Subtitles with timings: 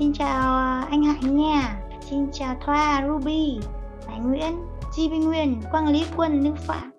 [0.00, 1.82] Xin chào, à, anh Hạnh nha.
[2.00, 3.58] Xin chào Thoa, Ruby,
[4.08, 4.52] Hải Nguyễn,
[4.92, 6.90] Chi Vinh Nguyên, Quang Lý Quân, Nữ Phạm.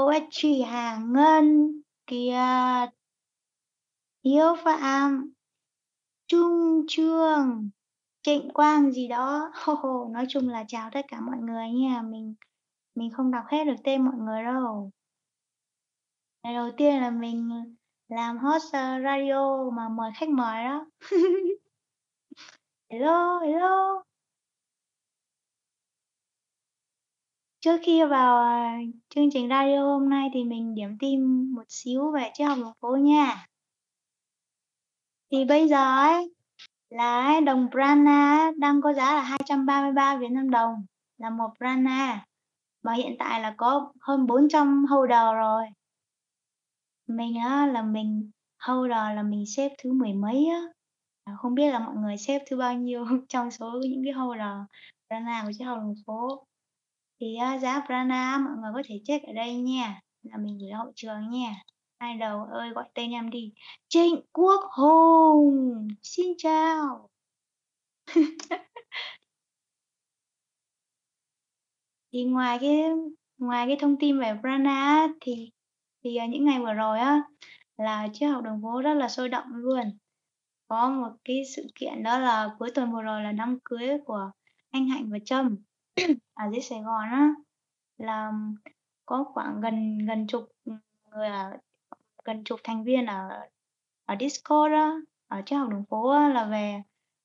[0.00, 1.72] OSG Hà Ngân,
[2.06, 2.94] Kiệt,
[4.24, 5.32] Hiếu Phạm,
[6.26, 7.70] Trung Trương,
[8.22, 9.50] Trịnh Quang gì đó.
[9.54, 12.02] Hô hô, nói chung là chào tất cả mọi người nha.
[12.02, 12.34] Mình
[12.94, 14.90] mình không đọc hết được tên mọi người đâu.
[16.42, 17.50] Ngày đầu tiên là mình
[18.08, 20.86] làm host, à, radio mà mời khách mời đó.
[22.90, 24.02] Hello, hello.
[27.60, 31.20] Trước khi vào, à, chương trình radio hôm nay thì mình điểm tin
[31.54, 33.46] một xíu về triết học đường phố nha.
[35.32, 36.34] Thì bây giờ ấy,
[36.90, 40.74] là ấy đồng Prana đang có giá là 233 Việt Nam đồng
[41.18, 42.24] là một Prana,
[42.82, 45.64] và hiện tại là có hơn 400 holder rồi.
[47.06, 48.30] Mình á là mình
[48.66, 50.79] holder là mình xếp thứ mười mấy á,
[51.24, 54.56] à, không biết là mọi người xếp thứ bao nhiêu trong số những cái holder
[55.08, 56.46] Prana của chiếc hầu đường phố.
[57.20, 60.70] Thì uh, giá Prana mọi người có thể check ở đây nha, là mình gửi
[60.72, 61.54] hậu trường nha.
[61.98, 63.52] ai đầu ơi gọi tên em đi.
[63.88, 67.08] Trịnh Quốc Hùng, xin chào.
[72.12, 72.82] Thì ngoài cái
[73.38, 75.50] ngoài cái thông tin về Prana thì
[76.04, 77.22] thì, à, những ngày vừa rồi á,
[77.76, 79.98] là chiếc học đường phố rất là sôi động luôn.
[80.70, 84.30] Có một cái sự kiện đó là cuối tuần vừa rồi là đám cưới của
[84.70, 85.56] anh Hạnh và Trâm
[86.34, 87.34] ở dưới Sài Gòn á,
[87.98, 88.32] là
[89.06, 90.48] có khoảng gần gần chục,
[91.10, 91.56] người ở
[92.24, 93.28] gần chục thành viên ở
[94.04, 94.92] ở Discord á,
[95.28, 96.82] ở trên học đường phố á là về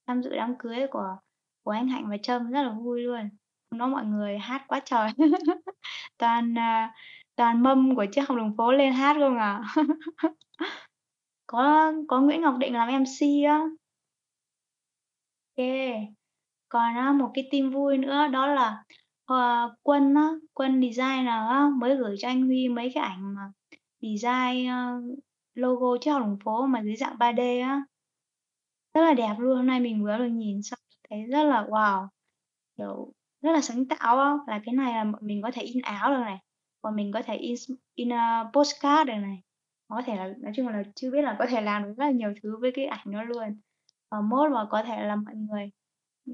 [0.07, 1.17] tham dự đám cưới của
[1.63, 3.29] của anh Hạnh và Trâm, rất là vui luôn.
[3.71, 5.09] Nó đó mọi người hát quá trời.
[6.17, 6.93] Toàn, à,
[7.35, 9.61] toàn mâm của chiếc học đường phố lên hát không à.
[11.47, 13.61] Có có Nguyễn Ngọc Định làm MC á.
[15.57, 15.65] ok
[16.69, 18.83] Còn á, một cái tin vui nữa đó là,
[19.33, 23.41] uh, Quân á, Quân designer á, mới gửi cho anh Huy mấy cái ảnh mà
[24.01, 25.19] design, uh,
[25.55, 27.81] logo triết học đường phố mà dưới dạng 3D á.
[28.93, 30.79] Rất là đẹp luôn, hôm nay mình vừa được nhìn xong
[31.09, 32.07] thấy rất là wow,
[32.77, 36.09] kiểu, rất là sáng tạo á, là cái này là mình có thể in áo
[36.11, 36.37] được này,
[36.81, 37.55] còn mình có thể in
[37.95, 39.44] in, uh, postcard được này.
[39.87, 42.11] Có thể là nói chung là chưa biết là có thể làm được rất là
[42.11, 43.59] nhiều thứ với cái ảnh đó luôn.
[44.11, 45.71] Và mốt mà có thể là mọi người,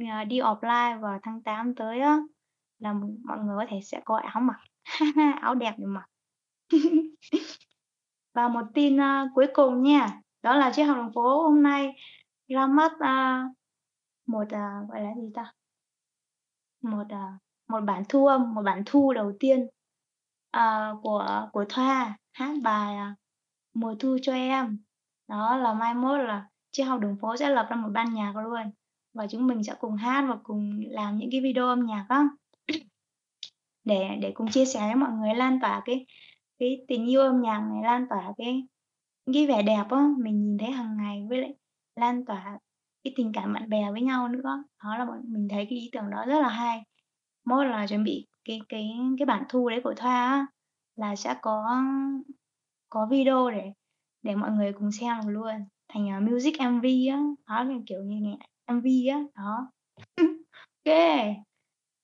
[0.10, 2.18] à, đi offline vào tháng 8 tới á,
[2.80, 2.94] là
[3.26, 4.60] mọi người có thể sẽ có áo mặc.
[5.42, 6.06] Áo đẹp để mặc.
[8.34, 11.94] Và một tin, uh, cuối cùng nha, đó là triết học đường phố hôm nay
[12.48, 13.46] ra mắt, uh, à,
[14.26, 15.54] một, uh, gọi là gì ta?
[16.82, 19.68] Một, uh, một bản thu âm, một bản thu đầu tiên,
[20.58, 23.21] uh, của của Thoa hát bài, uh,
[23.74, 24.78] "Mùa thu cho em".
[25.28, 28.34] Đó là mai mốt là chiếc học đường phố sẽ lập ra một ban nhạc
[28.36, 28.72] luôn,
[29.14, 32.28] và chúng mình sẽ cùng hát và cùng làm những cái video âm nhạc á.
[33.84, 36.06] Để để cùng chia sẻ với mọi người, lan tỏa cái
[36.60, 38.68] cái tình yêu âm nhạc này, lan tỏa cái
[39.34, 41.56] cái vẻ đẹp á, mình nhìn thấy hàng ngày, với lại
[41.96, 42.60] lan tỏa
[43.04, 44.64] cái tình cảm bạn bè với nhau nữa.
[44.84, 46.84] Đó là bọn mình thấy cái ý tưởng đó rất là hay.
[47.46, 50.46] Mốt là chuẩn bị cái cái cái bản thu đấy của Thoa á,
[50.96, 51.84] là sẽ có
[52.92, 53.72] có video để
[54.24, 58.04] để mọi người cùng xem được luôn, thành, uh, music MV á, đó, là kiểu
[58.04, 58.38] như nhạc
[58.74, 59.72] MV á, đó.
[60.86, 60.96] ok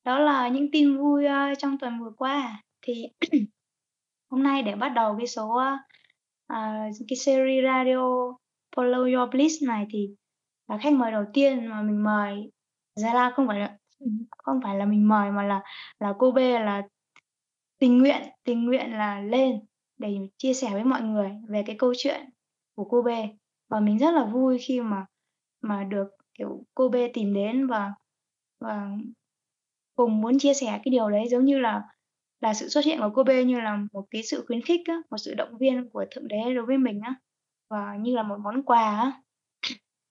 [0.03, 2.63] Đó là những tin vui, uh, trong tuần vừa qua.
[2.81, 3.05] Thì
[4.29, 5.61] hôm nay để bắt đầu cái số,
[6.53, 8.33] uh, cái series radio
[8.75, 10.09] Follow Your Bliss này thì
[10.67, 12.51] là khách mời đầu tiên mà mình mời
[12.95, 13.77] ra la không phải là
[14.37, 15.61] không phải là mình mời mà là
[15.99, 16.81] là cô B là
[17.79, 19.59] tình nguyện tình nguyện là lên
[19.97, 22.29] để chia sẻ với mọi người về cái câu chuyện
[22.75, 23.07] của cô B.
[23.69, 25.05] Và mình rất là vui khi mà
[25.61, 27.93] mà được, kiểu, cô B tìm đến và
[28.59, 28.89] và
[29.95, 31.83] cùng muốn chia sẻ cái điều đấy, giống như là
[32.41, 34.95] là sự xuất hiện của cô B như là một cái sự khuyến khích á,
[35.11, 37.15] một sự động viên của Thượng Đế đối với mình á,
[37.69, 39.21] và như là một món quà á.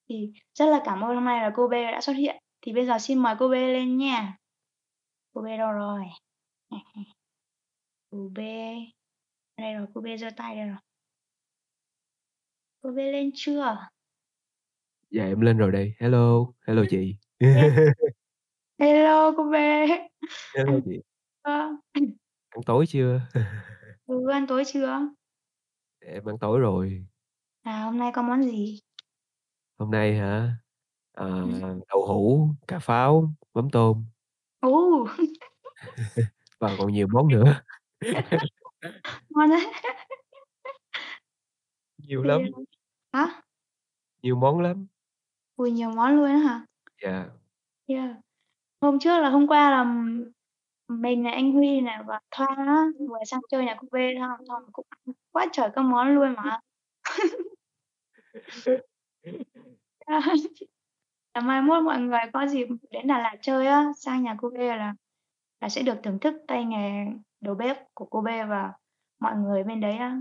[0.08, 2.36] Thì rất là cảm ơn hôm nay là cô B đã xuất hiện.
[2.62, 4.36] Thì bây giờ xin mời cô B lên nha.
[5.34, 6.02] Cô B đâu rồi?
[8.10, 8.38] Cô B.
[9.58, 10.76] Đây rồi, cô B giơ tay đây rồi.
[12.82, 13.76] Cô B lên chưa?
[15.10, 15.94] Dạ em lên rồi đây.
[15.98, 17.16] Hello, hello chị.
[18.78, 19.54] Hello cô B.
[20.56, 21.00] Hello Ăn chị.
[21.44, 21.76] chưa?
[22.50, 23.20] Ăn tối chưa?
[24.06, 25.08] Ừ, ăn tối chưa?
[26.00, 27.06] Em ăn tối rồi.
[27.62, 28.80] À, hôm nay có món gì?
[29.78, 30.56] Hôm nay hả?
[31.12, 31.80] Ờ, Ừm.
[31.88, 34.04] đậu hũ, cà pháo, mắm tôm.
[34.60, 35.06] Ồ!
[36.58, 37.60] Và còn nhiều món nữa.
[39.30, 39.72] Ngon đấy.
[41.98, 42.42] Nhiều Thì, lắm.
[43.12, 43.42] hả?
[44.22, 44.86] Nhiều món lắm.
[45.56, 46.66] Ôi, nhiều món luôn á hả?
[47.02, 47.26] Dạ.
[47.86, 48.10] Yeah.
[48.80, 49.84] Hôm trước là hôm qua là,
[50.88, 54.46] mình này, anh Huy này và Thoa á, vừa sang chơi nhà cô B xong
[54.48, 56.60] xong cũng ăn quá trời các món luôn mà.
[61.32, 64.50] À, mai mốt mọi người có dịp đến Đà Lạt chơi á, sang nhà cô
[64.50, 64.94] B là
[65.60, 67.06] là sẽ được thưởng thức tay nghề
[67.46, 68.72] đầu bếp của cô B và
[69.20, 70.18] mọi người bên đấy á.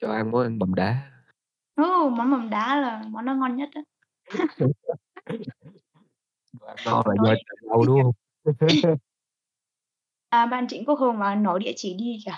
[0.00, 1.10] Cho ăn món ăn mầm đá.
[1.76, 3.82] Ừ, món mầm đá là món đó ngon nhất á.
[6.66, 8.14] Ăn ngon là Nói do dâu, đúng hông?
[10.28, 12.32] À, bạn Trịnh Quốc Hùng bảo nổ địa chỉ đi kìa.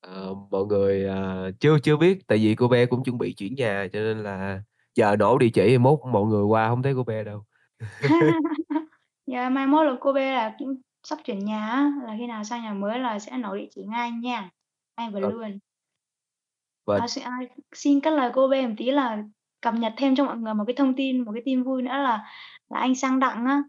[0.00, 3.54] Ờ, mọi người, ờ, chưa chưa biết, tại vì cô B cũng chuẩn bị chuyển
[3.54, 4.62] nhà cho nên là
[4.94, 7.44] giờ nổ địa chỉ mốt mọi người qua hông thấy cô B đâu.
[9.26, 10.56] Yeah, mai mốt là cô B là
[11.04, 13.82] sắp chuyển nhà á, là khi nào sang nhà mới là sẽ nổ địa chỉ
[13.84, 14.50] ngay nha,
[14.96, 15.30] ngay và Ờ.
[15.30, 15.58] luôn.
[16.86, 17.30] Và À, x a,
[17.72, 19.22] xin cắt lời cô B một tí là
[19.60, 21.90] cập nhật thêm cho mọi người một cái thông tin, một cái tin vui nữa
[21.90, 22.24] là
[22.68, 23.62] là anh Sang Đặng á,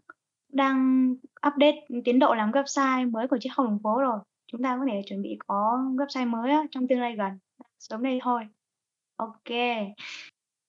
[0.48, 1.10] đang
[1.48, 4.18] update, tiến độ làm website mới của học đường phố rồi.
[4.52, 7.38] Chúng ta có thể chuẩn bị có website mới á, trong tương lai gần,
[7.78, 8.44] sớm đây thôi.
[9.44, 9.86] Kê.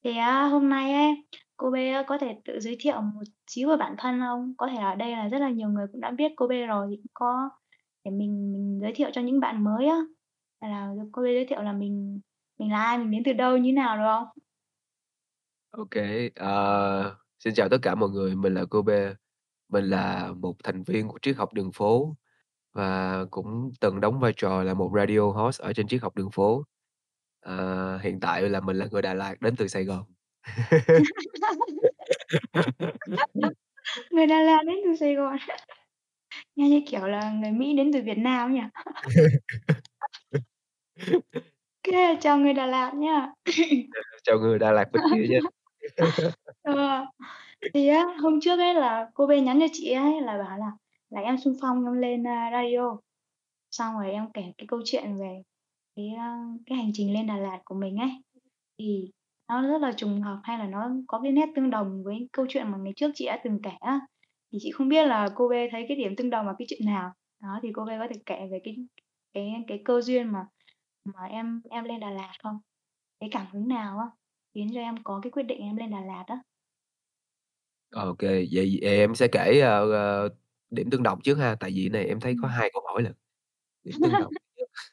[0.04, 1.24] Thì á, hôm nay ấy,
[1.58, 1.76] cô B
[2.08, 4.54] có thể tự giới thiệu một xíu về bản thân không?
[4.58, 6.88] Có thể ở đây là rất là nhiều người cũng đã biết cô B rồi
[6.90, 7.50] thì cũng có
[8.04, 9.98] để mình mình giới thiệu cho những bạn mới á,
[10.62, 12.20] là cô B giới thiệu là mình
[12.60, 14.28] mình là ai, mình đến từ đâu, như thế nào được không?
[15.72, 15.96] Ok,
[16.42, 18.90] uh, xin chào tất cả mọi người, mình là cô B,
[19.70, 22.16] mình là một thành viên của Triết học đường phố
[22.74, 26.32] và cũng từng đóng vai trò là một radio host ở trên Triết học đường
[26.32, 26.64] phố.
[27.40, 30.04] Ờ, hiện tại là mình là người Đà Lạt đến từ Sài Gòn.
[34.12, 35.38] Người Đà Lạt đến từ Sài Gòn.
[36.56, 38.62] Nghe như kiểu là người Mỹ đến từ Việt Nam nhỉ?
[41.84, 43.32] Kê, chào người Đà Lạt nhá.
[43.46, 43.46] Ờ,
[44.24, 45.40] chào người Đà Lạt bên kia nha.
[46.62, 47.06] Ờ,
[47.74, 50.72] thì á, hôm trước ấy là cô B nhắn cho chị ấy là bảo là
[51.10, 52.98] là em xung phong em lên, radio,
[53.72, 55.42] xong rồi em kể cái câu chuyện về
[55.96, 56.16] cái,
[56.66, 58.10] cái hành trình lên Đà Lạt của mình ấy.
[58.78, 59.12] Thì
[59.50, 62.46] nó rất là trùng hợp hay là nó có cái nét tương đồng với câu
[62.50, 64.00] chuyện mà ngày trước chị đã từng kể á.
[64.52, 66.82] Thì chị không biết là cô B thấy cái điểm tương đồng ở cái chuyện
[66.86, 67.12] nào?
[67.44, 68.76] Đó, thì cô B có thể kể về cái
[69.34, 70.40] cái cái cơ duyên mà
[71.06, 72.58] mà em em lên Đà Lạt không?
[73.20, 74.06] Cái cảm hứng nào á,
[74.56, 76.38] khiến cho em có cái quyết định em lên Đà Lạt á?
[78.20, 80.30] Kê, vậy vậy em sẽ kể, ờ, ờ,
[80.70, 82.52] điểm tương đồng trước ha, tại vì này em thấy có Ừm.
[82.52, 83.14] 2 câu hỏi lận.
[83.84, 84.34] Điểm tương đồng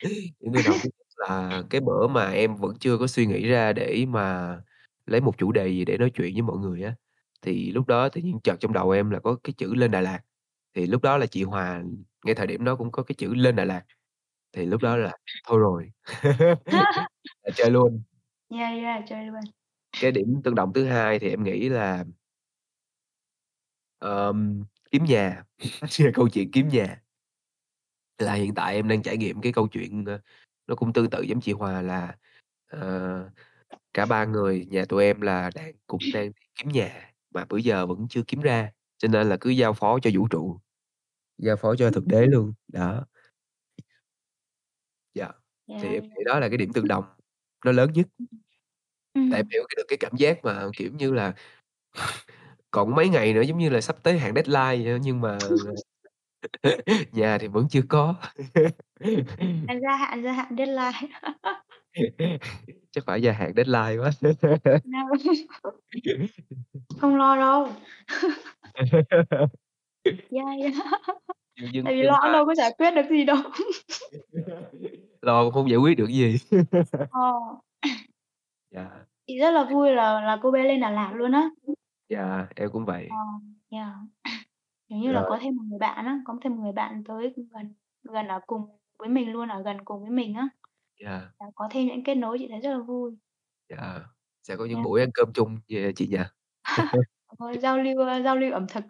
[0.41, 0.81] điểm tương đồng
[1.29, 4.56] là cái bữa mà em vẫn chưa có suy nghĩ ra để mà
[5.06, 6.94] lấy một chủ đề gì để nói chuyện với mọi người á,
[7.43, 10.00] thì lúc đó tự nhiên chợt trong đầu em là có cái chữ lên Đà
[10.00, 10.21] Lạt.
[10.75, 11.82] Thì lúc đó là chị Hòa
[12.25, 13.82] ngay thời điểm đó cũng có cái chữ lên Đà Lạt,
[14.53, 15.12] thì lúc đó là
[15.49, 15.91] thôi rồi,
[17.43, 18.03] là chơi luôn.
[18.49, 19.41] Yeah, yeah, chơi luôn.
[20.00, 22.05] Cái điểm tương đồng thứ hai thì em nghĩ là
[23.99, 25.44] ờm, kiếm nhà,
[26.15, 27.00] câu chuyện kiếm nhà.
[28.19, 30.21] Là hiện tại em đang trải nghiệm cái câu chuyện, ờ,
[30.66, 32.16] nó cũng tương tự giống chị Hòa là,
[32.70, 33.31] ờ,
[33.94, 37.87] cả 3 người nhà tụi em là đang cũng đang kiếm nhà, mà bữa giờ
[37.87, 40.61] vẫn chưa kiếm ra, cho nên là cứ giao phó cho vũ trụ,
[41.38, 43.06] giao phó cho thực đế luôn, đó.
[45.14, 45.28] Dạ,
[45.66, 46.11] Yeah, thì em yeah.
[46.16, 47.05] nghĩ đó là cái điểm tương đồng
[47.64, 48.06] nó lớn nhất.
[49.28, 49.50] Tại em Ừm.
[49.52, 51.35] hiểu cái được cái cảm giác mà, kiểu như là,
[52.71, 55.50] còn mấy ngày nữa giống như là sắp tới hạn deadline vậy á, nhưng mà,
[57.13, 58.15] nhà thì vẫn chưa có.
[59.69, 60.99] À, gia hạn gia hạn deadline.
[62.91, 64.11] Chắc phải gia hạn deadline quá.
[67.01, 67.69] Không lo đâu.
[70.31, 70.75] Yeah, yeah.
[71.57, 73.37] Tại vì nhưng lo đâu có giải quyết được gì đâu.
[75.23, 76.39] Lo không giải quyết được gì.
[77.11, 77.33] Ờ.
[78.71, 78.91] Dạ.
[79.27, 81.49] Chị rất là vui là là cô B lên Đà Lạt luôn á.
[82.09, 83.09] Dạ, em cũng Ờ, vậy.
[83.71, 83.93] yeah.
[84.88, 85.26] Kiểu như là Rồi.
[85.26, 88.41] có thêm một người bạn á, có thêm một người bạn tới gần gần ở
[88.47, 90.49] cùng với mình luôn, ở gần cùng với mình á.
[91.00, 91.35] Dạ.
[91.41, 93.19] Là có thêm những kết nối chị thấy rất là vui.
[93.69, 94.00] Dạ,
[94.43, 94.83] sẽ có những Yeah.
[94.83, 96.19] buổi ăn cơm chung về chị nhỉ?
[97.38, 98.85] Ờ, giao lưu, ơ, giao lưu ẩm thực,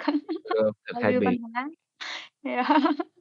[0.49, 1.69] Ừ, thực giao lưu văn hóa.
[2.43, 2.67] Yeah.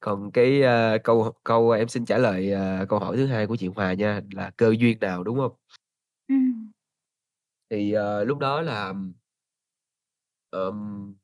[0.00, 3.46] Còn cái, a, câu h câu em xin trả lời, à, câu hỏi thứ hai
[3.46, 5.52] của chị Hòa nha, là cơ duyên nào, đúng hông?
[6.28, 6.72] Ừm.
[7.70, 8.94] Thì, ờ, lúc đó là
[10.50, 11.19] ờm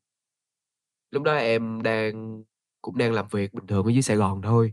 [1.16, 2.42] lúc đó em đang
[2.82, 4.72] cũng đang làm việc bình thường ở dưới Sài Gòn thôi.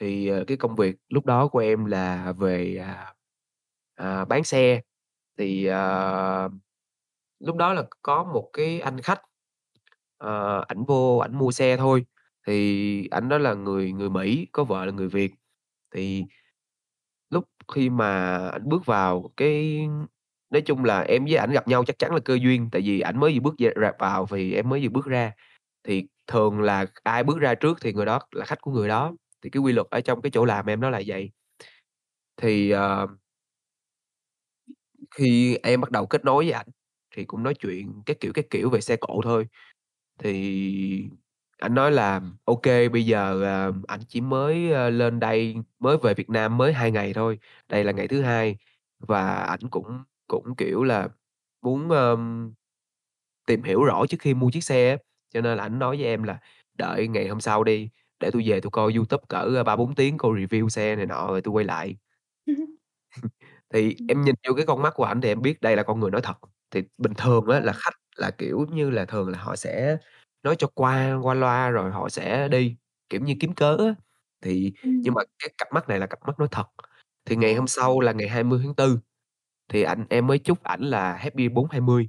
[0.00, 3.14] Thì, ờ, cái công việc lúc đó của em là về, à,
[3.94, 4.80] à, bán xe,
[5.38, 6.48] thì, ờ,
[7.40, 9.20] lúc đó là có một cái anh khách,
[10.18, 12.06] ờ, ảnh vô ảnh mua xe thôi,
[12.46, 15.32] thì ảnh đó là người người Mỹ, có vợ là người Việt.
[15.94, 16.24] Thì
[17.30, 19.88] lúc khi mà ảnh bước vào cái
[20.50, 23.00] nói chung là em với ảnh gặp nhau chắc chắn là cơ duyên, tại vì
[23.00, 25.32] ảnh mới vừa bước rạp vào thì em mới vừa bước ra.
[25.86, 29.12] Thì thường là ai bước ra trước thì người đó là khách của người đó,
[29.42, 31.30] thì cái quy luật ở trong cái chỗ làm em nó là vậy.
[32.36, 33.10] Thì, uh,
[35.16, 36.66] khi em bắt đầu kết nối với ảnh
[37.16, 39.46] thì cũng nói chuyện cái kiểu, cái kiểu về xe cộ thôi.
[40.18, 41.10] Thì
[41.58, 42.62] ảnh nói là ok
[42.92, 46.90] bây giờ, uh, ảnh chỉ mới, uh, lên đây, mới về Việt Nam mới hai
[46.90, 47.38] ngày thôi,
[47.68, 48.56] đây là ngày thứ hai
[48.98, 51.08] và ảnh cũng cũng, kiểu là,
[51.62, 52.52] muốn, um,
[53.46, 54.96] tìm hiểu rõ trước khi mua chiếc xe á,
[55.34, 56.38] cho nên là ảnh nói với em là
[56.78, 57.90] "Đợi ngày hôm sau đi,
[58.20, 61.26] để tui về tui coi YouTube cỡ, ơ, 3-4 tiếng coi review xe này nọ
[61.28, 61.96] rồi tui quay lại."
[63.74, 64.08] Thì Ừm.
[64.08, 66.10] em nhìn vô cái con mắt của ảnh thì em biết đây là con người
[66.10, 66.34] nói thật.
[66.70, 67.76] Thì bình thường á là Ồ.
[67.76, 69.98] khách là, kiểu như là, thường là họ sẽ
[70.44, 72.76] nói cho qua, qua loa rồi họ sẽ đi,
[73.10, 73.94] kiểu như, kiếm cớ á.
[74.42, 75.16] Thì nhưng Ừm.
[75.16, 76.66] mà cái cặp mắt này là cặp mắt nói thật.
[77.26, 77.86] Thì ngày hôm Ồ.
[77.86, 79.00] sau là ngày 20/4
[79.70, 82.08] thì ảnh em mới chúc ảnh là Happy 4/20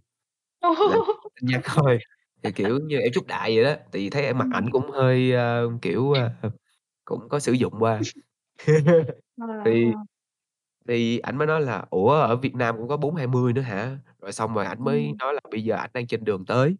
[0.83, 0.99] là
[1.35, 1.99] tin nhắn thôi,
[2.43, 4.51] thì, kiểu như, em chúc đại vậy đó, tại vì thấy em mặt Ừm.
[4.51, 6.31] ảnh cũng hơi, ơ, kiểu, ơ,
[7.05, 8.05] cũng có sử dụng qua.
[9.37, 10.03] Ờ, Thì ờ.
[10.89, 14.31] thì ảnh mới nói là "Ủa, ở Việt Nam cũng có 4/20 nữa hả?" Rồi
[14.33, 15.19] xong rồi ảnh mới Ừm.
[15.19, 16.77] nói là bây giờ ảnh đang trên đường tới.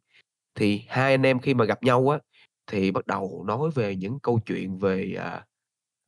[0.55, 2.19] Thì hai anh em khi mà gặp nhau á,
[2.67, 5.45] thì bắt đầu nói về những câu chuyện về, à,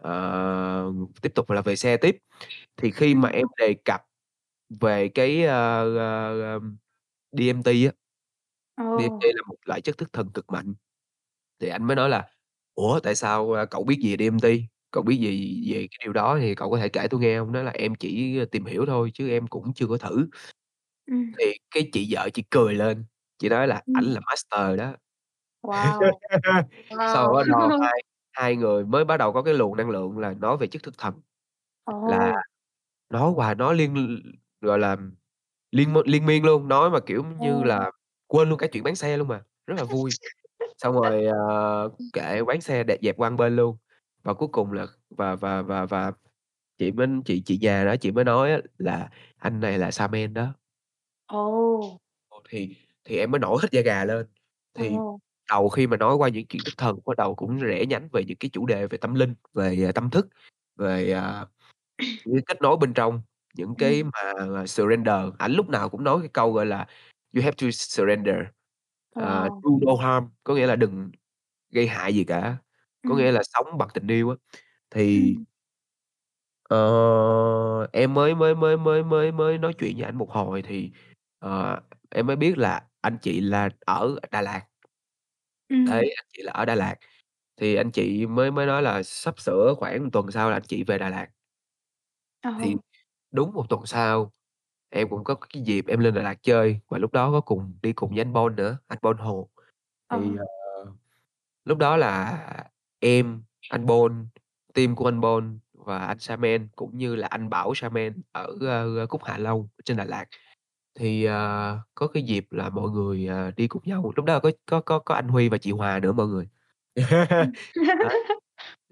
[0.04, 2.18] ờ, tiếp tục là về xe tiếp.
[2.78, 3.44] Thì khi mà Ừm.
[3.44, 4.02] em đề cập
[4.82, 6.78] về cái, ơ, ơ, ờm,
[7.32, 7.94] DMT á,
[8.94, 9.32] DMT Ồ.
[9.36, 10.74] là một loại chất thức thần cực mạnh,
[11.62, 12.28] thì ảnh mới nói là
[12.76, 14.46] "Ủa, tại sao, a, cậu biết gì về DMT?
[14.92, 17.54] Cậu biết gì về cái điều đó thì cậu có thể kể tui nghe hông?"
[17.54, 20.28] Nói là "Em chỉ tìm hiểu thôi chứ em cũng chưa có thử."
[21.08, 21.40] Ừm.
[21.40, 21.46] Thì
[21.76, 23.06] cái chị vợ chị cười lên,
[23.40, 24.14] chị nói là "Ảnh Ừm.
[24.14, 24.96] là master đó."
[25.64, 26.22] Wow!
[27.06, 27.38] Xong rồi Wow!
[27.38, 30.58] bắt đầu hai hai người mới bắt đầu có cái luồng năng lượng là nói
[30.58, 31.22] về chất thức thần,
[32.06, 32.40] là Ồ!
[33.12, 34.20] nói hoài nói liên l
[34.68, 34.98] gọi là,
[35.72, 37.64] liên m liên miên luôn, nói mà, kiểu như Ồ.
[37.64, 37.92] là,
[38.30, 40.18] quên luôn cả chuyện bán xe luôn mà, rất là vui.
[40.80, 43.78] Xong rồi, ờ, kệ bán xe đ dẹp qua một bên luôn,
[44.24, 46.14] và cuối cùng là và và và và
[46.80, 50.36] chị mới chị chị già đó chị mới nói á là "Anh này là Sa-men
[50.36, 50.56] đó."
[51.28, 52.00] Ồ!
[52.30, 54.28] Ồ, thì thì em mới nổi hết da gà lên.
[54.74, 55.20] Thì Ồ.
[55.50, 58.24] đầu khi mà nói qua những chuyện thức thần, bắt đầu cũng rẽ nhánh về
[58.28, 60.28] những cái chủ đề về tâm linh, về, à, tâm thức,
[60.78, 61.46] về, à,
[62.26, 63.22] những cái kết nối bên trong,
[63.56, 64.34] những cái mà
[64.68, 65.16] surrender.
[65.40, 66.88] Ảnh lúc nào cũng nói cái câu, gọi là
[67.34, 68.36] "You have to surrender,
[69.16, 69.64] Wow!
[69.64, 71.12] do no harm." Có nghĩa là đừng
[71.72, 72.58] gây hại gì cả,
[73.06, 73.18] có Ừm.
[73.18, 74.36] nghĩa là sống bằng tình yêu á.
[74.92, 75.40] Thì
[76.64, 80.92] ờ, em mới mới mới mới mới mới nói chuyện với ảnh một hồi thì,
[81.40, 84.62] ờ, em mới biết là anh chị là ở Đà Lạt.
[85.70, 85.86] Ừm.
[85.86, 86.96] Đấy, anh chị là ở Đà Lạt,
[87.58, 90.64] thì anh chị mới mới nói là sắp sửa khoảng 1 tuần sau là anh
[90.68, 91.28] chị về Đà Lạt.
[92.58, 92.76] Thì
[93.32, 94.34] đúng 1 tuần sau,
[94.90, 97.74] em cũng có cái dịp em lên Đà Lạt chơi, và lúc đó có cùng
[97.82, 99.50] đi cùng với anh Bon nữa, anh Bon Hồ.
[100.08, 100.20] Ờ.
[100.22, 100.46] Thì, ờ,
[101.66, 102.40] lúc đó là
[103.00, 104.28] em, anh Bon,
[104.74, 109.08] team của anh Bon và anh Sa-men, cũng như là anh Bảo Sa-men ở, ơ,
[109.10, 110.26] Cúc Hạ Long trên Đà Lạt.
[111.00, 114.40] Thì, ờ, có cái dịp là mọi người, ờ, đi cùng nhau, lúc đó là
[114.42, 116.50] có có có có anh Huy và chị Hòa nữa mọi người.
[117.40, 117.54] Ừm.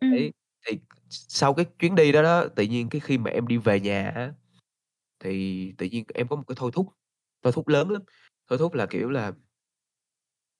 [0.01, 0.11] Ừm.
[0.11, 0.31] đấy,
[0.67, 3.57] thì s sau cái chuyến đi đó đó, tự nhiên cái khi mà em đi
[3.57, 4.33] về nhà á,
[5.19, 6.87] thì tự nhiên em có một cái thôi thúc,
[7.43, 8.01] thôi thúc lớn lắm,
[8.49, 9.31] thôi thúc là, kiểu là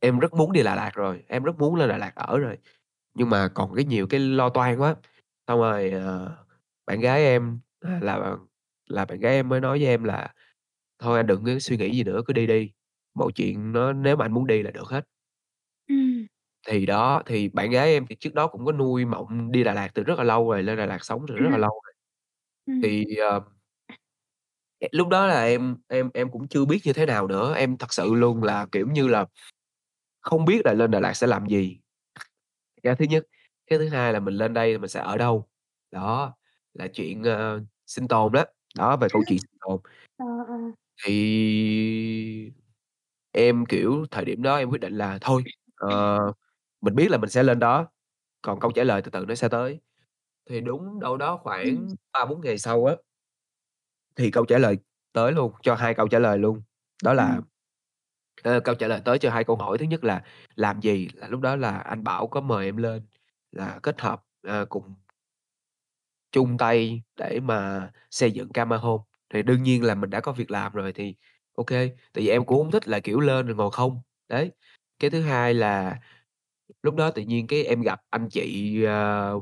[0.02, 2.58] em rất muốn đi Đà Lạt rồi, em rất muốn lên Đà Lạt ở rồi,
[3.16, 4.96] nhưng mà còn cái nhiều cái lo toan quá.
[5.48, 6.38] Xong rồi, ờ,
[6.86, 8.36] bạn gái em là là
[8.88, 10.34] là bạn gái em mới nói với em là
[11.00, 12.72] "Thôi anh đừng có suy nghĩ gì nữa, cứ đi đi,
[13.16, 15.06] mọi chuyện nó nếu mà anh muốn đi là được hết."
[15.90, 16.28] Ừm.
[16.68, 19.74] Thì đó, thì bạn gái em thì trước đó cũng có nuôi mộng đi Đà
[19.74, 21.62] Lạt từ rất là lâu rồi, lên Đà Lạt sống từ rất là Ừm.
[21.62, 21.94] lâu rồi.
[22.68, 22.84] Ừm.
[22.84, 23.42] Thì, ờ
[24.92, 27.94] lúc đó là em em em cũng chưa biết như thế nào nữa, em thật
[27.94, 29.26] sự luôn là, kiểu như là,
[30.22, 31.80] không biết là lên Đà Lạt sẽ làm gì.
[32.84, 33.24] Cái thứ nhất,
[33.68, 35.50] cái thứ hai là mình lên đây mình sẽ ở đâu?
[35.92, 36.36] Đó,
[36.74, 38.46] là chuyện, ờ, sinh tồn đó,
[38.78, 39.82] đó, về câu chuyện sinh tồn.
[40.18, 40.56] Ờ, ờ.
[41.06, 42.52] Thì
[43.34, 45.44] em, kiểu, thời điểm đó em quyết định là thôi,
[45.76, 46.20] ờ,
[46.82, 47.88] mình biết là mình sẽ lên đó,
[48.44, 49.80] còn câu trả lời từ từ nó sẽ tới.
[50.50, 51.44] Thì đúng đâu đó Ừm.
[51.44, 52.96] khoảng 3-4 ngày sau á
[54.18, 54.78] thì câu trả lời
[55.14, 56.62] tới luôn, cho 2 câu trả lời luôn.
[57.04, 57.42] Đó là, Ừm.
[58.44, 60.24] ơ, câu trả lời tới cho 2 câu hỏi, thứ nhất là
[60.56, 63.02] làm gì, là lúc đó là anh Bảo có mời em lên
[63.52, 64.94] là kết hợp, ờ, cùng
[66.32, 69.04] chung tay để mà xây dựng Karma Home.
[69.34, 71.16] Thì đương nhiên là mình đã có việc làm rồi thì
[71.68, 74.02] kê, tại vì em cũng hông thích là, kiểu, lên rồi ngồi không.
[74.30, 74.52] Đấy,
[75.00, 76.00] cái thứ hai là
[76.84, 79.42] lúc đó tự nhiên cái em gặp anh chị, ờ,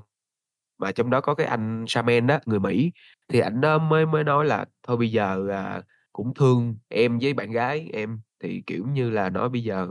[0.79, 2.91] mà trong đó có cái anh Sa-men đó, người Mỹ,
[3.27, 5.81] thì ảnh đó mới mới nói là "Thôi bây giờ, à,
[6.13, 9.87] cũng thương em với bạn gái em, thì, kiểu như là, nói bây giờ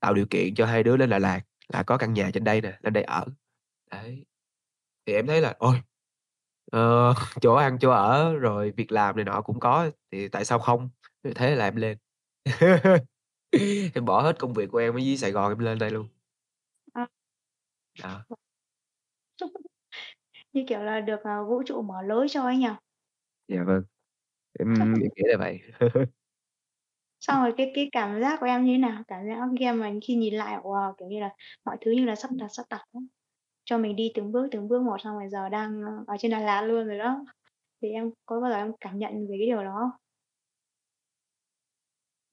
[0.00, 2.60] tạo điều kiện cho hai đứa lên Đà Lạt là có căn nhà trên đây
[2.60, 3.24] nè, lên đây ở.
[3.90, 4.26] Đấy,
[5.06, 5.76] thì em thấy là, ôi,
[6.72, 10.58] ờ, chỗ ăn, chỗ ở, rồi việc làm này nọ cũng có thì tại sao
[10.60, 10.90] không?
[11.24, 11.98] Thì thế là em lên.
[13.94, 16.08] Em bỏ hết công việc của em ở dưới Sài Gòn em lên đây luôn.
[16.94, 17.06] À.
[18.02, 18.24] Đó.
[20.52, 22.68] Như kiểu là được, ờ, vũ trụ mở lối cho ấy nhỉ?
[23.48, 23.82] Dạ vâng,
[24.60, 24.68] em
[25.02, 25.60] em nghĩ là vậy.
[27.20, 29.02] Xong rồi cái cái cảm giác của em như thế nào?
[29.08, 31.30] Cảm giác khi em mà khi nhìn lại, wow, kiểu như là,
[31.64, 32.82] mọi thứ như là sắp đặt, sắp đặt
[33.64, 36.30] cho mình đi từng bước, từng bước một xong rồi giờ đang, ơ, ở trên
[36.30, 37.24] Đà Lạt luôn rồi đó.
[37.82, 39.90] Thì em có bao giờ em cảm nhận về cái điều đó không?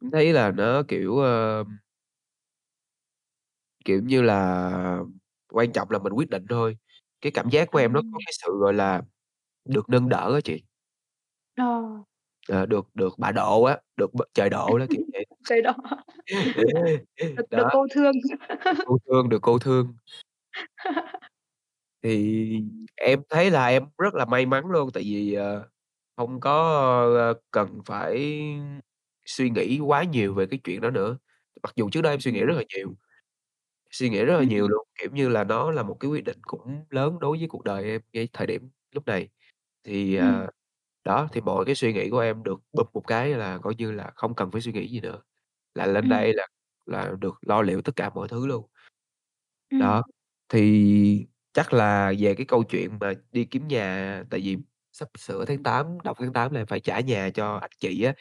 [0.01, 1.63] Em thấy là nó, kiểu, ơ
[3.85, 4.99] kiểu như là,
[5.51, 6.77] quan trọng là mình quyết định thôi.
[7.25, 9.01] Cái cảm giác của em nó có cái sự, gọi là,
[9.65, 10.63] được nâng đỡ á chị.
[11.57, 12.05] Ờ.
[12.47, 15.25] Ờ, được được bả độ á, được b trời độ đó, kiểu vậy.
[15.49, 15.71] Trời độ.
[17.37, 17.69] Được được Đó.
[17.71, 18.13] cô thương.
[18.83, 19.95] Cô thương, được cô thương.
[22.03, 22.85] Thì Ừm.
[22.95, 25.69] em thấy là em rất là may mắn luôn, tại vì, ờ,
[26.17, 26.51] hông có,
[27.17, 28.41] ơ, cần phải
[29.25, 31.17] suy nghĩ quá nhiều về cái chuyện đó nữa.
[31.63, 32.47] Mặc dù trước đó em suy nghĩ Ừm.
[32.47, 32.95] rất là nhiều,
[33.95, 34.69] suy nghĩ rất là nhiều Ừm.
[34.69, 37.63] luôn, kiểu như là, nó là một cái quyết định cũng lớn đối với cuộc
[37.63, 39.29] đời em ngay thời điểm lúc này.
[39.83, 40.41] Thì, Ừm.
[40.41, 40.47] ờ,
[41.05, 43.91] đó, thì mọi cái suy nghĩ của em được bụp một cái là coi như
[43.91, 45.21] là không cần phải suy nghĩ gì nữa,
[45.75, 46.09] là lên Ừm.
[46.09, 46.47] đây là
[46.87, 48.67] là được lo liệu tất cả mọi thứ luôn.
[49.71, 49.95] Ừm.
[49.95, 50.03] Đó,
[50.49, 54.57] thì chắc là về cái câu chuyện mà đi kiếm nhà tại vì
[54.91, 58.03] sắp sửa tháng 8, đầu tháng 8 là em phải trả nhà cho anh chị
[58.03, 58.13] á,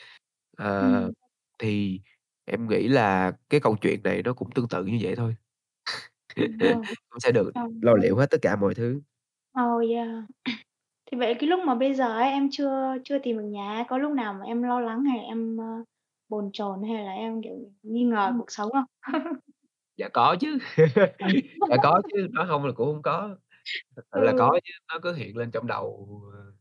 [0.57, 1.15] ờ, Ừm.
[1.59, 2.01] thì
[2.45, 5.35] em nghĩ là cái câu chuyện này nó cũng tương tự như vậy thôi.
[6.37, 6.79] Ừm, ờ.
[7.11, 9.01] Cũng sẽ được lo liệu hết tất cả mọi thứ.
[9.53, 10.09] Ồ, yeah.
[11.13, 13.85] Thì vậy cái lúc mà bây giờ ấy, em chưa chưa tìm được nhà ấy,
[13.89, 15.65] có lúc nào mà em lo lắng hay là em, ơ,
[16.29, 18.85] bồn chồn hay là em, kiểu, nghi ngờ cuộc sống không?
[19.97, 20.59] Dạ có chứ,
[21.67, 23.37] dạ có chứ, nói hông là cũng hông có.
[23.97, 24.39] Thật sự là Ừ.
[24.39, 26.53] có chứ, nó cứ hiện lên trong đầu, ờ,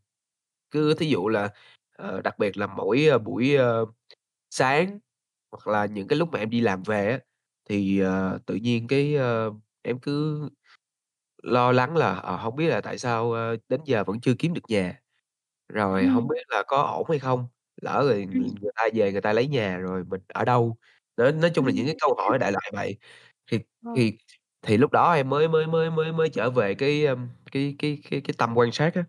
[0.72, 1.50] cứ thí dụ là,
[1.98, 3.86] ờ, đặc biệt là mỗi, ơ, buổi, ơ,
[4.52, 5.00] sáng
[5.52, 7.20] hoặc là những cái lúc mà em đi làm về á,
[7.70, 10.42] thì, ờ, tự nhiên cái, ơ, em cứ
[11.44, 14.54] lo lắng là, ờ, hông biết là tại sao, ơ, đến giờ vẫn chưa kiếm
[14.54, 15.02] được nhà,
[15.70, 16.30] rồi hông Ừm.
[16.30, 17.48] biết là có ổn hay không,
[17.84, 18.44] lỡ rồi Ừm.
[18.44, 20.78] người người ta về người ta lấy nhà rồi mình ở đâu.
[21.18, 22.98] Nói nói chung là những cái câu hỏi đại loại vậy.
[23.52, 23.92] Thì Ờ.
[23.96, 24.18] thì
[24.64, 27.06] thì lúc đó em mới mới mới mới mới trở về cái,
[27.54, 29.06] cái cái cái cái tâm quan sát á,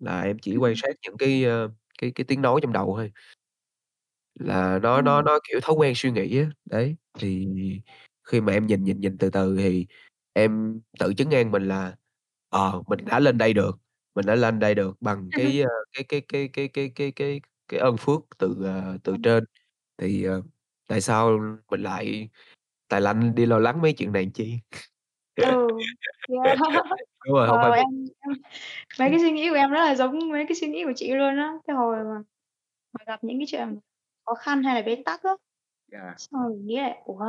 [0.00, 0.82] là em chỉ quan Ừm.
[0.82, 1.70] sát những cái, ơ,
[2.02, 3.12] cái cái tiếng nói trong đầu thôi.
[4.34, 5.22] Là nó nó Ừm.
[5.22, 7.46] nó, kiểu, thói quen suy nghĩ á, đấy, thì
[8.28, 9.86] khi mà em nhìn, nhìn, nhìn từ từ thì
[10.32, 11.96] em tự trấn an mình là,
[12.48, 13.78] ờ, mình đã lên đây được,
[14.14, 17.40] mình đã lên đây được bằng cái, ơ, cái cái cái cái cái cái cái
[17.68, 19.22] cái ơn phước từ, ờ, từ Ừm.
[19.22, 19.44] trên,
[19.98, 20.42] thì, ờ,
[20.88, 21.38] tại sao
[21.70, 22.28] mình lại
[22.88, 24.58] tài lanh đi lo lắng mấy chuyện này làm chi.
[25.36, 25.46] Ừ,
[26.28, 26.58] yeah.
[27.26, 27.86] Đúng rồi, hông phải Wow, mình.
[27.86, 28.32] em em
[29.00, 31.14] mấy cái suy nghĩ của em rất là giống mấy cái suy nghĩ của chị
[31.14, 31.54] luôn á.
[31.68, 32.22] Cái hồi mà
[32.92, 33.80] mà gặp những cái chuyện
[34.30, 35.30] khó khăn hay là bế tắc á,
[35.92, 36.14] Dạ.
[36.16, 37.24] xong rồi mình nghĩ lại: "Ủa,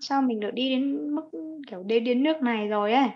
[0.00, 1.30] sao mình được đi đến mức,
[1.66, 3.08] kiểu, đến đến nước này rồi ấy,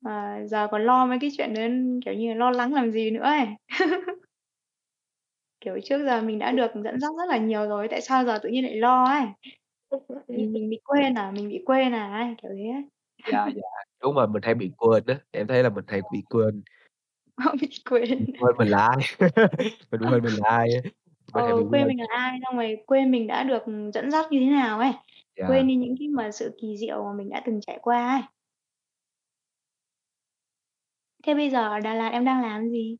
[0.00, 3.22] mà giờ còn lo mấy cái chuyện đến, kiểu như lo lắng làm gì nữa
[3.22, 3.46] ấy."
[5.60, 8.38] Kiểu, trước giờ mình đã được dẫn dắt rất là nhiều rồi, tại sao giờ
[8.42, 9.22] tự nhiên lại lo ấy?
[10.28, 12.82] Mình mình bị quên à, mình bị quên à ấy, kiểu thế ấy.
[13.32, 13.62] Dạ, dạ,
[14.02, 16.62] đúng rồi, mình hay bị quên á, em thấy là mình hay bị quên.
[17.60, 18.08] Bị quên.
[18.18, 18.98] Mình quên mình là ai,
[19.90, 20.90] mình quên mình là ai á,
[21.32, 21.88] Ừ, quên quên.
[21.88, 23.62] mình là ai, xong rồi quên mình đã được
[23.94, 24.92] dẫn dắt như thế nào ấy,
[25.36, 25.62] quên Dạ.
[25.68, 28.22] đi những cái mà sự kỳ diệu mà mình đã từng trải qua ấy.
[31.26, 32.96] Thế bây giờ ở Đà Lạt em đang làm gì?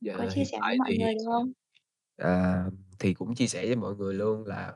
[0.00, 1.52] Dạ, chia hiện sẻ với tại mọi thì, người được không?
[2.16, 2.64] à,
[2.98, 4.72] thì cũng chia sẻ với mọi người luôn là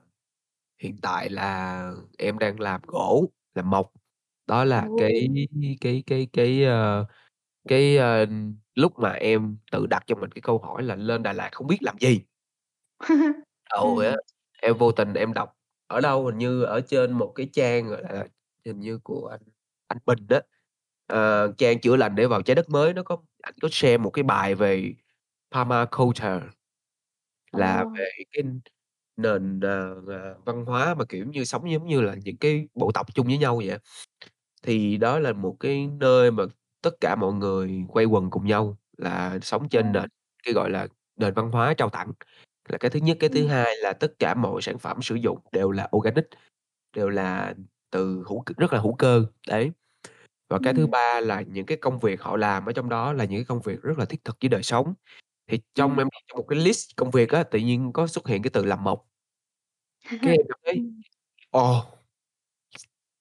[0.82, 3.92] hiện tại là em đang làm gỗ, làm mộc.
[4.46, 4.96] Đó là cái Ồ!
[5.80, 7.06] cái cái cái, ơ,
[7.68, 8.26] cái, ơ,
[8.78, 11.66] lúc mà em tự đặt cho mình cái câu hỏi là lên Đà Lạt không
[11.66, 12.22] biết làm gì.
[13.70, 14.18] Rồi á, Ừm.
[14.62, 15.54] em vô tình em đọc
[15.86, 18.26] ở đâu, hình như ở trên một cái trang, gọi là,
[18.64, 19.40] hình như của anh
[19.88, 20.40] anh Bình á,
[21.06, 24.10] ờ, trang chữa lành để vào Trái Đất Mới, nó có ảnh có share một
[24.10, 24.94] cái bài về
[25.52, 26.40] permaculture.
[27.52, 28.44] Là về cái
[29.18, 32.92] nền, ờ, ờ, văn hóa mà, kiểu như, sống giống như là những cái bộ
[32.94, 33.78] tộc chung với nhau vậy á.
[34.62, 36.44] Thì đó là một cái nơi mà
[36.82, 39.92] tất cả mọi người quây quần cùng nhau, là sống trên Ừm.
[39.92, 40.10] nền
[40.44, 40.86] cái, gọi là,
[41.16, 42.12] nền văn hóa trao tặng,
[42.68, 43.16] là cái thứ nhất.
[43.20, 43.48] Cái thứ Ừm.
[43.48, 46.26] hai là tất cả mọi sản phẩm sử dụng đều là organic,
[46.96, 47.54] đều là
[47.92, 49.72] từ hữu c rất là hữu cơ, đấy.
[50.50, 50.92] Và cái thứ Ừm.
[50.92, 53.62] ba là những cái công việc họ làm ở trong đó là những cái công
[53.62, 54.94] việc rất là thiết thực với đời sống.
[55.50, 55.98] Thì trong Ừm.
[55.98, 58.64] em trong một cái list công việc á, tự nhiên có xuất hiện cái từ
[58.66, 59.06] làm mộc.
[60.22, 61.02] Cái em cảm thấy, Ừm.
[61.50, 61.84] ồ,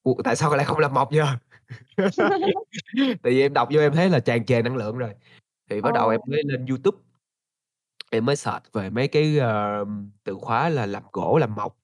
[0.04, 1.20] ủa, tại sao lại không làm mộc nhỉ?
[3.23, 5.12] Tại vì em đọc vô em thấy là tràn trề năng lượng rồi,
[5.69, 6.27] thì bắt đầu em Ồ.
[6.27, 6.97] mới lên YouTube.
[8.12, 9.86] Em mới search về mấy cái, ờ,
[10.23, 11.77] từ khóa là làm gỗ, làm mộc,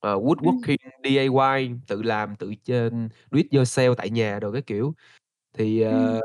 [0.00, 0.70] ờ, Ừm.
[0.70, 4.94] woodworking, DIY, tự làm, tự trên do it yourself tại nhà đồ các kiểu.
[5.54, 6.20] Thì, Ừm.
[6.20, 6.22] ờ,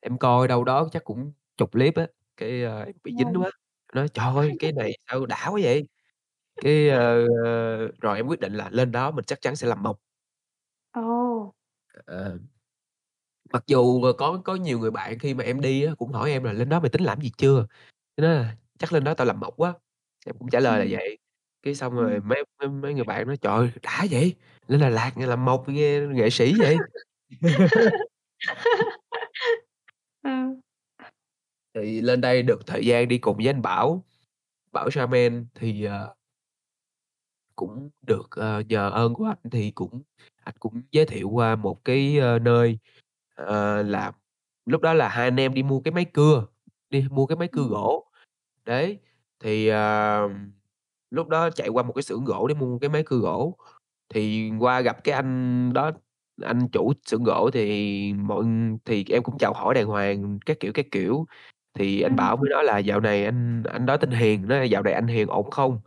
[0.00, 3.42] em coi đâu đó chắc cũng chục clip á, cái, ơ, em bị dính Ồ.
[3.42, 3.50] quá,
[3.94, 5.88] nói: "Trời ơi, cái này sao đã quá vậy!"
[6.60, 7.26] Cái, ơ,
[8.02, 10.00] rồi em quyết định là lên đó mình chắc chắn sẽ làm mộc.
[10.94, 11.52] Ồ.
[12.06, 12.38] Ờ.
[13.52, 16.44] Mặc dù, có có nhiều người bạn khi mà em đi á, cũng hỏi em
[16.44, 17.66] là "Lên đó mày tính làm gì chưa?"
[18.16, 19.72] Nói là "Chắc lên đó tao làm mộc á."
[20.26, 20.92] Em cũng trả lời là Ừm.
[20.92, 21.18] vậy,
[21.62, 22.28] cái xong rồi Ừm.
[22.28, 24.36] mấy mấy mấy người bạn nói: "Trời ơi, đã vậy!
[24.68, 26.82] Lên Đà Lạt làm mộc nghe nghệ sĩ vậy."
[30.24, 30.60] Ừm.
[31.74, 34.04] Thì lên đây được thời gian đi cùng với anh Bảo,
[34.72, 36.14] Bảo Ramen thì, ờ
[37.58, 40.02] cũng được, ờ, nhờ ơn của ảnh thì cũng
[40.44, 42.78] ảnh cũng giới thiệu qua một cái, ơ, nơi,
[43.36, 44.14] ờ, làm
[44.66, 46.46] lúc đó là hai anh em đi mua cái máy cưa,
[46.90, 47.70] đi mua cái máy cưa Ừm.
[47.70, 48.06] gỗ.
[48.66, 49.00] Đấy,
[49.40, 50.30] thì, ờ,
[51.12, 53.58] lúc đó chạy qua một cái xưởng gỗ để mua cái máy cưa gỗ,
[54.14, 55.92] thì qua gặp cái anh đó,
[56.44, 58.44] anh chủ xưởng gỗ thì mọi
[58.86, 61.26] thì em cũng chào hỏi đàng hoàng các kiểu, các kiểu.
[61.74, 62.16] Thì anh Ừm.
[62.16, 64.94] Bảo mới nói là "Dạo này anh" anh đó tên Hiền, nói là "Dạo này
[64.94, 65.80] anh Hiền ổn không?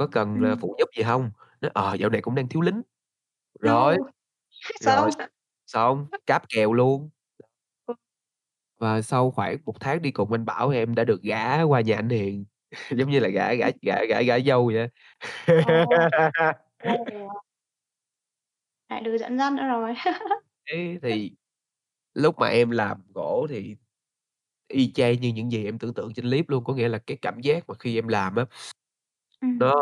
[0.00, 0.60] Có cần, ờ, Ừm.
[0.60, 2.82] phụ giúp gì hông?" Nói: "Ờ, dạo này cũng đang thiếu lính."
[3.60, 4.10] Rồi, Ồ!
[4.80, 5.28] rồi Xong.
[5.66, 7.10] xong, cáp kèo luôn.
[7.86, 7.94] Ừ.
[8.78, 11.82] Và sau khoảng 1 tháng đi cùng anh Bảo thì em đã được gả qua
[11.82, 12.46] nhà anh Hiền,
[12.90, 14.90] giống như là gả gả gả gả gả dâu vậy
[15.58, 16.10] Ồ.
[16.38, 16.52] á.
[16.80, 16.96] Ồ.
[18.88, 19.94] Lại được dẫn dắt nữa rồi.
[20.70, 21.32] Đấy, thì
[22.14, 23.76] lúc mà em làm gỗ thì
[24.68, 27.18] y chang như những gì em tưởng tượng trên clip luôn, có nghĩa là cái
[27.22, 28.46] cảm giác mà khi em làm á
[29.40, 29.60] Ừm.
[29.60, 29.74] nó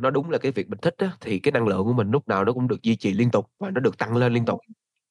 [0.00, 2.28] nó đúng là cái việc mình thích á, thì cái năng lượng của mình lúc
[2.28, 4.60] nào nó cũng được duy trì liên tục và nó được tăng lên liên tục.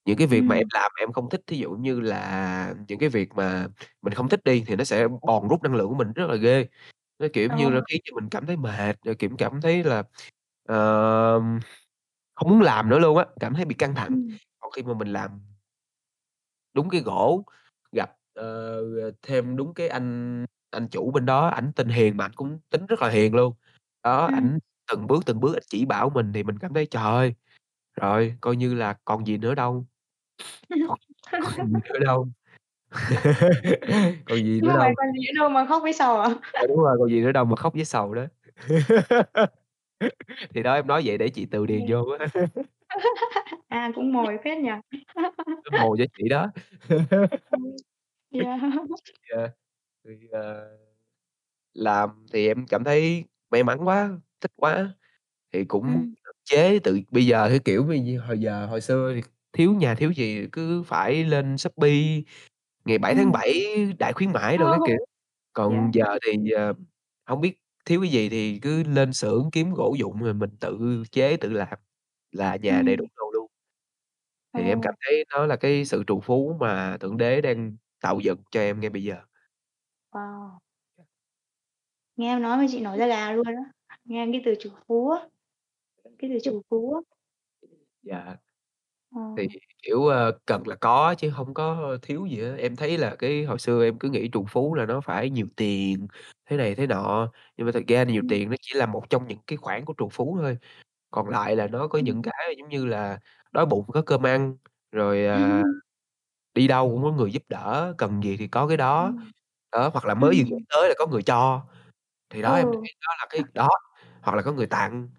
[0.06, 0.72] Những cái việc mà em Ừm.
[0.74, 3.68] làm mà em không thích, thí dụ như là những cái việc mà
[4.02, 6.36] mình không thích đi, thì nó sẽ bòn rút năng lượng của mình rất là
[6.36, 6.68] ghê.
[7.20, 7.56] Nó, kiểu Ờ.
[7.56, 10.04] như, nó khiến cho mình cảm thấy mệt, rồi, kiểu, cảm thấy là,
[10.70, 11.42] ờ,
[12.36, 14.18] không muốn làm nữa luôn á, cảm thấy bị căng thẳng.
[14.18, 14.38] Ừm.
[14.60, 15.32] Còn khi mà mình làm
[16.74, 17.44] đúng cái gỗ,
[17.92, 22.26] gặp, ờ, ờ, thêm đúng cái anh anh chủ bên đó, ảnh tên Hiền mà
[22.26, 23.54] ảnh cũng tính rất là hiền luôn.
[24.04, 24.36] Đó, Ừm.
[24.36, 24.60] ảnh
[24.92, 27.34] từng bước, từng bước ảnh chỉ bảo mình thì mình cảm thấy, trời ơi,
[28.02, 29.86] rồi coi như là còn gì nữa đâu.
[30.70, 30.98] Còn
[31.58, 32.28] còn gì nữa đâu.
[34.26, 34.94] Còn gì nữa đâu.
[34.96, 36.30] còn gì nữa đâu mà khóc với sầu à?
[36.68, 38.26] Đúng rồi, còn gì nữa đâu mà khóc với sầu đó.
[40.54, 42.28] Thì đó, em nói vậy để chị từ điền vô á.
[43.68, 44.72] À, cũng mồi phết nhỉ?
[45.16, 46.48] Nó mồi cho chị đó.
[47.50, 47.76] Ừm,
[48.32, 48.60] yeah.
[49.36, 49.52] Yeah,
[50.06, 50.70] thì, ờ,
[51.74, 54.94] làm thì em cảm thấy may mắn quá, thích quá,
[55.54, 56.16] thì cũng Ừm.
[56.46, 59.22] chế tự bây giờ cái kiểu bây nh hồi giờ hồi xưa thì
[59.54, 62.22] thiếu nhà thiếu gì cứ phải lên Shopee
[62.86, 63.34] ngày 7 tháng Ừm.
[63.34, 63.54] 7
[64.00, 64.98] đại khuyến mãi đồ các kiểu.
[65.54, 65.96] Còn Yeah.
[65.96, 66.74] giờ thì, ờ,
[67.28, 71.04] hông biết thiếu cái gì thì cứ lên xưởng kiếm gỗ vụn rồi mình tự
[71.12, 71.80] chế, tự làm
[72.32, 73.16] là nhà đầy đủ Ừm.
[73.18, 73.48] đồ luôn.
[74.58, 75.06] Thì em cảm Ồ.
[75.06, 78.80] thấy đó là cái sự trù phú mà Thượng Đế đang tạo dựng cho em
[78.80, 79.16] ngay bây giờ.
[80.16, 80.62] Wow!
[82.18, 83.54] Nghe em nói mà chị nổi da gà luôn á,
[84.06, 85.28] nghe cái từ trù phú á,
[86.20, 87.02] cái từ trù phú á.
[88.04, 88.36] Dạ.
[89.12, 89.22] Ờ.
[89.38, 89.48] Thì,
[89.84, 92.56] kiểu, ờ, cần là có chứ hông có thiếu gì á.
[92.60, 95.48] Em thấy là cái hồi xưa em cứ nghĩ trù phú là nó phải nhiều
[95.58, 96.08] tiền,
[96.50, 98.30] thế này thế nọ, nhưng mà thật ra nhiều Ừm.
[98.30, 100.58] tiền nó chỉ là một trong những cái khoản của trù phú thôi.
[101.12, 102.06] Còn lại là nó có Ừm.
[102.06, 103.20] những cái giống như là
[103.54, 104.58] đói bụng có cơm ăn,
[104.92, 105.80] rồi, à, Ừm.
[106.56, 109.14] đi đâu cũng có người giúp đỡ, cần gì thì có cái đó.
[109.14, 109.32] Ừm.
[109.76, 110.66] Đó, hoặc là mới vừa nghĩ Ừm.
[110.70, 111.62] tới là có người cho,
[112.32, 112.72] thì đó em Ừ.
[112.72, 113.70] thấy đó là cái đó,
[114.24, 115.10] hoặc là có người tặng.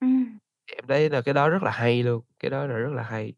[0.00, 0.38] Ừm.
[0.68, 3.02] Thì em thấy là cái đó rất là hay luôn, cái đó là rất là
[3.02, 3.34] hay.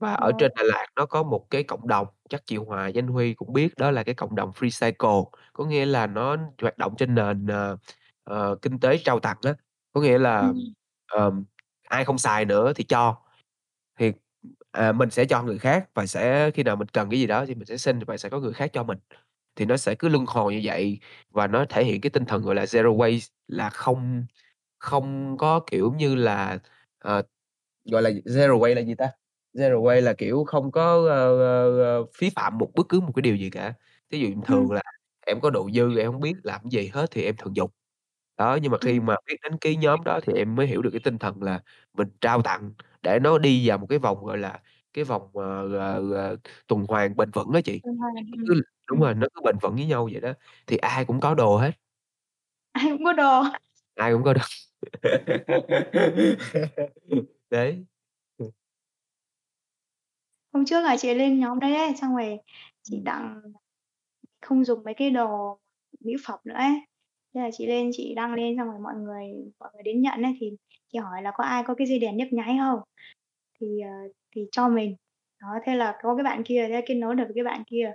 [0.00, 0.38] Và ở Ờ.
[0.38, 3.34] trên Đà Lạt nó có một cái cộng đồng, chắc chị Hòa với anh Huy
[3.34, 7.14] cũng biết đó là cái cộng đồng Freecycle, có nghĩa là nó hoạt động trên
[7.14, 7.76] nền, ờ,
[8.24, 9.54] ờ, kinh tế trao tặng á.
[9.92, 10.74] Có nghĩa là, Ừm.
[11.12, 11.44] ờm,
[11.88, 13.16] ai không xài nữa thì cho,
[13.98, 14.12] thì,
[14.72, 17.46] à, mình sẽ cho người khác và sẽ khi nào mình cần cái gì đó
[17.46, 18.98] thì mình sẽ xin và sẽ có người khác cho mình.
[19.56, 20.98] Thì nó sẽ cứ luân hồi như vậy
[21.30, 24.26] và nó thể hiện cái tinh thần, gọi là, zero waste là không
[24.78, 26.58] không có, kiểu như là,
[26.98, 27.22] ờ,
[27.92, 29.10] gọi là, zero waste là gì ta?
[29.54, 31.38] Zero waste là, kiểu, không có, ơ,
[31.84, 33.74] ơ, phí phạm một bất cứ một cái điều gì cả.
[34.10, 34.72] Thí dụ thường Ừm.
[34.72, 34.82] là
[35.26, 37.72] em có đồ dư em hông biết làm cái gì hết thì em thường giục.
[38.38, 39.06] Đó, nhưng mà khi Ừm.
[39.06, 41.60] mà biết đến cái nhóm đó thì em mới hiểu được cái tinh thần là
[41.94, 44.60] mình trao tặng để nó đi vào một cái vòng, gọi là,
[44.94, 46.36] cái vòng, ờ, ờ, ờ,
[46.68, 47.82] tuần hoàn bền vững á chị,
[48.48, 50.32] cứ đúng rồi, nó cứ bền vững với nhau vậy đó,
[50.66, 51.70] thì ai cũng có đồ hết.
[52.74, 53.42] Ai cũng có đồ.
[53.96, 54.40] Ai cũng có đồ.
[57.50, 57.86] Đấy.
[58.38, 58.50] Ừm.
[60.52, 62.38] Hôm trước là chị lên nhóm đấy ấy, xong rồi
[62.82, 63.40] chị đăng
[64.42, 65.58] không dùng mấy cái đồ
[66.00, 66.72] mỹ phẩm nữa ấy.
[67.34, 69.24] Thế là chị lên chị đăng lên xong rồi mọi người
[69.60, 70.52] mọi người đến nhận ấy, thì
[70.92, 72.80] chị hỏi là "Có ai có cái dây đèn nhấp nháy không?"
[73.60, 73.90] Thì, ờ,
[74.36, 74.96] thì cho mình.
[75.42, 77.62] Đó, thế là có cái bạn kia, thế là kết nối được với cái bạn
[77.66, 77.92] kia,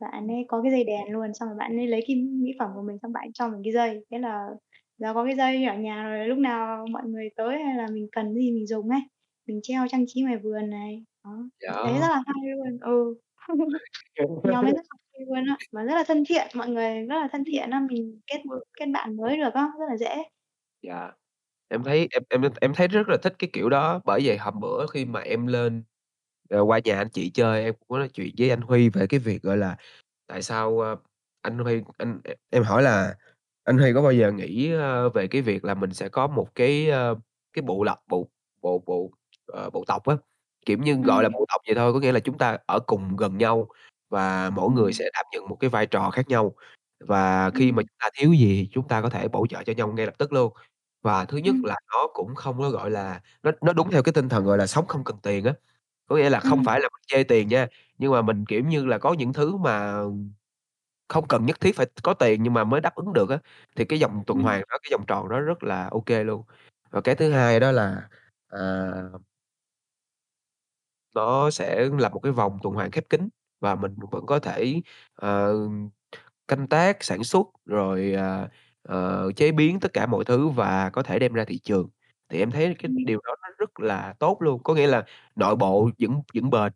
[0.00, 2.70] bạn ấy có cái dây đèn luôn, xong rồi bạn ấy lấy cái mỹ phẩm
[2.74, 4.06] của mình xong bạn ấy cho mình cái dây.
[4.10, 4.48] Thế là
[4.98, 8.08] giờ có cái dây ở nhà rồi lúc nào mọi người tới hay là mình
[8.12, 9.00] cần gì mình dùng ấy,
[9.46, 11.04] mình treo trang trí ngoài vườn này.
[11.24, 11.30] Đó,
[11.82, 12.10] thấy rất Đó.
[12.10, 13.14] là hay luôn, ừ.
[14.44, 17.16] Nhóm đấy rất là hay luôn á, và rất là thân thiện, mọi người rất
[17.20, 18.42] là thân thiện á, mình kết
[18.80, 20.24] kết bạn mới được á, rất là dễ.
[20.82, 21.12] Dạ.
[21.68, 24.60] Em thấy em em em thấy rất là thích cái kiểu đó, bởi vậy hôm
[24.60, 25.84] bữa khi mà em lên,
[26.48, 29.06] ờ, qua nhà anh chị chơi em cũng có nói chuyện với anh Huy về
[29.06, 29.76] cái việc, gọi là,
[30.28, 30.96] tại sao, ơ,
[31.42, 33.16] anh Huy anh e em hỏi là
[33.64, 36.48] "Anh Huy có bao giờ nghĩ, ơ, về cái việc là mình sẽ có một
[36.54, 37.16] cái, ơ,
[37.52, 38.28] cái bộ lọc bộ
[38.62, 39.10] bộ bộ,
[39.46, 40.16] ờ, bộ tộc á,
[40.66, 41.34] kiểu như, gọi là Ừm.
[41.34, 43.68] bộ tộc vậy thôi, có nghĩa là chúng ta ở cùng gần nhau
[44.10, 44.94] và mỗi người Ừm.
[44.94, 46.54] sẽ đảm nhận một cái vai trò khác nhau.
[47.00, 47.88] Và khi mà Ừm.
[47.88, 50.34] chúng ta thiếu gì chúng ta có thể bổ trợ cho nhau ngay lập tức
[50.34, 50.52] luôn.
[51.02, 51.64] Và thứ nhất Ừm.
[51.64, 54.58] là nó cũng không có, gọi là, nó nó đúng theo cái tinh thần, gọi
[54.58, 55.54] là, sống không cần tiền á.
[56.08, 56.64] Có nghĩa là không Ừm.
[56.64, 57.66] phải là mình chê tiền nha,
[57.98, 60.02] nhưng mà mình, kiểu như là, có những thứ mà
[61.08, 63.38] không cần nhất thiết phải có tiền nhưng mà mới đáp ứng được á,
[63.76, 64.42] thì cái vòng tuần Ừm.
[64.42, 66.44] hoàn đó, cái vòng tròn đó rất là ô kê luôn.
[66.90, 68.08] Và cái thứ hai đó là,
[68.48, 68.92] à
[71.14, 73.28] nó sẽ là một cái vòng tuần hoàn khép kín
[73.60, 74.74] và mình vẫn có thể,
[75.14, 75.54] ờ,
[76.48, 78.48] canh tác, sản xuất rồi, ờ,
[78.82, 81.88] ờ, chế biến tất cả mọi thứ và có thể đem ra thị trường.
[82.28, 83.04] Thì em thấy cái Ừm.
[83.06, 85.04] điều đó nó rất là tốt luôn, có nghĩa là
[85.36, 86.72] nội bộ vững vững bền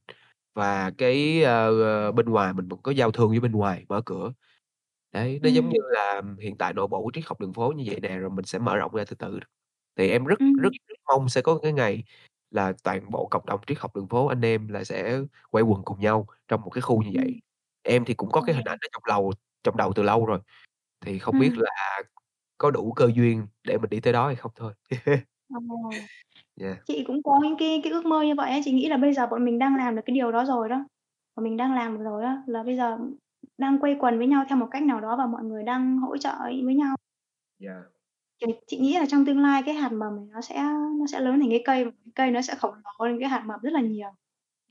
[0.54, 4.02] và cái, ơ, ơ, bên ngoài mình vẫn có giao thương với bên ngoài, mở
[4.06, 4.32] cửa.
[5.12, 7.84] Đấy, nó giống như là hiện tại nội bộ của triết học đường phố như
[7.86, 9.40] vậy nè, rồi mình sẽ mở rộng ra từ từ.
[9.96, 10.78] Thì em rất rất Ừm.
[10.88, 12.04] rất mong sẽ có cái ngày
[12.50, 15.82] là toàn bộ cộng đồng triết học đường phố anh em là sẽ quây quần
[15.84, 17.40] cùng nhau trong một cái khu như vậy.
[17.82, 18.42] Em thì cũng có Ờ.
[18.42, 19.32] cái hình ảnh đó trong lầu
[19.64, 20.40] trong đầu từ lâu rồi,
[21.00, 21.58] thì không biết Ừm.
[21.58, 22.02] là
[22.58, 24.74] có đủ cơ duyên để mình đi tới đó hay không thôi.
[25.48, 25.58] Ờ.
[26.60, 26.76] Yeah.
[26.86, 29.14] Chị cũng có những cái cái ước mơ như vậy á, chị nghĩ là bây
[29.14, 30.84] giờ bọn mình đang làm được cái điều đó rồi đó.
[31.36, 32.98] Bọn mình đang làm được rồi á, là bây giờ
[33.58, 36.16] đang quây quần với nhau theo một cách nào đó và mọi người đang hỗ
[36.16, 36.34] trợ
[36.64, 36.96] với nhau.
[37.60, 37.82] Yeah.
[38.40, 40.62] Chị chị nghĩ là trong tương lai cái hạt mầm này nó sẽ
[41.00, 43.42] nó sẽ lớn thành cái cây, cái cây nó sẽ khổng lồ hơn cái hạt
[43.46, 44.08] mầm rất là nhiều.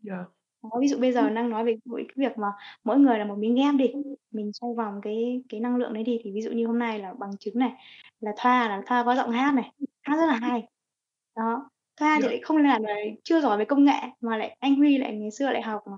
[0.07, 0.25] Yeah.
[0.63, 2.47] Đó, ví dụ bây giờ đang nói về cái việc mà
[2.83, 3.93] mỗi người là một miếng ghép đi,
[4.31, 6.99] mình xoay vòng cái cái năng lượng đấy đi, thì ví dụ như hôm nay
[6.99, 7.71] là bằng chứng này,
[8.19, 10.67] là Thoa là Thoa có giọng hát này, hát rất là hay.
[11.35, 12.29] Đó, Thoa thì Yeah.
[12.29, 15.31] lại không làm về chưa giỏi về công nghệ, mà lại anh Huy lại ngày
[15.31, 15.91] xưa lại học, ờ,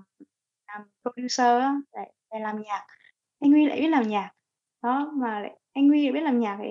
[0.68, 2.86] làm producer á, lại lại làm nhạc,
[3.40, 4.30] anh Huy lại biết làm nhạc.
[4.82, 6.68] Đó, mà lại anh Huy lại biết làm nhạc thì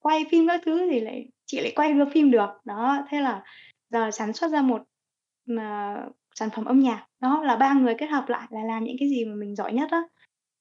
[0.00, 2.48] quay phim các thứ thì lại chị lại quay được phim được.
[2.64, 3.44] Đó, thế là
[3.90, 4.82] giờ sản xuất ra một,
[5.58, 5.64] ờ,
[6.34, 7.06] sản phẩm âm nhạc.
[7.20, 9.72] Đó, là 3 người kết hợp lại là làm những cái gì mà mình giỏi
[9.72, 10.02] nhất á,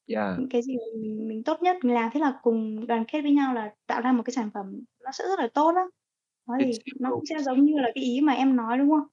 [0.07, 0.37] Yeah.
[0.37, 3.21] những cái gì mà mình mình tốt nhất mình làm, thế là cùng đoàn kết
[3.21, 4.65] với nhau là tạo ra một cái sản phẩm
[5.05, 5.83] nó sẽ rất là tốt á.
[6.47, 7.19] Đó Chính thì xác nó luôn.
[7.19, 9.07] cũng sẽ giống như là cái ý mà em nói, đúng không?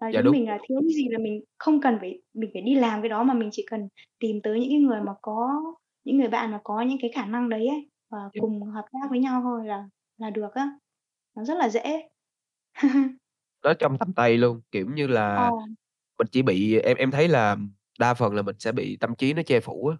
[0.00, 0.36] Là Dạ chúng đúng.
[0.36, 3.08] mình là thiếu cái gì là mình không cần phải mình phải đi làm cái
[3.08, 3.88] đó, mà mình chỉ cần
[4.20, 5.48] tìm tới những cái người mà có
[6.04, 8.40] những người bạn mà có những cái khả năng đấy ấy, và Yeah.
[8.40, 9.84] cùng hợp tác với nhau thôi là
[10.18, 10.70] là được á.
[11.36, 12.08] Nó rất là dễ.
[13.62, 15.42] Nó trong tầm tay luôn, kiểu như Ờ.
[15.46, 15.52] là,
[16.18, 17.56] mình chỉ bị em em thấy là
[18.00, 19.96] đa phần là mình sẽ bị tâm trí nó che phủ á.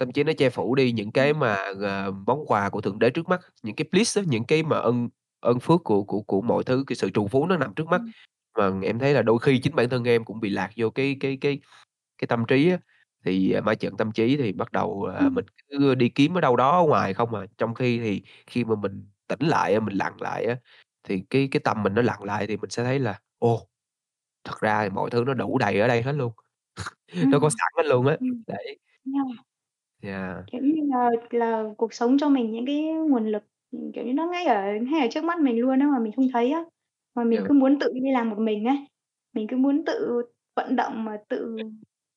[0.00, 1.34] Tâm trí nó che phủ đi những cái Ừm.
[1.34, 4.64] mà, ờ, món quà của thượng đế trước mắt, những cái bliss á, những cái
[4.64, 5.08] mà ân
[5.44, 8.00] ơn phước của của của mọi thứ, cái sự trù phú nó nằm trước mắt.
[8.58, 11.16] Mà em thấy là đôi khi chính bản thân em cũng bị lạc vô cái
[11.20, 11.60] cái cái
[12.18, 12.78] cái tâm trí á,
[13.24, 16.40] thì, à, ma trận tâm trí thì bắt đầu, à, mình cứ đi kiếm ở
[16.40, 17.42] đâu đó ở ngoài không à.
[17.58, 20.56] Trong khi thì khi mà mình tỉnh lại mình lặng lại á,
[21.04, 23.68] thì cái cái tâm mình nó lặng lại thì mình sẽ thấy là, ồ,
[24.44, 26.32] thật ra thì mọi thứ nó đủ đầy ở đây hết luôn,
[27.32, 28.16] nó có sẵn hết luôn á,
[28.48, 28.78] đấy.
[30.02, 30.44] Yeah.
[30.52, 33.44] Kiểu như là là cuộc sống cho mình những cái nguồn lực,
[33.76, 36.12] ừm, kiểu như, nó ngay ở ngay ở trước mắt mình luôn á, mà mình
[36.16, 36.64] không thấy á.
[37.14, 38.76] Mà mình cứ muốn tự đi làm một mình ấy,
[39.34, 40.22] mình cứ muốn tự
[40.56, 41.70] vận động mà tự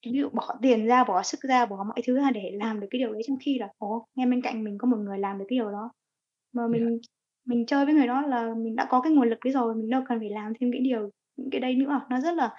[0.05, 2.87] ví dụ bỏ tiền ra, bỏ sức ra, bỏ mọi thứ ra để làm được
[2.91, 5.37] cái điều đấy, trong khi là, ồ, ngay bên cạnh mình có một người làm
[5.39, 5.91] được cái điều đó.
[6.53, 6.81] Mà Yeah.
[6.81, 6.99] mình
[7.45, 9.89] mình chơi với người đó là mình đã có cái nguồn lực đấy rồi, mình
[9.89, 12.01] đâu cần phải làm thêm cái điều những cái đấy nữa.
[12.09, 12.55] Nó rất là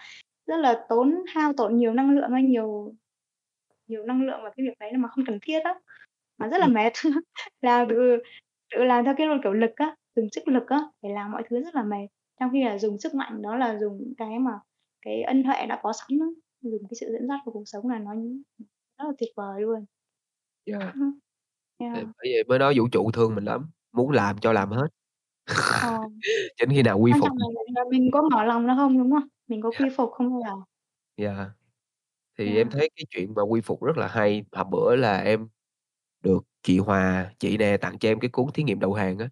[0.46, 2.94] rất là tốn hao tổn nhiều năng lượng á, nhiều
[3.88, 5.74] nhiều năng lượng vào cái việc đấy mà không cần thiết á,
[6.38, 6.68] mà rất là Ừm.
[6.68, 6.92] mệt.
[7.62, 7.96] Làm tự
[8.76, 11.42] tự làm theo cái, luôn kiểu, lực á, dùng sức lực á, để làm mọi
[11.50, 12.07] thứ rất là mệt.
[12.40, 14.52] Trong khi là dùng sức mạnh đó là dùng cái mà
[15.02, 16.26] cái ân huệ đã có sẵn á,
[16.62, 18.14] dùng cái sự dẫn dắt của cuộc sống là nó
[18.98, 19.85] rất là tuyệt vời luôn.
[20.66, 20.94] Yeah.
[21.94, 22.04] Thì Yeah.
[22.04, 24.88] bởi vậy mới nói vũ trụ thương mình lắm, muốn làm cho làm hết.
[25.81, 25.88] Ờ.
[26.57, 28.74] Cho đến khi nào quy Quan phục trọng là là mình có mở lòng ra
[28.76, 29.28] không, đúng không?
[29.48, 29.78] Mình có Yeah.
[29.78, 30.52] quy phục không thôi à.
[31.16, 31.48] Yeah.
[32.38, 32.72] Thì em Yeah.
[32.72, 35.48] thấy cái chuyện mà quy phục rất là hay, hôm bữa là em
[36.22, 39.28] được chị Hòa, chị nè tặng cho em cái cuốn Thí nghiệm đầu hàng á,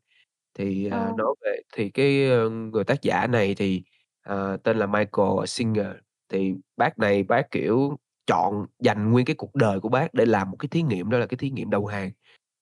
[0.55, 0.97] thì, Ờ.
[0.97, 3.83] à, nói về thì cái, ơ, người tác giả này thì,
[4.23, 5.87] ờ, tên là Michael Singer,
[6.29, 10.51] thì bác này bác, kiểu, chọn dành nguyên cái cuộc đời của bác để làm
[10.51, 12.11] một cái thí nghiệm đó là cái thí nghiệm đầu hàng.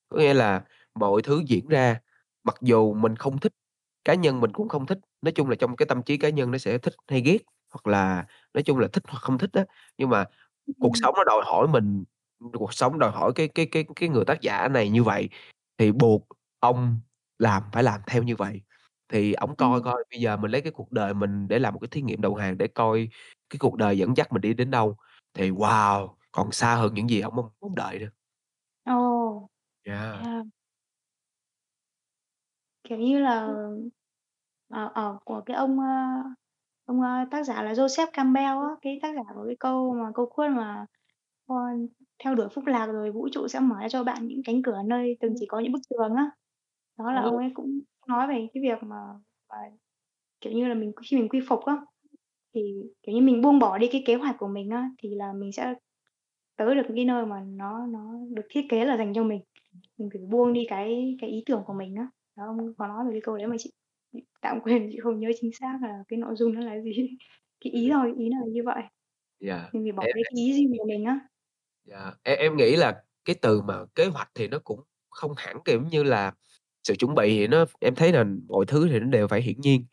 [0.09, 0.63] Có nghĩa là
[0.95, 2.01] mọi thứ diễn ra,
[2.43, 3.53] mặc dù mình không thích,
[4.05, 6.51] cá nhân mình cũng không thích, nói chung là trong cái tâm trí cá nhân
[6.51, 7.39] nó sẽ thích hay ghét,
[7.71, 9.65] hoặc là nói chung là thích hoặc không thích á,
[9.97, 10.25] nhưng mà
[10.79, 11.01] cuộc Ừm.
[11.03, 12.03] sống nó đòi hỏi mình
[12.53, 15.29] cuộc sống đòi hỏi cái cái cái cái người tác giả này như vậy,
[15.77, 16.27] thì buộc
[16.59, 16.99] ông
[17.39, 18.61] làm phải làm theo như vậy.
[19.09, 21.79] Thì ổng coi coi bây giờ mình lấy cái cuộc đời mình để làm một
[21.79, 23.09] cái thí nghiệm đầu hàng để coi
[23.49, 24.97] cái cuộc đời dẫn dắt mình đi đến đâu,
[25.33, 28.09] thì wow, còn xa hơn những gì ổng mong mong đợi nữa.
[28.85, 29.49] Ồ!
[29.85, 30.19] Yeah.
[30.25, 30.45] Yeah.
[32.83, 33.47] Kiểu như là,
[34.69, 35.85] ờ, ờ, của cái ông, ơ,
[36.85, 40.25] ông, tác giả là Joseph Campbell á, cái tác giả của cái câu mà câu
[40.35, 40.85] quote mà,
[41.47, 41.55] ờ,
[42.23, 44.77] theo đuổi phúc lạc rồi vũ trụ sẽ mở ra cho bạn những cánh cửa
[44.85, 46.31] nơi từng chỉ có những bức tường á.
[46.99, 48.97] Đó là ông ấy cũng nói về cái việc mà
[49.49, 49.57] mà,
[50.41, 51.77] kiểu như là, mình khi mình quy phục á,
[52.55, 52.61] thì,
[53.03, 55.51] kiểu như, mình buông bỏ đi cái kế hoạch của mình á, thì là mình
[55.53, 55.75] sẽ
[56.57, 59.41] tới được cái nơi mà nó nó được thiết kế là dành cho mình.
[59.97, 62.07] Mình phải buông đi cái cái ý tưởng của mình á.
[62.37, 63.71] Đó, ông có nói về cái câu đấy mà chị
[64.41, 66.91] tạm quên, chị không nhớ chính xác là cái nội dung nó là gì.
[67.61, 68.83] Cái ý thôi, ý nó là như vậy.
[69.39, 71.19] Yeah, Mình phải bỏ em cái ý riêng của mình á.
[71.85, 75.57] Yeah, em em nghĩ là cái từ mà kế hoạch thì nó cũng không hẳn,
[75.65, 76.33] kiểu như là,
[76.83, 79.61] sự chuẩn bị thì nó em thấy là mọi thứ thì nó đều phải hiển
[79.61, 79.85] nhiên,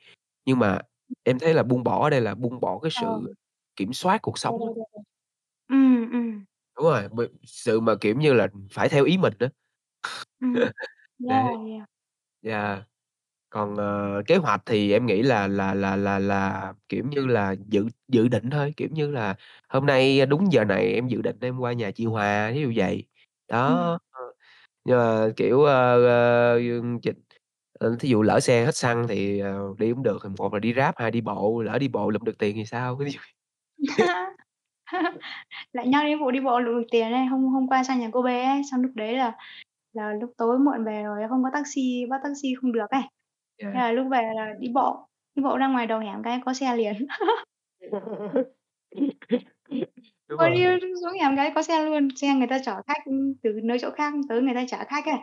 [0.46, 0.78] nhưng mà
[1.24, 3.02] em thấy là buông bỏ ở đây là buông bỏ cái Ờ.
[3.02, 3.34] sự
[3.76, 4.66] kiểm soát cuộc sống á.
[4.66, 5.04] rồi, rồi, rồi.
[5.68, 6.44] Ừm, ừm.
[6.76, 9.48] Đúng rồi, b sự mà, kiểu như là, phải theo ý mình á.
[10.40, 10.70] Ừm.
[11.28, 11.44] Đấy.
[11.44, 11.86] Yeah, yeah.
[12.42, 12.84] Yeah.
[13.52, 17.54] Còn, ờ, kế hoạch thì em nghĩ là là là là là, kiểu như là,
[17.68, 19.34] dự dự định thôi, kiểu như là,
[19.68, 22.72] hôm nay đúng giờ này em dự định em qua nhà chị Hòa, thí dụ
[22.76, 22.94] vậy.
[23.48, 23.56] Ừm.
[23.58, 24.20] Đó, ờ,
[24.84, 27.08] nhưng mà, kiểu, ơ, ơ, ưm, ch
[27.80, 30.58] ờ, thí dụ lỡ xe hết xăng thì, ờ, đi hổng được thì một là
[30.60, 32.96] đi Grab, hai đi bộ, lỡ đi bộ lụm được tiền thì sao?
[32.96, 33.18] Ví dụ
[35.72, 38.10] Lại nhắc đến vụ đi bộ lụm được tiền ấy, hôm hôm qua sang nhà
[38.12, 39.32] cô bé ấy, xong lúc đấy là
[39.92, 43.02] là lúc tối muộn về rồi không có taxi, bắt taxi không được ấy.
[43.58, 43.74] Thế Yeah.
[43.74, 46.76] là lúc về là đi bộ, đi bộ ra ngoài đầu hẻm cái có xe
[46.76, 46.94] liền.
[50.28, 50.80] Đúng Ôi, rồi.
[50.80, 53.02] đi xuống hẻm cái có xe luôn, xe người ta chở khách,
[53.42, 55.18] từ nơi chỗ khác tới người ta chở khách ấy,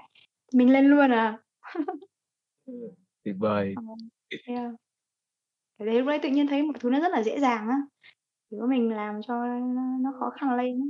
[0.53, 1.39] mình lên luôn à.
[3.23, 3.73] Tuyệt vời.
[3.75, 3.83] Ờ,
[4.47, 4.71] yeah.
[5.77, 7.77] Cái đấy lúc đấy tự nhiên thấy mọi thứ nó rất là dễ dàng á,
[8.51, 10.87] kiểu, mình làm cho nó nó khó khăn lên á.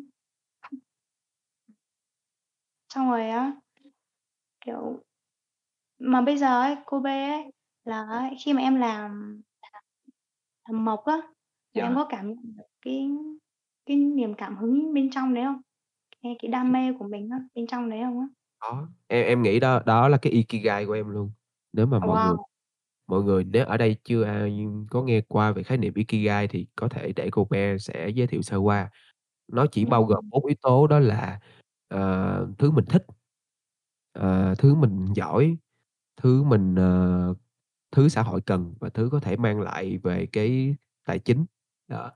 [2.90, 3.54] Xong rồi á
[4.66, 5.04] kiểu
[6.00, 7.44] mà bây giờ ấy, cô bê ấy,
[7.86, 9.42] là ấy, khi mà em làm
[10.70, 11.18] làm mộc á,
[11.74, 11.96] là em Yeah.
[11.96, 13.10] có cảm nhận được cái
[13.86, 15.62] cái niềm cảm hứng bên trong đấy không?
[16.24, 18.28] Cái cái đam mê của mình á, bên trong đấy không á?
[18.60, 21.32] Có, em em nghĩ đó đó là cái Ikigai của em luôn.
[21.74, 22.46] Nếu mà mọi người Wow!
[23.08, 26.68] mọi người nếu ở đây chưa ai có nghe qua về khái niệm Ikigai thì
[26.76, 28.92] có thể để cô bé sẽ giới thiệu sơ qua.
[29.48, 30.32] Nó chỉ bao gồm Ừm.
[30.32, 31.40] 4 yếu tố đó là,
[31.90, 33.04] ờ, thứ mình thích,
[34.14, 35.58] ờ, thứ mình giỏi,
[36.20, 37.36] thứ mình, ờ
[37.94, 41.46] thứ xã hội cần và thứ có thể mang lại về cái tài chính.
[41.90, 42.12] Đó,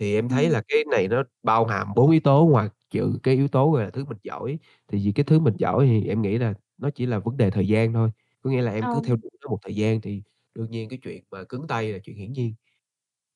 [0.00, 0.50] thì em thấy Ừm.
[0.50, 3.84] là cái này nó bao hàm 4 yếu tố ngoài trừ cái yếu tố, gọi
[3.84, 6.90] là, thứ mình giỏi, thì vì cái thứ mình giỏi thì em nghĩ là nó
[6.90, 8.10] chỉ là vấn đề thời gian thôi.
[8.42, 8.90] Có nghĩa là em Ờ.
[8.90, 10.22] cứ theo đuổi nó một thời gian thì
[10.56, 12.54] đương nhiên cái chuyện mà cứng tay là chuyện hiển nhiên.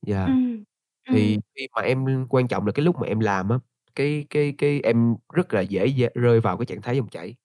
[0.08, 0.32] Yeah.
[0.32, 0.64] Ừm,
[1.12, 1.40] Thì ừm.
[1.56, 3.58] khi mà em quan trọng là cái lúc mà em làm á,
[3.96, 7.36] cái cái cái em rất là dễ d rơi vào cái trạng thái dòng chảy.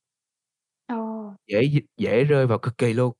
[1.47, 3.13] Dễ d dễ rơi vào cực kỳ luôn.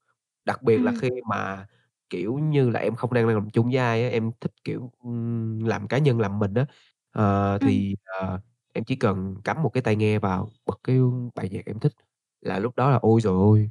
[0.45, 1.02] Đặc biệt là Ừm.
[1.02, 1.67] khi mà,
[2.10, 5.60] kiểu như là, em không đang làm chung với ai á, em thích, kiểu, ừm,
[5.65, 6.65] làm cá nhân, làm mình á,
[7.12, 7.83] ờ, Ừm.
[7.83, 8.42] thì, ờ,
[8.73, 10.98] em chỉ cần cắm một cái tai nghe vào, bật cái
[11.35, 11.94] bài nhạc em thích
[12.42, 13.69] là lúc đó là ôi trời ơi!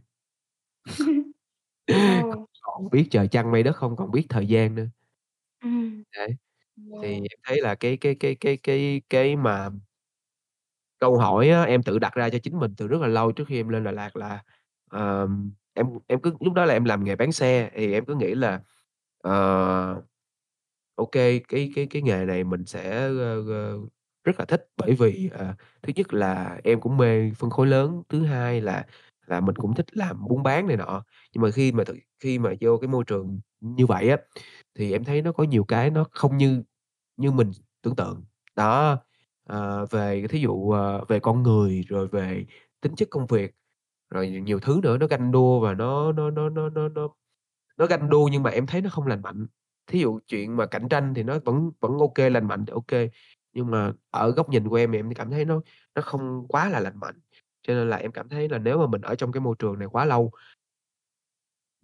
[0.86, 1.26] Không
[1.90, 2.46] Ồ.
[2.62, 4.86] còn biết trời trăng mây đất, không còn biết thời gian nữa.
[5.60, 6.02] Ừm.
[6.16, 6.28] Đấy,
[7.02, 9.70] thì em thấy là cái cái cái cái cái cái mà
[11.02, 13.44] câu hỏi á, em tự đặt ra cho chính mình từ rất là lâu trước
[13.48, 14.44] khi em lên Đà Lạt là,
[14.92, 18.16] ờm, em em cứ lúc đó là em làm nghề bán xe thì em cứ
[18.16, 18.62] nghĩ là,
[19.22, 20.02] ờ,
[20.96, 23.78] ô kê, cái cái cái nghề này mình sẽ, ờ, ơ, ơ,
[24.24, 28.02] rất là thích bởi vì, ờ, thứ nhất là em cũng mê phân khối lớn,
[28.08, 28.86] thứ hai là
[29.26, 31.04] là mình cũng thích làm buôn bán này nọ.
[31.34, 34.16] Nhưng mà khi mà thực khi mà vô cái môi trường như vậy á
[34.78, 36.62] thì em thấy nó có nhiều cái nó không như
[37.16, 37.50] như mình
[37.82, 38.24] tưởng tượng.
[38.56, 38.98] Đó,
[39.44, 42.46] ờ, về thí dụ, ờ, về con người, rồi về
[42.80, 43.54] tính chất công việc,
[44.10, 47.08] rồi nhiều thứ nữa, nó ganh đua và nó nó nó nó nó nó
[47.78, 49.46] nó ganh đua nhưng mà em thấy nó không lành mạnh.
[49.86, 52.72] Thí dụ chuyện mà cạnh tranh thì nó vẫn vẫn ô kê, lành mạnh thì
[52.72, 53.10] ô kê,
[53.54, 55.62] nhưng mà ở góc nhìn của em thì em cảm thấy nó
[55.96, 57.20] nó không quá là lành mạnh.
[57.62, 59.78] Cho nên là em cảm thấy là nếu mà mình ở trong cái môi trường
[59.80, 60.32] này quá lâu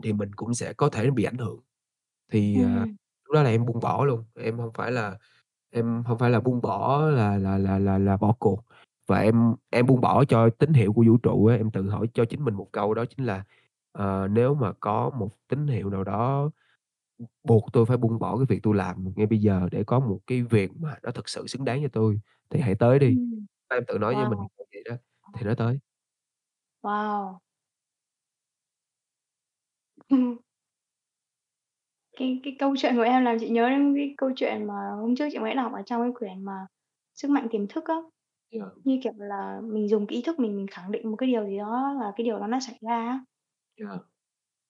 [0.03, 1.61] thì mình cũng sẽ có thể bị ảnh hưởng.
[2.33, 2.97] Thì, ờ, Ừm.
[3.25, 5.19] lúc đó là em buông bỏ luôn, em hông phải là
[5.71, 8.65] em hông phải là buông bỏ là là là là là bỏ cuộc,
[9.07, 12.09] và em em buông bỏ cho tín hiệu của vũ trụ á, em tự hỏi
[12.15, 13.45] cho chính mình một câu đó chính là,
[13.93, 16.51] ờ, nếu mà có một tín hiệu nào đó,
[17.45, 20.21] buộc tôi phải buông bỏ cái việc tôi làm ngay bây giờ để có một
[20.27, 23.17] cái việc mà nó thực sự xứng đáng cho tôi thì hãy tới đi.
[23.17, 23.47] Ừm.
[23.71, 24.49] Em tự nói với mình Wow!
[24.59, 24.97] như vậy đó,
[25.35, 25.81] thì nó tới.
[26.83, 27.41] Wow!
[32.19, 35.17] Cái cái câu chuyện của em làm chị nhớ đến cái câu chuyện mà hôm
[35.17, 36.53] trước chị mới đọc ở trong cái quyển mà
[37.15, 37.97] "Sức mạnh tiềm thức" á.
[38.51, 38.79] Dạ.
[38.85, 41.47] Như kiểu là mình dùng cái ý thức mình mình khẳng định một cái điều
[41.47, 43.21] gì đó là cái điều đó nó xảy ra á.
[43.77, 44.09] Dạ.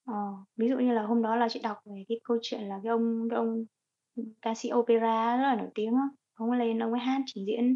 [0.07, 0.14] Ờ,
[0.57, 2.90] ví dụ như là hôm đó là chị đọc về cái câu chuyện là cái
[2.90, 3.64] ông cái ông,
[4.42, 6.03] ca sĩ opera rất là nổi tiếng á,
[6.34, 7.66] ông lên ông ấy hát trình diễn,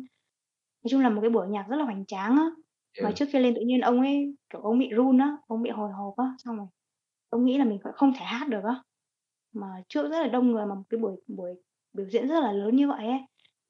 [0.84, 2.46] nói chung là một cái buổi nhạc rất là hoành tráng á.
[3.00, 3.16] Mà Dạ.
[3.16, 5.92] trước khi lên tự nhiên ông ấy, kiểu, ông bị run á, ông bị hồi
[5.92, 6.66] hộp á, xong rồi
[7.30, 8.82] ông nghĩ là mình kh không thể hát được á.
[9.52, 11.54] Mà trước rất là đông người mà một cái buổi buổi
[11.92, 13.20] biểu diễn rất là lớn như vậy ấy,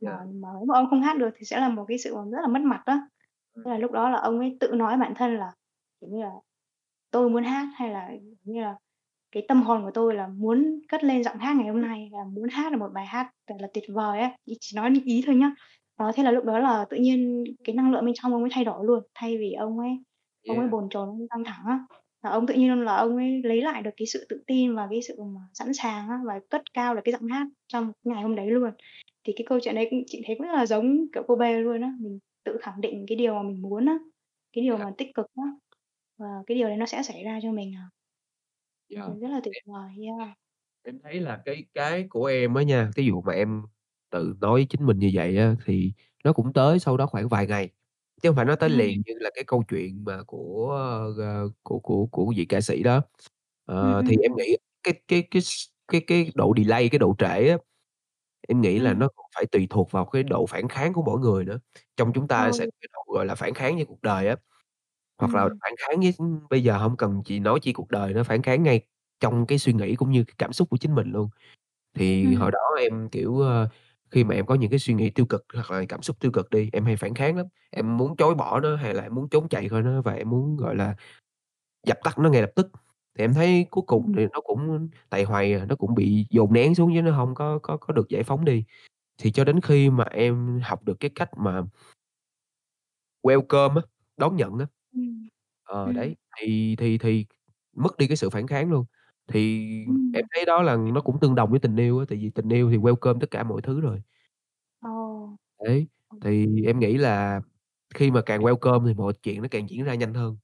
[0.00, 0.18] mà Dạ.
[0.32, 2.46] mà nếu mà ông không hát được thì sẽ là một cái sự rất là
[2.48, 2.82] mất mặt.
[3.54, 3.64] Ừm.
[3.64, 5.52] Thế là lúc đó là ông ấy tự nói bản thân là,
[6.00, 6.30] kiểu như là
[7.10, 8.10] "Tôi muốn hát" hay là,
[8.44, 8.76] như là
[9.32, 12.24] "Cái tâm hồn của tôi là muốn cất lên giọng hát ngày hôm nay, là
[12.24, 14.30] muốn hát được một bài hát thật là tuyệt vời" ấy,
[14.60, 15.52] chỉ nói ý thôi nhá.
[16.00, 18.50] Đó, thế là lúc đó là tự nhiên cái năng lượng bên trong ông ấy
[18.54, 19.90] thay đổi luôn, thay vì ông ấy
[20.46, 20.70] ông ấy Yeah.
[20.70, 21.80] bồn chồn, căng thẳng á,
[22.22, 24.88] là ông tự nhiên là ông ấy lấy lại được cái sự tự tin và
[24.90, 28.22] cái sự mà sẵn sàng á, và cất cao được cái giọng hát trong ngày
[28.22, 28.70] hôm đấy luôn.
[29.24, 31.82] Thì cái câu chuyện đấy, chị thấy cũng rất là giống, kiểu, cô bé luôn
[31.82, 33.98] á, mình tự khẳng định cái điều mà mình muốn á,
[34.52, 34.84] cái điều Dạ.
[34.84, 35.44] mà tích cực á,
[36.18, 37.90] và cái điều đấy nó sẽ xảy ra cho mình à.
[39.04, 40.36] Ừm, rất là tuyệt vời, yeah.
[40.82, 43.62] em thấy là cái cái của em á nha, cái vụ mà em
[44.10, 45.92] tự nói với chính mình như vậy á, thì
[46.24, 47.70] nó cũng tới sau đó khoảng vài ngày,
[48.22, 48.70] chứ hông phải nó tới Ừm.
[48.70, 50.70] liền như là cái câu chuyện mà của,
[51.18, 53.02] ờ, của của của vị ca sĩ đó.
[53.80, 56.98] Ừm, Ờ, thì ừm, em nghĩ cái cái cái s cái cái độ delay, cái
[56.98, 57.58] độ trễ á,
[58.48, 58.94] em nghĩ là Ừm.
[58.94, 61.60] nó cũng phải tùy thuộc vào cái độ phản kháng của mỗi người nữa.
[61.96, 62.70] Trong chúng ta sẽ Ừ.
[62.72, 64.36] có cái độ, gọi là, phản kháng với cuộc đời á,
[65.18, 65.60] hoặc là Ừm.
[65.62, 66.14] phản kháng với
[66.50, 68.82] bây giờ hông cần chỉ nói chi cuộc đời nữa, phản kháng ngay
[69.20, 71.30] trong cái suy nghĩ cũng như cái cảm xúc của chính mình luôn.
[71.94, 72.34] Thì Ừm.
[72.34, 73.68] hồi đó em, kiểu, ơ,
[74.12, 76.32] khi mà em có những cái suy nghĩ tiêu cực hoặc là cảm xúc tiêu
[76.32, 79.14] cực đi, em hay phản kháng lắm, em muốn chối bỏ nó hay là em
[79.14, 80.96] muốn trốn chạy khỏi nó và em muốn, gọi là,
[81.86, 82.68] dập tắt nó ngay lập tức.
[83.18, 84.14] Thì em thấy cuối cùng Ừm.
[84.16, 87.34] thì nó cũng tại hoài à, nó cũng bị dồn nén xuống chứ nó hông
[87.36, 88.64] có có có được giải phóng đi.
[89.18, 91.62] Thì cho đến khi mà em học được cái cách mà
[93.22, 93.82] welcome á,
[94.16, 94.66] đón nhận á.
[94.92, 95.28] Ừm.
[95.64, 95.94] Ờ, Ừm.
[95.94, 97.26] đấy, thì thì thì
[97.76, 98.84] mất đi cái sự phản kháng luôn.
[99.32, 99.40] Thì
[100.12, 100.28] em Ừm.
[100.34, 102.70] thấy đó là nó cũng tương đồng với tình yêu á, tại vì tình yêu
[102.70, 104.02] thì welcome tất cả mọi thứ rồi.
[104.80, 105.36] Ồ.
[105.64, 106.22] Đấy, Ừm.
[106.24, 107.40] thì em nghĩ là
[107.94, 110.36] khi mà càng welcome thì mọi chuyện nó càng diễn ra nhanh hơn.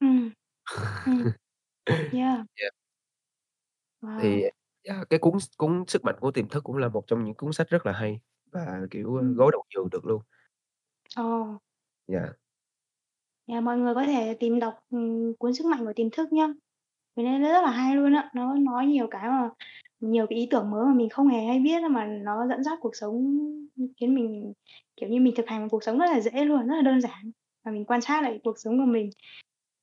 [0.00, 0.30] Ừm.
[1.04, 1.32] Ừm.
[2.10, 2.44] Yeah.
[2.60, 2.72] Yeah.
[4.16, 4.44] Thì, Wow!
[4.82, 7.34] yeah, cái cuốn s cuốn "Sức mạnh của tiềm thức" cũng là một trong những
[7.34, 8.20] cuốn sách rất là hay
[8.52, 9.36] và, kiểu, ơ, Ừm.
[9.36, 10.22] gối đầu giường được luôn.
[11.16, 11.58] Ồ.
[12.08, 12.32] Yeah.
[13.46, 16.48] Yeah, mọi người có thể tìm đọc, ừm, cuốn "Sức mạnh của tiềm thức" nhá.
[17.16, 19.50] Cái đấy nó rất là hay luôn á, nó nói nhiều cái mà
[20.00, 22.78] nhiều cái ý tưởng mới mà mình không hề hay biết mà nó dẫn dắt
[22.80, 23.38] cuộc sống,
[24.00, 24.52] khiến mình,
[24.96, 27.30] kiểu như, mình thực hành cuộc sống rất là dễ luôn, rất là đơn giản.
[27.64, 29.10] Và mình quan sát lại cuộc sống của mình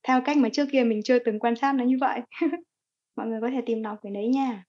[0.08, 2.22] theo cách mà trước kia mình chưa từng quan sát nó như vậy.
[3.16, 4.64] Mọi người có thể tìm đọc quyển đấy nha.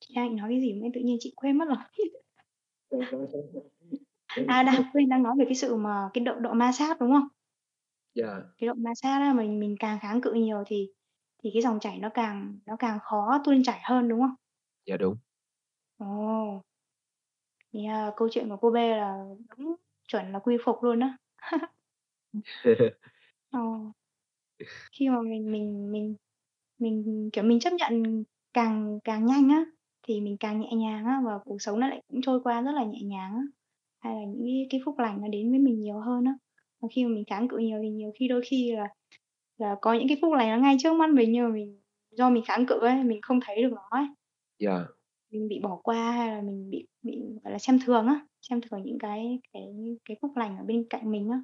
[0.00, 1.76] Chị đang nói cái gì mà tự nhiên chị quên mất rồi.
[4.46, 7.12] À, đang quên, đang nói về cái sự mà cái độ độ ma sát, đúng
[7.12, 7.28] không?
[8.16, 8.44] Yeah.
[8.58, 10.90] Cái độ ma sát á, mình mình càng kháng cự nhiều thì
[11.44, 14.34] thì cái dòng chảy nó càng nó càng khó tuôn chảy hơn, đúng không?
[14.86, 15.16] Dạ, đúng.
[16.00, 16.62] Ồ!
[17.72, 19.24] Yeah, câu chuyện của cô B là
[19.58, 19.74] đúng
[20.08, 21.16] chuẩn là quy phục luôn á.
[23.50, 23.60] Ờ.
[24.92, 26.16] Khi mà mình mình mình
[26.78, 29.64] mình, kiểu, mình chấp nhận càng càng nhanh á,
[30.02, 32.72] thì mình càng nhẹ nhàng á, và cuộc sống nó lại cũng trôi qua rất
[32.72, 33.42] là nhẹ nhàng á.
[34.00, 36.34] Hay là những cái cái phúc lành nó đến với mình nhiều hơn á.
[36.86, 38.88] Còn khi mà mình kháng cự nhiều thì nhiều khi đôi khi là
[39.58, 42.30] là có những cái phúc lành nó ngay trước mắt mình, nhưng mà mình do
[42.30, 44.06] mình kháng cự ấy, mình không thấy được nó ấy.
[44.58, 44.86] Yeah.
[45.30, 48.60] Mình bị bỏ qua hay là mình bị bị, gọi là, xem thường á, xem
[48.60, 49.62] thường những cái cái
[50.04, 51.40] cái phúc lành ở bên cạnh mình á.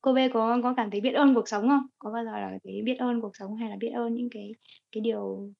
[0.00, 1.86] cô B có có cảm thấy biết ơn cuộc sống không?
[1.98, 4.52] Có bao giờ là thấy biết ơn cuộc sống hay là biết ơn những cái
[4.92, 5.52] cái điều,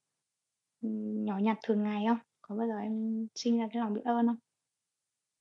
[1.26, 2.18] nhỏ nhặt thường ngày không?
[2.42, 4.36] Có bao giờ em sinh ra cái lòng biết ơn không?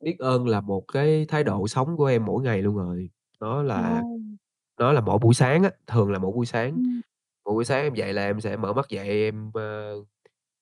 [0.04, 3.10] Biết ơn là một cái thái độ sống của em mỗi ngày luôn rồi.
[3.40, 4.34] Nó là Ồ!
[4.80, 6.80] nó là mỗi buổi sáng á, thường là mỗi buổi sáng.
[6.80, 7.02] Ừm.
[7.46, 9.96] Mỗi buổi sáng em dậy là em sẽ mở mắt dậy em, ơ,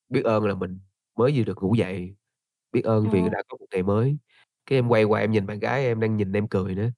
[0.10, 0.80] biết ơn là mình
[1.18, 2.16] mới vừa được ngủ dậy,
[2.74, 4.18] biết ơn vì đã có một ngày mới.
[4.68, 6.90] Cái em quay qua em nhìn bạn gái em đang nhìn em cười nữa,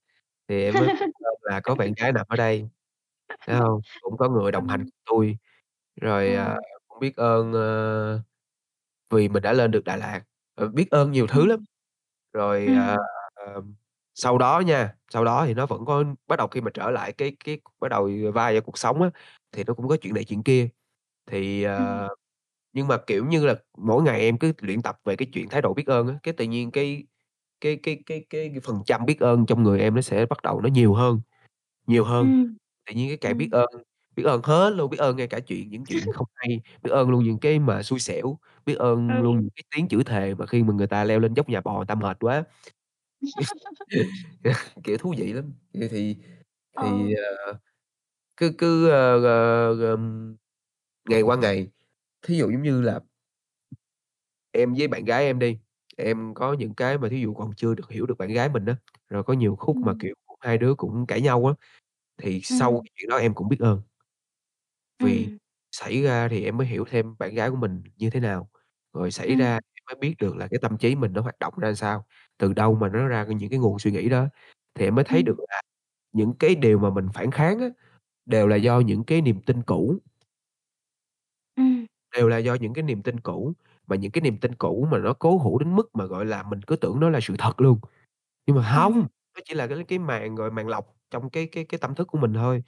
[0.50, 2.70] thì em mới biết ơn là có bạn gái nằm ở đây,
[3.48, 3.82] thấy hông?
[4.02, 4.86] Cũng có người đồng hành Ừm.
[4.86, 5.38] cùng tui.
[6.02, 6.64] Rồi, à, Ờ.
[6.88, 8.22] cũng biết ơn, ơ,
[9.12, 10.22] vì mình đã lên được Đà Lạt,
[10.56, 11.66] ờ, biết ơn nhiều thứ lắm.
[12.34, 12.42] Ừm.
[12.42, 13.04] Rồi, à, Ừm.
[13.34, 13.76] ờm,
[14.16, 17.12] sau đó nha, sau đó thì nó vẫn có bắt đầu khi mà trở lại
[17.14, 19.10] cái cái bắt đầu vai vào cuộc sống á,
[19.52, 20.70] thì nó cũng có chuyện này chuyện kia.
[21.28, 22.04] Thì, Ừm.
[22.04, 22.10] ờ
[22.74, 25.64] nhưng mà, kiểu như là, mỗi ngày em cứ luyện tập về cái chuyện thái
[25.64, 27.04] độ biết ơn á, cái tự nhiên cái
[27.62, 30.62] cái cái cái cái phần trăm biết ơn trong người em nó sẽ bắt đầu
[30.62, 31.22] nó nhiều hơn,
[31.88, 32.34] nhiều hơn.
[32.34, 32.58] Ừm.
[32.88, 33.54] Tự nhiên cái càng biết Ừm.
[33.54, 33.68] ơn
[34.18, 37.10] biết ơn hết luôn, biết ơn ngay cả chuyện những chuyện không hay, biết ơn
[37.12, 39.44] luôn những cái mà xui xẻo, biết ơn luôn Ừ.
[39.44, 41.86] những cái tiếng chửi thề mà khi mà người ta leo lên dốc nhà bò
[41.86, 42.44] ta mệt quá.
[44.84, 45.54] Kiểu, thú vị lắm.
[45.74, 46.18] Thì thì
[46.74, 46.84] Ờ.
[46.84, 47.14] thì,
[47.48, 47.60] ờ,
[48.38, 50.38] cứ cứ, ơ, ơ, ừm,
[51.10, 51.70] ngày qua ngày,
[52.24, 53.02] thí dụ giống như là
[54.52, 55.60] em với bạn gái em đi,
[55.98, 58.66] em có những cái mà thí dụ còn chưa được hiểu được bạn gái mình
[58.66, 58.76] á,
[59.10, 60.00] rồi có nhiều khúc mà, Ừm.
[60.00, 61.54] kiểu, hai đứa cũng cãi nhau á,
[62.24, 62.86] thì sau Ừm.
[62.86, 63.82] cái chuyện đó em cũng biết ơn.
[65.02, 65.38] Vì Ừm.
[65.72, 68.50] xảy ra thì em mới hiểu thêm bạn gái của mình như thế nào,
[68.94, 69.60] rồi xảy ra Ừm.
[69.74, 72.06] em mới biết được là cái tâm trí mình nó hoạt động ra sao,
[72.38, 74.28] từ đâu mà nó ra những cái nguồn suy nghĩ đó.
[74.76, 75.24] Thì em mới thấy Ừm.
[75.24, 75.62] được là
[76.14, 77.68] những cái điều mà mình phản kháng á,
[78.26, 79.98] đều là do những cái niềm tin cũ.
[81.56, 81.86] Ừm.
[82.16, 83.54] Đều là do những cái niềm tin cũ,
[83.88, 86.44] và những cái niềm tin cũ mà nó cố hữu đến mức mà, gọi là,
[86.44, 87.80] mình cứ tưởng nó là sự thật luôn.
[88.48, 89.08] Nhưng mà hông, Ừm.
[89.36, 92.08] nó chỉ là cái cái màng, gọi, màng lọc trong cái cái cái tâm thức
[92.08, 92.64] của mình thôi.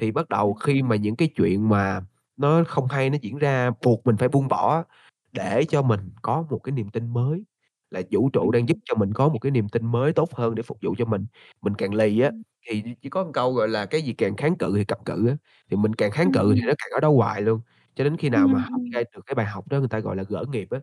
[0.00, 0.60] Thì bắt đầu Ừm.
[0.60, 2.02] khi mà những cái chuyện mà
[2.36, 4.84] nó không hay nó diễn ra, buộc mình phải buông bỏ
[5.32, 7.44] để cho mình có một cái niềm tin mới,
[7.90, 10.54] là vũ trụ đang giúp cho mình có một cái niềm tin mới tốt hơn
[10.54, 11.26] để phục vụ cho mình.
[11.62, 12.30] Mình càng lì á,
[12.68, 15.28] thì chỉ có một câu, gọi là, cái gì càng kháng cự thì cầm cự
[15.28, 15.36] á,
[15.70, 16.68] thì mình càng kháng cự thì ừm.
[16.68, 17.60] nó càng ở đó hoài luôn.
[17.94, 18.94] Cho đến khi nào mà học ừm.
[18.94, 20.78] ra được cái bài học đó người ta gọi là gỡ nghiệp á,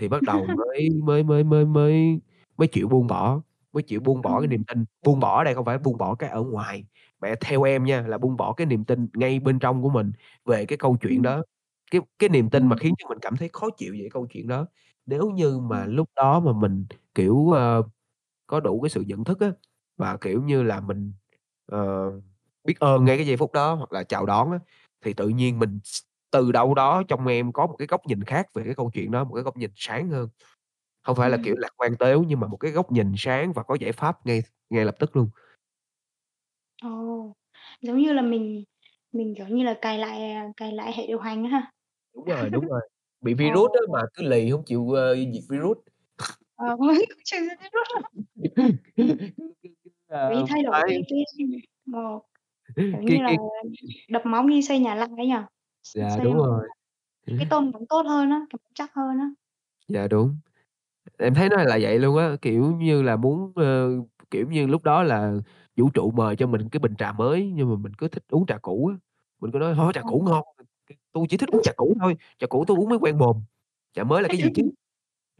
[0.00, 2.20] thì bắt đầu mới mới mới mới mới
[2.58, 3.40] mới chịu buông bỏ,
[3.72, 4.48] mới chịu buông bỏ cái Ừm.
[4.48, 4.84] niềm tin.
[5.04, 6.84] Buông bỏ ở đây không phải buông bỏ cái ở ngoài,
[7.20, 10.12] mà theo em nha, là buông bỏ cái niềm tin ngay bên trong của mình
[10.44, 11.22] về cái câu chuyện Ừm.
[11.22, 11.42] đó.
[11.90, 12.80] Cái cái niềm tin mà Ừm.
[12.80, 14.66] khiến cho mình cảm thấy khó chịu về cái câu chuyện đó.
[15.06, 15.86] Nếu như mà Ừm.
[15.86, 17.82] lúc đó mà mình, kiểu, ờ,
[18.48, 19.52] có đủ cái sự nhận thức á,
[19.98, 21.12] và, kiểu như là, mình,
[21.66, 22.10] ờ,
[22.64, 24.58] biết ơn ngay cái giây phút đó hoặc là chào đón á,
[25.04, 28.24] thì tự nhiên mình s từ đâu đó trong em có một cái góc nhìn
[28.24, 30.28] khác về cái câu chuyện đó, một cái góc nhìn sáng hơn.
[31.04, 31.58] Hông phải là, kiểu, Ừm.
[31.58, 34.42] lạc quan tếu nhưng mà một cái góc nhìn sáng và có giải pháp ngay
[34.70, 35.30] ngay lập tức luôn.
[36.82, 37.32] Ồ,
[37.80, 38.64] giống như là mình
[39.12, 41.70] mình, kiểu như là, cài lại, à, cài lại hệ điều hành á ha?
[42.16, 42.82] Đúng rồi, đúng rồi.
[43.22, 45.78] Bị virus á, mà cứ lì hông chịu, ờ, diệt virus.
[46.56, 47.88] Ờ, mới trừ virus
[50.08, 51.60] Ờ, thay đổi cái phải cái nghĩ
[51.94, 52.00] ờ,
[52.92, 53.38] kiểu như Cái là, cái
[54.10, 55.34] đập móng đi xây nhà lại ấy nhỉ?
[55.84, 56.68] S Dạ, xây đúng một rồi.
[57.26, 59.26] cái cái tôn cũng tốt hơn á, kiểu, chắc hơn á.
[59.88, 60.36] Dạ, đúng.
[61.18, 63.90] Em thấy nó là vậy luôn á, kiểu như là, muốn, ơ,
[64.30, 65.32] kiểu như, lúc đó là
[65.76, 68.46] vũ trụ mời cho mình cái bình trà mới nhưng mà mình cứ thích uống
[68.46, 68.98] trà cũ á.
[69.40, 70.06] Mình cứ nói thôi trà Ờ.
[70.06, 70.44] cũ ngon,
[71.16, 73.42] tui chỉ thích uống trà cũ thôi, trà cũ tui uống mới quen mồm,
[73.94, 74.62] trà mới là cái gì chứ?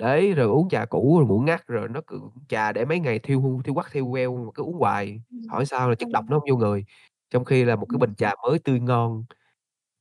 [0.01, 2.21] Đấy, rồi uống trà cũ rồi nguội ngắt, rồi nó cứ
[2.51, 5.43] trà để mấy ngày thiêu hu thiêu quắc thiêu queo mà cứ uống hoài, Ừm,
[5.49, 6.31] hỏi sao là chất độc ừm.
[6.31, 6.85] nó hông vô người.
[7.31, 8.01] Trong khi là một cái Ừm.
[8.01, 9.25] bình trà mới tươi ngon,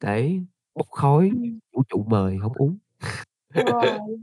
[0.03, 0.41] đấy,
[0.75, 1.59] bốc khói, Ừm.
[1.73, 2.77] vũ trụ mời hổng uống.
[3.55, 4.19] Wow!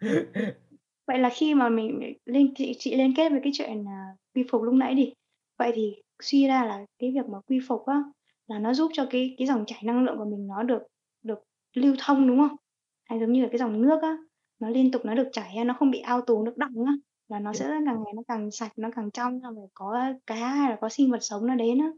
[1.06, 4.16] Vậy là khi mà mình mình liên chị chị liên kết với cái chuyện, à,
[4.34, 5.12] quy phục lúc nãy đi,
[5.58, 8.02] vậy thì suy ra là cái việc mà quy phục á,
[8.48, 10.82] là nó giúp cho cái cái dòng chảy năng lượng của mình nó được
[11.22, 11.38] được
[11.76, 12.56] lưu thông, đúng không?
[13.04, 14.16] Hay giống như là cái dòng nước á,
[14.60, 16.92] nó liên tục nó được chảy nó không bị ao tù nước đọng á,
[17.28, 17.60] là nó Dạ.
[17.60, 20.78] sẽ càng ngày nó càng sạch, nó càng trong xong rồi có cá hay là
[20.80, 21.90] có sinh vật sống nó đến á.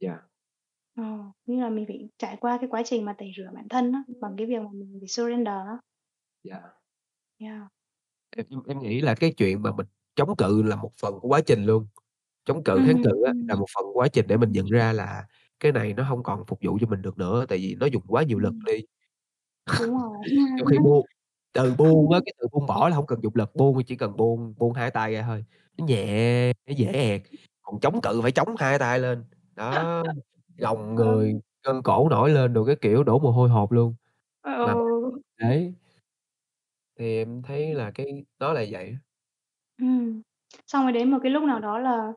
[0.00, 0.28] Dạ.
[0.96, 1.02] Ờ,
[1.46, 4.02] như là mình phải trải qua cái quá trình mà tẩy rửa bản thân á,
[4.20, 5.78] bằng cái việc mà mình phải surrender á.
[6.42, 6.60] Dạ.
[7.38, 7.68] Yeah.
[8.36, 9.86] Em em nghĩ là cái chuyện mà mình
[10.16, 11.86] chống cự là một phần của quá trình luôn,
[12.44, 15.24] chống cự, kháng cự á, là một phần quá trình để mình nhận ra là
[15.60, 18.02] cái này nó hông còn phục vụ cho mình được nữa, tại vì nó dùng
[18.08, 18.64] quá nhiều lực Ừm.
[18.66, 18.72] đi.
[19.78, 20.18] Đúng rồi.
[20.58, 21.06] Trong khi buông
[21.54, 24.16] từ buông á, cái từ buông bỏ là hông cần dùng lực, buông chỉ cần
[24.16, 25.44] buông buông hai tay ra thôi,
[25.78, 27.22] nó nhẹ, nó dễ ẹt,
[27.62, 29.24] còn chống cự phải chống hai tay lên,
[29.56, 30.04] đó,
[30.58, 31.04] gồng Ờ.
[31.04, 31.34] người,
[31.64, 33.94] gân cổ nổi lên đồ các kiểu, đổ mồ hôi hột luôn.
[34.42, 35.20] Ờ, Mà ừ.
[35.40, 35.74] đấy.
[36.98, 38.98] Thì em thấy là cái nó là vậy á.
[39.76, 40.22] Ừm,
[40.66, 42.12] xong rồi đến một cái lúc nào đó là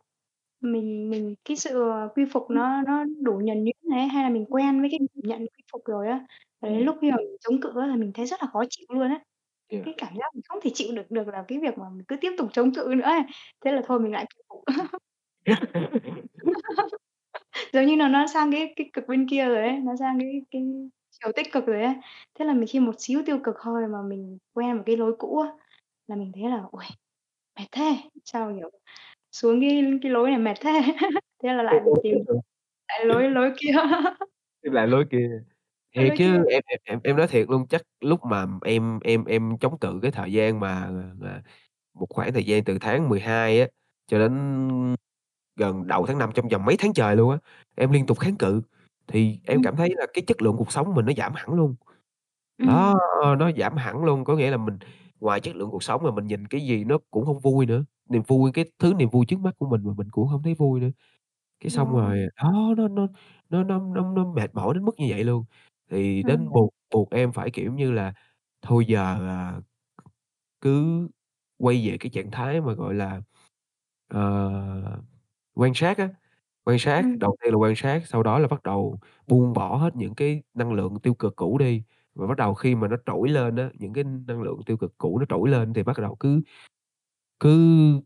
[0.62, 4.24] Mình mình cái sự, ờ, quy phục nó nó đủ nhuần nhuyễn này ấy, hay
[4.24, 6.26] là mình quen với cái cảm nhận quy phục rồi á,
[6.62, 6.86] và đến Ừm.
[6.86, 9.10] lúc khi mà mình chống cự á là mình thấy rất là khó chịu luôn
[9.10, 9.20] á.
[9.70, 9.86] Yeah.
[9.86, 12.16] Cái cảm giác mình không thể chịu đựng được là cái việc mà mình cứ
[12.22, 13.22] tiếp tục chống cự nữa ấy,
[13.66, 14.64] thế là thôi mình lại quy phục.
[17.74, 20.30] Giống như là nó sang cái cái cực bên kia rồi ấy, nó sang cái
[20.52, 20.62] cái
[21.12, 21.94] chiều tích cực rồi ấy.
[22.40, 25.16] Thế là mình khi một xíu tiêu cực thôi mà mình quen một cái lối
[25.20, 25.50] cũ á,
[26.08, 26.88] là mình thấy là "Uầy,
[27.60, 27.96] mệt thế,
[28.26, 28.70] sao, kiểu,
[29.32, 30.82] xuống cái cái lối này mệt thế."
[31.44, 32.18] Thế là lại tìm
[32.90, 33.72] lại lối lối kia.
[34.64, 35.28] Lại lối kia.
[35.96, 39.26] Thiệt lối chứ, em em em em nói thiệt luôn, chắc lúc mà em em
[39.26, 40.90] em chống cự cái thời gian mà,
[41.24, 41.44] à,
[41.96, 43.68] một khoảng thời gian từ tháng 12 á,
[44.08, 44.34] cho đến
[45.58, 47.38] gần đầu tháng 5 trong vòng mấy tháng trời luôn á,
[47.76, 48.62] em liên tục kháng cự,
[49.08, 49.64] thì em Ừm.
[49.64, 51.76] cảm thấy là cái chất lượng cuộc sống mình nó giảm hẳn luôn.
[52.64, 53.38] Đó, Ừm.
[53.40, 54.80] nó giảm hẳn luôn, có nghĩa là mình
[55.22, 57.86] ngoài chất lượng cuộc sống mà mình nhìn cái gì nó cũng hông vui nữa,
[58.12, 60.56] niềm vui cái thứ niềm vui trước mắt của mình mà mình cũng hông thấy
[60.56, 60.90] vui nữa.
[61.62, 61.96] Cái xong Rồi.
[61.96, 63.08] rồi, đó, nó nó
[63.50, 65.46] nó nó nó nó mệt mỏi đến mức như vậy luôn,
[65.92, 66.54] thì đến Ừm.
[66.54, 68.14] buộc buộc em phải, kiểu như là,
[68.64, 69.62] thôi giờ, à,
[70.62, 71.08] cứ
[71.60, 73.22] quay về cái trạng thái mà, gọi là,
[74.10, 75.02] ờ,
[75.56, 76.10] quan sát á,
[76.66, 77.22] quan sát, Ừm.
[77.22, 80.44] đầu tiên là quan sát, sau đó là bắt đầu buông bỏ hết những cái
[80.56, 81.84] năng lượng tiêu cực cũ đi,
[82.16, 85.00] và bắt đầu khi mà nó trỗi lên á, những cái năng lượng tiêu cực
[85.00, 86.42] cũ nó trỗi lên thì bắt đầu cứ
[87.42, 87.50] cứ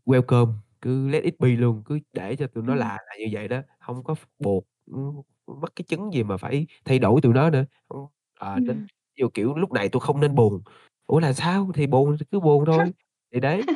[0.06, 2.98] welcome, cứ let it be luôn, cứ để cho tụi nó là Ừm.
[3.08, 5.22] là như vậy đó, hông có ph buộc, ưm,
[5.62, 7.66] mắc cái chứng gì mà phải thay đổi tụi nó nữa.
[7.88, 8.06] Ưm,
[8.40, 8.88] ờ, đến Ừm.
[8.88, 10.62] ví dụ, kiểu, lúc này tôi không nên buồn,
[11.06, 11.72] ủa là sao?
[11.74, 12.92] Thì buồn thì cứ buồn thôi,
[13.34, 13.68] thì đấy.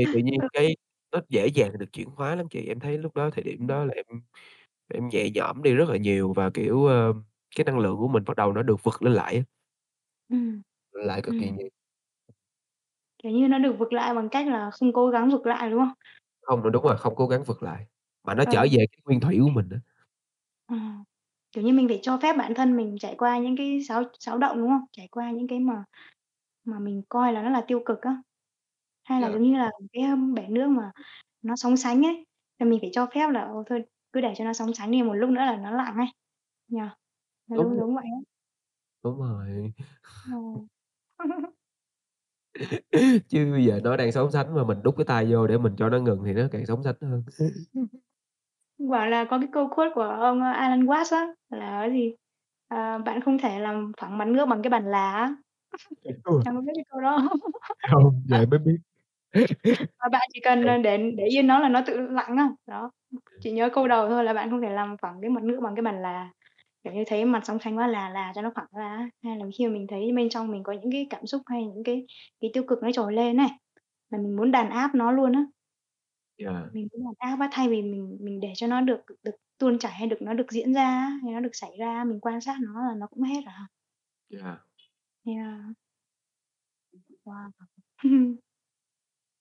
[0.00, 0.76] Thì tự nhiên cái
[1.12, 3.84] nó dễ dàng được chuyển hóa lắm chị, em thấy lúc đó thời điểm đó
[3.86, 4.06] là em
[4.94, 7.14] em nhẹ nhõm đi rất là nhiều và, kiểu, ơ,
[7.56, 9.42] cái năng lượng của mình bắt đầu nó được vực lên lại á.
[10.28, 10.62] Ừm.
[10.92, 11.58] Lại cực kỳ Ừm.
[11.58, 11.68] nhiều.
[13.24, 15.80] Kiểu như, nó được vực lại bằng cách là không cố gắng vực lại, đúng
[15.80, 15.94] không?
[16.42, 17.86] Không, đúng đúng rồi, không cố gắng vực lại,
[18.24, 18.68] mà nó trở Ờ.
[18.72, 19.78] về cái nguyên thủy của mình á.
[20.68, 20.76] Ờ,
[21.52, 24.38] kiểu như, mình phải cho phép bản thân mình trải qua những cái xáo xáo
[24.38, 24.80] động, đúng không?
[24.92, 25.84] Trải qua những cái mà
[26.64, 28.22] mà mình coi là nó là tiêu cực á,
[29.04, 29.32] hay là Dạ.
[29.32, 30.92] giống như là cái, a, bể nước mà
[31.42, 32.26] nó sóng sánh ấy,
[32.60, 35.02] thì mình phải cho phép là, ờ, thôi cứ để cho nó sóng sánh đi,
[35.02, 36.06] một lúc nữa là nó lặng ấy,
[36.68, 36.80] nhỉ?
[37.48, 37.80] Nó Đúng giống rồi.
[37.80, 38.26] giống vậy á.
[39.02, 39.72] Đúng rồi.
[40.22, 40.64] Ờ.
[43.28, 45.74] Chứ bây giờ nó đang sóng sánh mà mình đút cái tay vô để mình
[45.78, 47.22] cho nó ngừng thì nó càng sóng sánh hơn.
[48.90, 52.14] Bảo là có cái câu quote của ông, ơ, Alan Watts á, là cái gì?
[52.68, 55.36] À, "Bạn không thể làm phẳng mặt nước bằng cái bàn là" á.
[56.46, 57.18] Em có biết cái câu đó
[57.90, 58.22] không?
[58.28, 58.76] Giờ mới biết.
[60.00, 62.90] Và bạn chỉ cần, ờ, để để yên nó là nó tự lặng á, đó.
[63.40, 65.74] Chỉ nhớ câu đầu thôi là bạn không thể làm phẳng cái mặt nước bằng
[65.76, 66.30] cái bàn là,
[66.84, 69.10] kiểu như, thấy mặt sóng sánh quá là là cho nó phẳng ra.
[69.24, 71.66] Hay là khi mà mình thấy bên trong mình có những cái cảm xúc hay
[71.66, 72.06] những cái
[72.40, 73.48] cái tiêu cực nó trồi lên ấy,
[74.10, 75.44] là mình muốn đàn áp nó luôn á.
[76.38, 76.74] Dạ.
[76.74, 79.78] Mình muốn đàn áp á, thay vì mình mình để cho nó được được tuôn
[79.78, 82.56] chảy hay được nó được diễn ra hay nó được xảy ra mình quan sát
[82.62, 83.66] nó là nó cũng hết à.
[84.30, 84.64] Dạ.
[85.24, 85.74] Yeah.
[87.24, 87.52] Wow.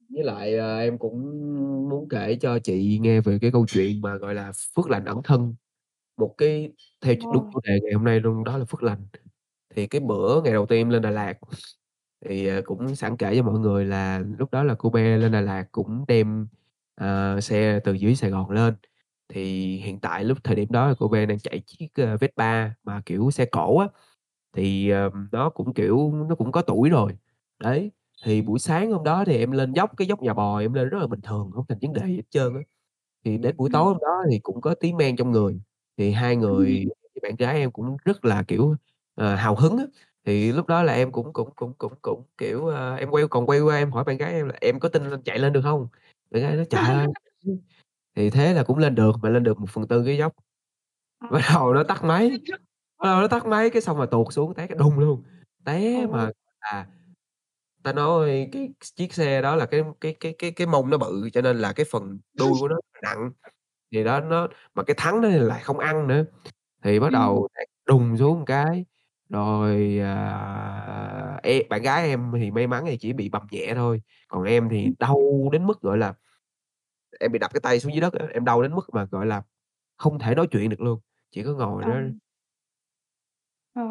[0.09, 1.19] Với lại, ờ, em cũng
[1.89, 5.21] muốn kể cho chị nghe về cái câu chuyện mà, gọi là, phước lành ẩn
[5.23, 5.55] thân,
[6.17, 7.53] một cái theo đúng Ồ.
[7.53, 9.07] chủ đề ngày hôm nay luôn đó là phước lành.
[9.75, 11.33] Thì cái bữa ngày đầu tiên em lên Đà Lạt,
[12.25, 15.31] thì, ờ, cũng sẵn kể cho mọi người là lúc đó là cô bé lên
[15.31, 16.47] Đà Lạt cũng đem,
[16.95, 18.75] ờ, xe từ dưới Sài Gòn lên,
[19.29, 22.69] thì hiện tại lúc thời điểm đó là cô bé đang chạy chiếc, ơ, Vespa
[22.83, 23.87] mà, kiểu, xe cổ á,
[24.57, 27.13] thì, ờ, nó cũng, kiểu, nó cũng có tuổi rồi.
[27.59, 27.91] Đấy,
[28.25, 30.89] thì buổi sáng hôm đó thì em lên dốc, cái dốc Nhà Bò em lên
[30.89, 32.61] rất là bình thường, hông thành vấn đề gì hết trơn á.
[33.25, 33.93] Thì đến buổi tối Ừm.
[33.93, 35.61] hôm đó thì cũng có tí men trong người,
[35.97, 36.85] thì hai người
[37.15, 38.75] với bạn gái em cũng rất là, kiểu,
[39.15, 39.83] ờ, hào hứng á.
[40.25, 43.45] Thì lúc đó là em cũng cũng cũng cũng cũng, kiểu, ơ, em quay còn
[43.45, 45.61] quay qua em hỏi bạn gái em là "Em có tin lên chạy lên được
[45.61, 45.87] hông?"
[46.31, 47.07] Bạn gái nói: "Trời ơi!"
[48.15, 50.33] Thì thế là cũng lên được, mà lên được 1/4 cái dốc.
[51.19, 51.27] Ờ.
[51.31, 52.29] Bắt đầu nó tắt máy,
[52.99, 55.23] bắt đầu nó tắt máy cái xong rồi tuột xuống té cái đùng luôn,
[55.65, 56.07] té Ồ.
[56.07, 56.31] mà
[56.61, 56.87] là
[57.83, 61.29] ta nói cái chiếc xe đó là cái cái cái cái cái mông nó bự
[61.33, 63.31] cho nên là cái phần đuôi của nó nặng,
[63.93, 66.25] thì đó nó mà cái thắng nó thì lại không ăn nữa,
[66.83, 67.13] thì bắt Ừm.
[67.13, 68.85] đầu té đùng xuống một cái,
[69.29, 74.01] rồi, à, em bạn gái em thì may mắn thì chỉ bị bầm nhẹ thôi,
[74.27, 74.93] còn em thì Ừm.
[74.99, 76.13] đau đến mức, gọi là,
[77.19, 79.25] em bị đập cái tay xuống dưới đất á, em đau đến mức mà, gọi
[79.27, 79.43] là,
[79.97, 80.99] không thể nói chuyện được luôn,
[81.31, 81.87] chỉ có ngồi Ờ.
[81.87, 82.01] đó.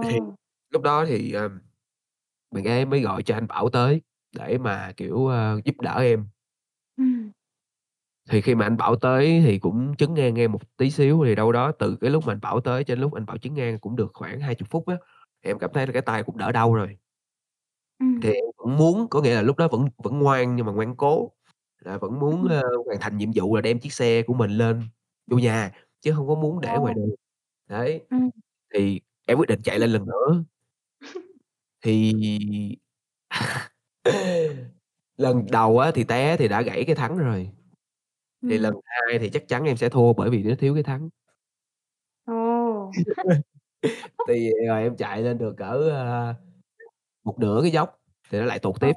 [0.01, 0.35] Thì Ờ.
[0.71, 1.61] lúc đó thì, ờm,
[2.51, 5.95] bạn gái em mới gọi cho anh Bảo tới để mà, kiểu, ơ, giúp đỡ
[6.01, 6.27] em.
[6.99, 7.33] Ừm.
[8.31, 11.35] Thì khi mà anh Bảo tới thì cũng trấn an em một tí xíu, thì
[11.35, 13.55] đâu đó từ cái lúc mà anh Bảo tới cho đến lúc anh Bảo trấn
[13.57, 14.97] an cũng được khoảng 20 phút á,
[15.45, 16.97] thì em cảm thấy là cái tay cũng đỡ đau rồi.
[18.21, 18.35] Thì Ừm.
[18.35, 21.33] em cũng muốn có nghĩa là lúc đó vẫn vẫn ngoan nhưng mà ngoan cố.
[21.81, 22.49] là vẫn muốn, Ừm.
[22.49, 24.83] ơ, hoàn thành nhiệm vụ là đem chiếc xe của mình lên
[25.31, 27.01] vô nhà, chứ hông có muốn để ngoài Ồ.
[27.01, 27.15] đường.
[27.69, 28.31] Đấy, Ừm.
[28.75, 30.45] thì em quyết định chạy lên lần nữa.
[31.83, 32.13] Thì
[35.19, 37.51] lần đầu á thì té thì đã gãy cái thắng rồi,
[38.49, 38.83] thì lần Ừm.
[38.85, 41.09] 2 thì chắc chắn em sẽ thua bởi vì nó thiếu cái thắng.
[42.27, 42.35] Ồ.
[44.29, 46.35] Thì rồi em chạy lên được cỡ, ơ,
[47.25, 48.89] một nửa cái dốc thì nó lại tụt Ờ.
[48.89, 48.95] tiếp,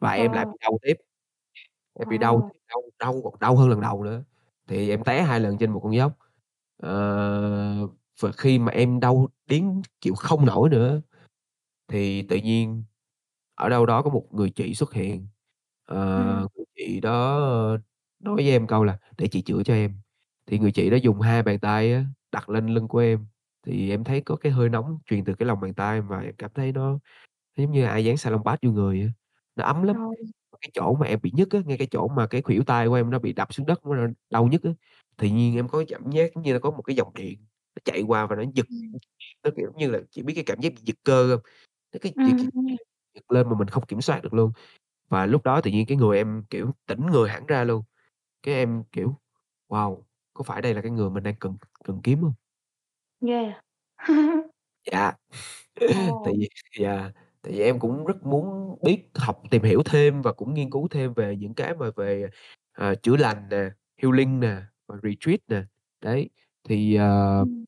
[0.00, 0.52] và em lại Ờ.
[0.52, 0.94] bị đau tiếp.
[1.94, 2.50] Em bị đau Ờ.
[2.68, 4.24] đau đau còn đau hơn lần đầu nữa,
[4.68, 6.12] thì em té 2 lần trên một con dốc.
[6.78, 7.88] Ờ,
[8.20, 11.02] và khi mà em đau điếng chịu không nổi nữa,
[11.88, 12.84] thì tự nhiên
[13.56, 15.28] ở đâu đó có một người chị xuất hiện,
[16.14, 16.46] Ừm.
[16.46, 17.40] ờ, người chị đó,
[18.20, 19.92] nói với em câu là "Để chị chữa cho em."
[20.46, 23.26] Thì người chị đó dùng 2 bàn tay á đặt lên lưng của em,
[23.66, 26.34] thì em thấy có cái hơi nóng truyền từ cái lòng bàn tay và em
[26.38, 26.90] cảm thấy nó
[27.56, 29.08] nó giống như ai dán xà lông bát vô người á,
[29.56, 29.96] nó ấm lắm.
[30.62, 32.94] Cái chỗ mà em bị nhức á, ngay cái chỗ mà cái khuỷu tay của
[32.94, 34.70] em nó bị đập xuống đất nó đau nhức á,
[35.18, 37.38] tự nhiên em có cảm giác giống như là có một cái dòng điện
[37.76, 38.98] nó chạy qua và nó giật, Ừm.
[39.44, 41.40] nó, kiểu như là, chị biết cái cảm giác bị giật cơ hông?
[41.94, 42.76] Nó cái Ừm, giật, ừm.
[43.14, 44.52] giật lên mà mình không kiểm soát được luôn.
[45.10, 47.84] Và lúc đó tự nhiên cái người em, kiểu, tỉnh người hẳn ra luôn,
[48.48, 49.14] cái em, kiểu,
[49.68, 50.02] wow,
[50.34, 52.32] có phải đây là cái người mình đang cần cần kiếm hông?
[53.20, 53.62] Ghê à?
[54.92, 55.12] Dạ.
[56.22, 56.38] Tại Ồ.
[56.38, 56.48] vì
[56.80, 60.70] dạ, tại vì em cũng rất muốn biết, học, tìm hiểu thêm và cũng nghiên
[60.70, 62.30] cứu thêm về những cái mà về,
[62.72, 63.70] ờ, chữa lành nè,
[64.02, 64.56] healing nè,
[64.88, 65.62] và retreat nè.
[66.02, 66.30] Đấy,
[66.68, 67.64] thì, ờ, Ừm.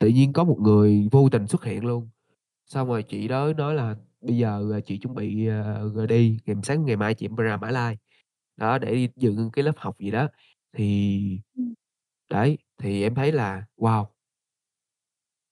[0.00, 2.10] tự nhiên có một người vô tình xuất hiện luôn,
[2.66, 6.56] xong rồi chị đó nói là bây giờ, ờ, chị chuẩn bị, ờ, đi, ngày
[6.64, 7.98] sáng ngày mai chị ra Mã Lai,
[8.56, 10.28] đó, để đi dự cái lớp học gì đó.
[10.72, 11.74] Thì Ừm.
[12.30, 14.06] đấy, thì em thấy là, wow!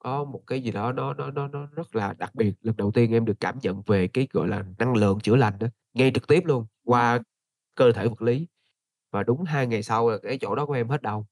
[0.01, 2.91] Có một cái gì đó nó nó nó nó rất là đặc biệt, lần đầu
[2.93, 6.11] tiên em được cảm nhận về cái, gọi là, năng lượng chữa lành á, ngay
[6.15, 7.25] trực tiếp luôn, qua Wow.
[7.77, 8.49] cơ thể vật lý.
[9.13, 11.29] Và đúng 2 ngày sau là cái chỗ đó của em hết đau.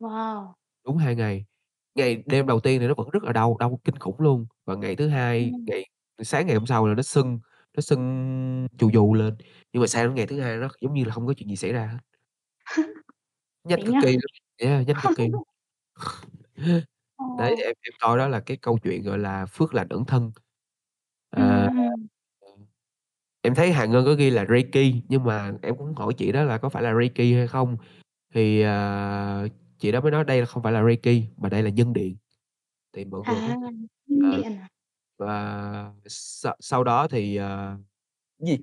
[0.00, 0.56] Wow!
[0.84, 1.44] Đúng 2 ngày.
[1.94, 4.74] Ngày đêm đầu tiên thì nó vẫn rất là đau, đau kinh khủng luôn, và
[4.74, 5.66] ngày thứ hai, Ừm.
[5.66, 5.84] ngày
[6.22, 7.40] sáng ngày hôm sau là nó sưng,
[7.76, 9.36] nó sưng phù phù lên,
[9.72, 11.56] nhưng mà sang đến ngày thứ hai nó giống như là không có chuyện gì
[11.56, 11.98] xảy ra hết.
[13.64, 14.22] Nhanh cực kỳ luôn,
[14.58, 15.42] yeah, nhanh cực kỳ luôn.
[17.38, 17.56] Đấy, Ồ.
[17.56, 20.32] em em coi đó là cái câu chuyện, gọi là, phước lành ẩn thân.
[21.30, 22.08] À, Ừm,
[22.40, 22.66] ừm.
[23.42, 26.44] Em thấy Hà Ngân có ghi là Reiki, nhưng mà em cũng hỏi chị đó
[26.44, 27.76] là có phải là Reiki hay không,
[28.34, 29.48] thì, ờ,
[29.78, 32.16] chị đó mới nói đây không phải là Reiki mà đây là nhân điện.
[32.94, 33.56] Thì mọi người À,
[34.06, 34.68] nhân ờ, điện à?
[35.18, 37.76] Và sau sau đó thì, ờ
[38.38, 38.58] gì?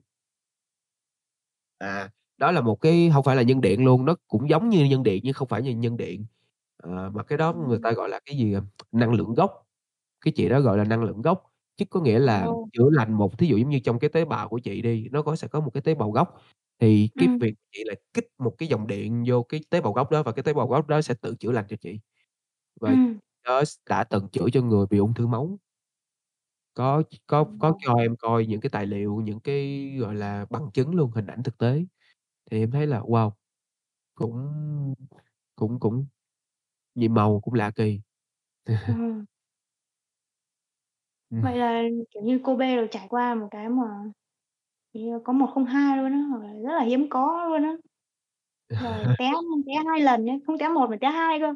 [1.79, 4.85] À, đó là một cái hông phải là nhân điện luôn, nó cũng giống như
[4.85, 6.25] nhân điện nhưng không phải như nhân điện.
[6.77, 7.83] Ờ, mà cái đó người Ừm.
[7.83, 9.67] ta gọi là cái gì, à, năng lượng gốc,
[10.21, 12.67] cái chị đó gọi là năng lượng gốc, chứ có nghĩa là Ồ.
[12.73, 15.21] chữa lành một thí dụ giống như trong cái tế bào của chị đi, nó
[15.21, 16.41] có sẽ có một cái tế bào gốc,
[16.79, 17.39] thì cái Ừm.
[17.39, 20.31] việc chị là kích một cái dòng điện vô cái tế bào gốc đó và
[20.31, 21.99] cái tế bào gốc đó sẽ tự chữa lành cho chị.
[22.81, 23.19] Và Ừm.
[23.45, 25.59] đó s đã từng chữa cho người bị ung thư máu.
[26.75, 27.83] Có có có Ồ.
[27.85, 31.27] cho em coi những cái tài liệu, những cái, gọi là, bằng chứng luôn, hình
[31.27, 31.85] ảnh thực tế,
[32.51, 33.31] thì em thấy là, wow,
[34.15, 34.33] cũng
[35.55, 36.05] cũng cũng
[36.95, 38.01] nhiệm màu, cũng lạ kỳ.
[38.87, 39.25] Ừm.
[41.31, 41.41] Ừm.
[41.41, 43.83] Vậy là, kiểu như, cô B được trải qua một cái mà,
[44.93, 47.63] kiểu như, có một không hai luôn á, hoặc là rất là hiếm có luôn
[47.63, 47.77] á.
[48.79, 49.31] Rồi té
[49.67, 51.47] té 2 lần ấy, không té 1 mà té 2 cơ.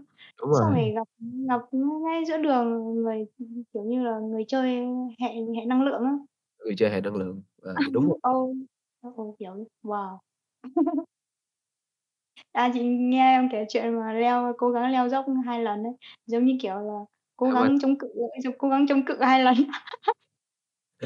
[0.42, 0.78] Đúng Xong rồi.
[0.80, 1.08] rồi gặp
[1.50, 3.26] gặp ngay giữa đường người,
[3.74, 4.76] kiểu như là, người chơi
[5.20, 6.12] hệ hệ năng lượng á.
[6.66, 8.20] Người chơi hệ năng lượng, ờ, đúng rồi.
[9.02, 10.18] Ừ, ừ, kiểu, wow!
[12.54, 15.94] À, chị nghe em kể chuyện mà leo cố gắng leo dốc 2 lần ấy,
[16.26, 17.00] giống như kiểu là
[17.38, 18.08] cố gắng chống cự
[18.58, 19.56] cố gắng chống cự 2 lần.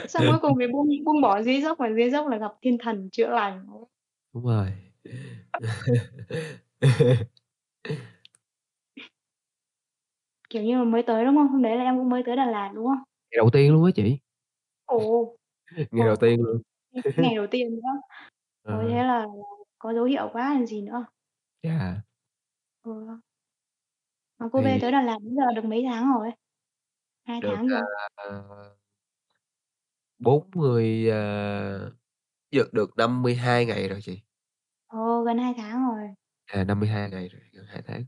[0.10, 2.78] Xong cuối cùng thì buông buông bỏ dưới dốc, và dưới dốc là gặp thiên
[2.78, 3.66] thần chữa lành.
[4.34, 4.68] Đúng rồi.
[10.50, 11.48] Kiểu như là mới tới, đúng không?
[11.48, 12.98] Hôm đấy là em cũng mới tới Đà Lạt, đúng không?
[13.32, 14.20] Ngày đầu tiên luôn á chị.
[14.86, 15.36] Ồ!
[15.92, 16.62] Ngày đầu tiên luôn.
[17.18, 17.82] Ngày đầu tiên nữa.
[18.64, 18.90] Ôi, Ờ.
[18.90, 19.26] thế là
[19.80, 21.06] có dấu hiệu quá còn gì nữa.
[21.64, 22.02] Dạ.
[22.84, 23.08] Ừ.
[24.40, 26.32] Mà cô B Thì tới Đà Lạt đến giờ được mấy tháng rồi?
[27.26, 27.82] 2 Được, tháng chưa?
[28.16, 28.76] ờ
[30.20, 31.92] 40, ờ,
[32.52, 34.22] được được 52 ngày rồi chị.
[34.92, 36.08] Ồ, gần 2 tháng rồi.
[36.48, 38.06] À, 52 ngày rồi, gần 2 tháng.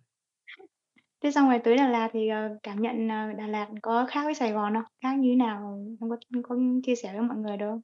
[1.24, 4.22] Thế xong rồi tới Đà Lạt thì, ờ, cảm nhận, ờ, Đà Lạt có khác
[4.26, 4.84] với Sài Gòn không?
[5.04, 5.80] Khác như thế nào?
[6.02, 7.82] Em có có chia sẻ với mọi người được không?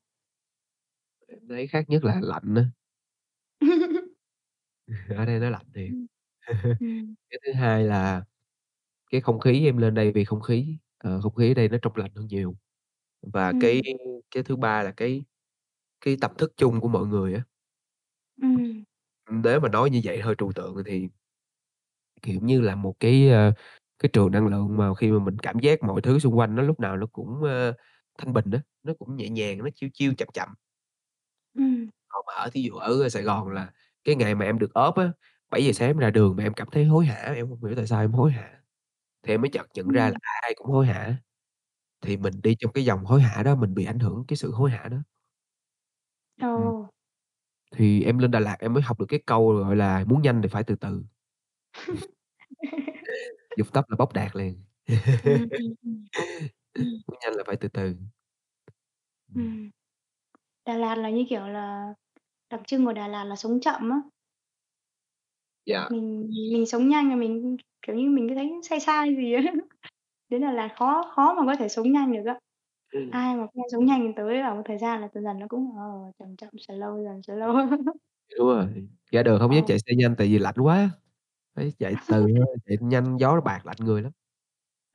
[1.28, 2.66] Em thấy khác nhất là lạnh á.
[5.18, 5.89] Ở đây nó lạnh thiệt.
[5.89, 6.08] Ừm.
[6.80, 7.16] Ừm.
[7.30, 8.24] Cái thứ hai là
[9.12, 11.78] cái không khí em lên đây vì không khí, ờ, không khí ở đây nó
[11.84, 12.56] trong lành hơn nhiều.
[13.22, 14.22] Và cái Ừm.
[14.32, 15.24] cái thứ ba là cái
[16.02, 17.43] cái tâm thức chung của mọi người á.
[18.38, 18.84] Ừm.
[19.30, 21.08] Nếu mà nói như vậy hơi trừu tượng thì
[22.22, 23.54] kiểu như là, một cái, ơ,
[24.00, 26.64] cái trường năng lượng mà khi mà mình cảm giác mọi thứ xung quanh nó
[26.64, 27.74] lúc nào nó cũng, ơ,
[28.18, 30.50] thanh bình á, nó cũng nhẹ nhàng, nó chill chill, chậm chậm.
[31.54, 31.88] Ừm.
[32.10, 33.72] Còn mà ở thí dụ ở Sài Gòn là
[34.04, 35.12] cái ngày mà em được off á,
[35.50, 37.88] 7:00 sáng em ra đường mà em cảm thấy hối hả, em hông hiểu tại
[37.88, 38.62] sao em hối hả,
[39.24, 40.20] thì em mới chợt nhận ra là, Ừm.
[40.22, 41.16] à, ai cũng hối hả,
[42.02, 44.52] thì mình đi trong cái dòng hối hả đó, mình bị ảnh hưởng cái sự
[44.54, 44.98] hối hả đó.
[46.54, 46.72] Ừm.
[46.72, 46.90] Ồ.
[47.72, 50.42] Thì em lên Đà Lạt em mới học được cái câu, gọi là, muốn nhanh
[50.42, 51.04] thì phải từ từ.
[53.56, 54.64] Dục tốc là bóc đạp liền.
[55.24, 56.08] Ừm, ừm, ừm.
[56.78, 57.02] Ừm.
[57.08, 57.96] Muốn nhanh là phải từ từ.
[59.36, 59.54] Ừm.
[59.54, 59.70] Ừm.
[60.66, 61.94] Đà Lạt là, như kiểu là,
[62.52, 63.98] đặc trưng của Đà Lạt là sống chậm á.
[65.66, 65.90] Dạ.
[65.90, 69.42] Mình mình sống nhanh là mình, kiểu như, mình cứ thấy sai sai gì á.
[70.30, 72.40] Đến Đà Lạt khó khó mà có thể sống nhanh được á.
[72.92, 73.12] Ừm.
[73.12, 75.78] Ai mà không sống nhanh tới là một thời gian là dần dần nó cũng,
[75.78, 77.70] ờ, chậm chậm, slow dần, slow.
[78.38, 78.68] Đúng rồi,
[79.12, 79.56] ra đường hông Ờ.
[79.56, 80.90] dám chạy xe nhanh tại vì lạnh quá,
[81.56, 84.12] phải chạy từ thôi, chạy nhanh gió nó bạt lạnh người lắm.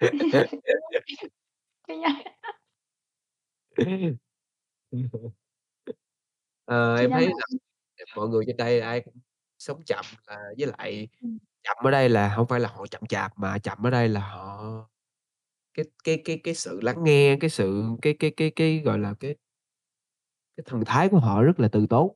[1.88, 2.10] Nha.
[6.66, 7.46] Ờ, em đang thấy bảo là
[8.16, 9.14] mọi người trên đây ai cũng
[9.58, 11.38] sống chậm, à, với lại Ừm.
[11.64, 14.20] chậm ở đây là hông phải là họ chậm chạp, mà chậm ở đây là
[14.30, 14.64] họ
[15.74, 19.14] cái cái cái cái sự lắng nghe, cái sự cái cái cái cái, gọi là,
[19.20, 19.34] cái
[20.56, 22.14] cái thần thái của họ rất là từ tốn.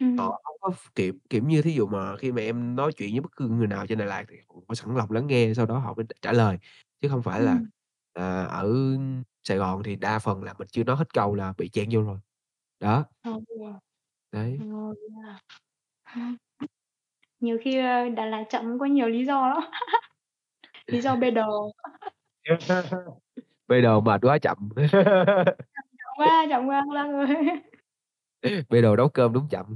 [0.00, 0.18] Ừm.
[0.18, 3.10] Họ hông có ph kiểu kiểu như, thí dụ mà khi mà em nói chuyện
[3.12, 4.36] với bất cứ người nào trên Đà Lạt thì
[4.68, 6.58] họ sẵn lòng lắng nghe, sau đó họ mới trả lời,
[7.00, 7.66] chứ không phải là, Ừm.
[8.14, 8.72] à, ở
[9.44, 12.02] Sài Gòn thì đa phần là mình chưa nói hết câu là bị chen vô
[12.02, 12.18] rồi.
[12.80, 13.04] Đó.
[13.22, 13.32] Ờ.
[14.32, 14.60] Đấy.
[14.60, 15.40] Yeah.
[17.40, 19.58] Nhiều khi, ơ, Đà Lạt chậm có nhiều lý do lắm.
[20.88, 21.72] Lý do bê đồ.
[23.68, 24.68] Bê đồ mệt quá chậm.
[24.92, 27.26] Chậm quá, chậm quá lắm rồi.
[28.68, 29.66] Bê đồ nấu cơm đúng chậm.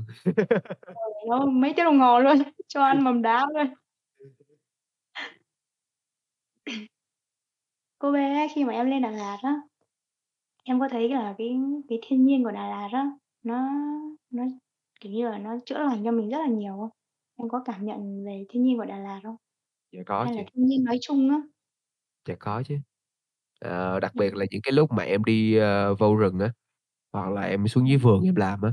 [1.28, 2.36] Nấu mấy tiếng đồng hồ luôn,
[2.68, 3.66] cho ăn mầm đá luôn.
[7.98, 9.54] Cô bé khi mà em lên Đà Lạt á
[10.64, 11.56] em có thấy là cái
[11.88, 13.10] cái thiên nhiên của Đà Lạt á,
[13.42, 13.68] nó
[14.30, 14.44] nó,
[15.00, 16.90] kiểu như là, nó chữa lành cho mình rất là nhiều không?
[17.36, 19.36] Em có cảm nhận về thiên nhiên của Đà Lạt không?
[19.92, 20.50] Dạ có Hay là chị.
[20.54, 21.40] thiên nhiên nói chung á?
[22.30, 22.78] Dạ có chứ.
[23.60, 26.52] Ờ, đặc biệt là những cái lúc mà em đi, ơ, vô rừng á,
[27.12, 28.72] hoặc là em xuống dưới vườn em làm á,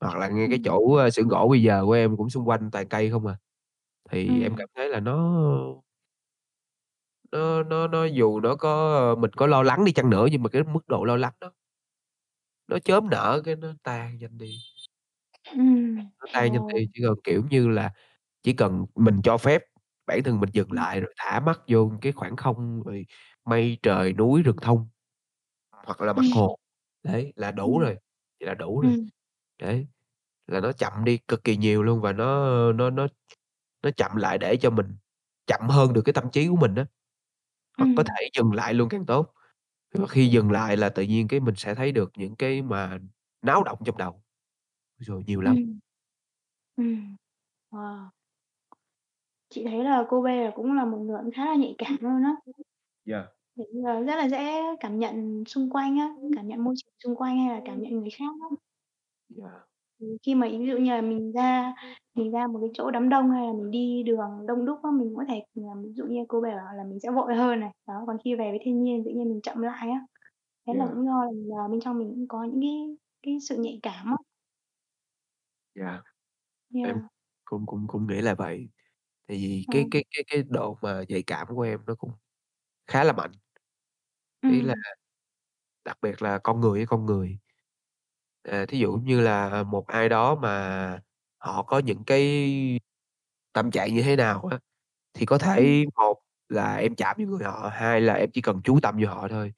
[0.00, 0.64] hoặc là ngay cái Ừm.
[0.64, 3.36] chỗ, ơ, xưởng gỗ bây giờ của em cũng xung quanh toàn cây không à,
[4.10, 4.58] thì em Ừm.
[4.58, 5.40] cảm thấy là nó
[7.32, 10.42] nó nó nó dù nó có, ơ mình có lo lắng đi chăng nữa nhưng
[10.42, 11.50] mà cái mức độ lo lắng đó
[12.68, 14.64] nó chớm nở cái nó tan nhanh đi.
[15.52, 17.92] Ừm, Nó tan nhanh đi, chỉ cần, kiểu như là,
[18.42, 19.62] chỉ cần mình cho phép
[20.06, 23.06] bản thân mình dừng lại rồi thả mắt vô cái khoảng không rồi
[23.44, 24.88] mây trời, núi, rừng thông,
[25.86, 26.32] hoặc là mặt Ừm.
[26.32, 26.58] hồ,
[27.04, 27.80] đấy, là đủ Ừm.
[27.80, 27.96] rồi,
[28.40, 28.92] vậy là đủ rồi.
[28.92, 29.10] Ừm.
[29.62, 29.88] Đấy,
[30.48, 33.08] là nó chậm đi cực kỳ nhiều luôn và nó, nó nó
[33.84, 34.96] nó chậm lại để cho mình
[35.46, 36.86] chậm hơn được cái tâm trí của mình á,
[37.78, 38.16] hoặc có Ừm.
[38.18, 39.34] thể dừng lại luôn càng tốt.
[39.94, 42.98] Và khi dừng lại là tự nhiên cái mình sẽ thấy được những cái mà
[43.42, 44.22] náo động trong đầu.
[44.98, 45.56] Rồi nhiều lắm.
[45.56, 45.80] Ừm.
[46.76, 47.16] Ừm.
[47.72, 48.10] Wow.
[49.54, 51.96] Chị thấy là cô bé là cũng là một người cũng khá là nhạy cảm
[52.00, 52.36] luôn á.
[53.06, 53.28] Yeah.
[53.56, 57.38] Là, rất là dễ cảm nhận xung quanh á, cảm nhận môi trường xung quanh
[57.38, 58.56] hay là cảm nhận người khác á.
[59.36, 59.64] Yeah.
[59.98, 61.74] Ừm, khi mà ví dụ như là mình ra
[62.14, 64.90] mình ra một cái chỗ đám đông hay là mình đi đường đông đúc á,
[64.90, 67.60] mình có thể, ờ, ví dụ như cô bé bảo là mình sẽ vội hơn
[67.60, 70.00] này, đó, còn khi về với thiên nhiên tự nhiên mình chậm lại á.
[70.68, 70.94] Thế là Yeah.
[70.94, 71.24] cũng do
[71.56, 74.16] là bên trong mình cũng có những cái cái sự nhạy cảm á.
[75.74, 76.00] Yeah.
[76.82, 77.10] Em Yeah.
[77.44, 78.68] cũng cũng cũng nghĩ là vậy.
[79.28, 79.70] Tại vì Ờ.
[79.70, 82.10] cái cái cái cái độ mà nhạy cảm của em nó cũng
[82.86, 83.32] khá là mạnh.
[84.46, 84.84] Ý là Ừm.
[85.84, 87.38] đặc biệt là con người với con người.
[88.44, 91.00] À, thí dụ như là một ai đó mà
[91.38, 92.80] họ có những cái
[93.52, 94.58] tâm trạng như thế nào á,
[95.14, 95.74] thì có Ừm.
[95.78, 96.16] thể một
[96.48, 99.28] là em chạm vô người họ, hai là em chỉ cần chú tâm vô họ
[99.28, 99.52] thôi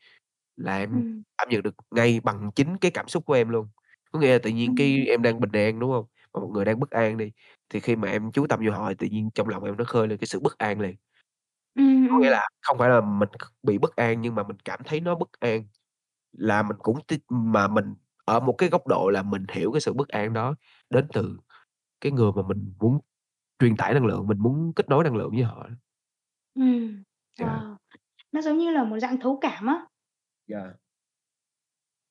[0.57, 1.23] là em Ừm.
[1.39, 3.69] cảm nhận được ngay bằng chính cái cảm xúc của em luôn.
[4.13, 4.77] Có nghĩa là tự nhiên Ừm.
[4.77, 6.07] cái em đang bình an, đúng hông?
[6.41, 7.33] Một người đang bất an đi,
[7.71, 9.85] thì khi mà em chú tâm vô họ thì tự nhiên trong lòng em nó
[9.85, 10.97] khơi lên cái sự bất an liền.
[11.75, 12.31] Ừm, Có nghĩa ừm.
[12.31, 15.15] là không phải là mình c bị bất an nhưng mà mình cảm thấy nó
[15.15, 15.65] bất an,
[16.33, 17.95] là mình cũng t mà mình
[18.27, 20.55] ở một cái góc độ là mình hiểu cái sự bất an đó
[20.91, 21.39] đến từ
[22.01, 23.01] cái người mà mình muốn
[23.61, 25.77] truyền tải năng lượng, mình muốn kết nối năng lượng với họ á.
[26.55, 27.03] Ừm,
[27.39, 27.47] Dạ.
[27.47, 27.77] wow.
[28.33, 29.87] Nó giống như là một dạng thấu cảm á.
[30.47, 30.77] Dạ.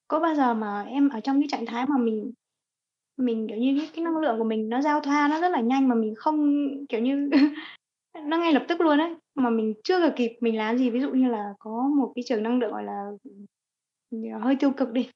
[0.09, 2.31] Có bao giờ mà em ở trong cái trạng thái mà mình
[3.17, 5.61] mình, kiểu như, cái cái năng lượng của mình nó giao thoa nó rất là
[5.61, 6.53] nhanh mà mình không,
[6.89, 7.29] kiểu như,
[8.25, 10.99] nó ngay lập tức luôn ấy, mà mình chưa được kịp mình làm gì, ví
[11.01, 13.11] dụ như là có một cái trường năng lượng, gọi là,
[14.33, 15.09] ờ, hơi tiêu cực đi,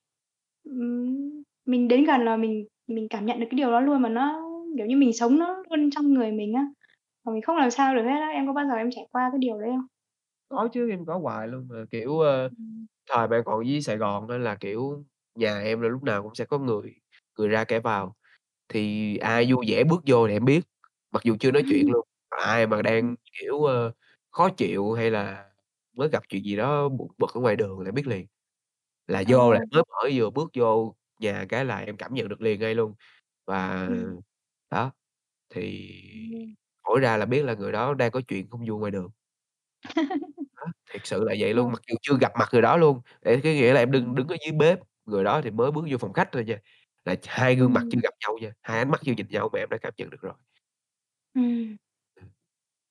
[1.65, 4.41] mình đến gần là mình mình cảm nhận được cái điều đó luôn mà nó,
[4.77, 6.65] kiểu như, mình sống nó luôn trong người mình á,
[7.25, 8.27] mà mình không làm sao được hết á.
[8.33, 9.87] Em có bao giờ em trải qua cái điều đấy không?
[10.49, 12.19] Có chứ, em có hoài luôn mà, kiểu,
[12.57, 12.87] Ừm.
[13.11, 15.03] thời em còn dưới Sài Gòn á là, kiểu,
[15.35, 16.95] nhà em là lúc nào cũng sẽ có người
[17.39, 18.15] người ra kẻ vào,
[18.69, 20.61] thì ai vui vẻ bước vô thì em biết,
[21.13, 23.93] mặc dù chưa nói chuyện luôn, ai mà đang, kiểu, ơ,
[24.31, 25.51] khó chịu hay là
[25.97, 28.27] mới gặp chuyện gì đó buồn bực ở ngoài đường là em biết liền,
[29.07, 29.29] là Ờ.
[29.29, 32.61] vô là mới mở vừa bước vô nhà cái là em cảm nhận được liền
[32.61, 32.95] ngay luôn.
[33.47, 34.21] Và Ừm.
[34.71, 34.91] đó,
[35.51, 36.55] thì Ừm.
[36.83, 39.11] hỏi ra là biết là người đó đang có chuyện không vui ngoài đường.
[40.57, 41.73] Đó, thiệt sự là vậy luôn, Ờ.
[41.73, 43.91] mặc dù chưa gặp mặt người đó luôn, để cái nghĩa là em Ừm.
[43.91, 46.57] đứng đứng ở dưới bếp, người đó thì mới bước vô phòng khách thôi nha,
[47.05, 48.03] là hai gương mặt chưa Ừm.
[48.03, 50.21] gặp nhau nha, hai ánh mắt chưa nhìn nhau mà em đã cảm nhận được
[50.21, 50.33] rồi.
[51.35, 51.77] Ừm.
[52.15, 52.29] Ừm.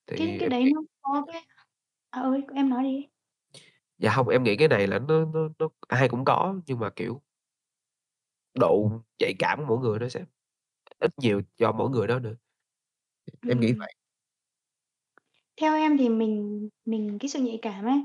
[0.07, 1.43] Cái Thì cái em đấy nghĩ nó có cái
[2.11, 3.09] à, ơi, em nói đi.
[3.99, 6.91] Dạ hông, em nghĩ cái này là nó nó nó ai cũng có, nhưng mà,
[6.97, 7.23] kiểu
[8.55, 8.91] độ
[9.21, 10.25] nhạy cảm của mỗi người nó sẽ
[11.01, 12.35] ít nhiều do mỗi người đó nữa.
[13.47, 13.79] Em nghĩ Ừm.
[13.79, 13.95] vậy.
[15.61, 18.03] Theo em thì mình mình cái sự nhạy cảm ấy,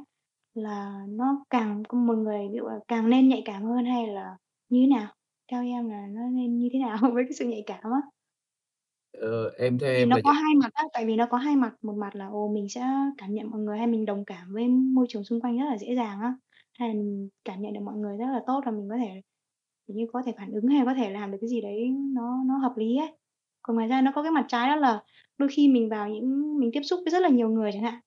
[0.53, 4.37] là nó càng một người ví dụ là càng nên nhạy cảm hơn hay là
[4.69, 5.13] như thế nào?
[5.51, 8.01] Theo em là nó nên như thế nào với cái sự nhạy cảm á?
[9.11, 11.37] Ờ, em theo Vì em nó là có hai mặt á, tại vì nó có
[11.37, 12.81] hai mặt, một mặt là, ồ, mình sẽ
[13.17, 15.77] cảm nhận mọi người hay mình đồng cảm với môi trường xung quanh rất là
[15.77, 16.33] dễ dàng á,
[16.79, 19.21] hay là mình cảm nhận được mọi người rất là tốt và mình có thể,
[19.87, 22.43] kiểu như, có thể phản ứng hay có thể làm được cái gì đấy nó
[22.47, 23.17] nó hợp lý ấy.
[23.61, 25.03] Còn ngoài ra nó có cái mặt trái đó là
[25.37, 28.01] đôi khi mình vào những mình tiếp xúc với rất là nhiều người chẳng hạn,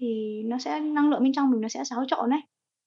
[0.00, 2.40] thì nó sẽ năng lượng bên trong mình nó sẽ xáo trộn ấy.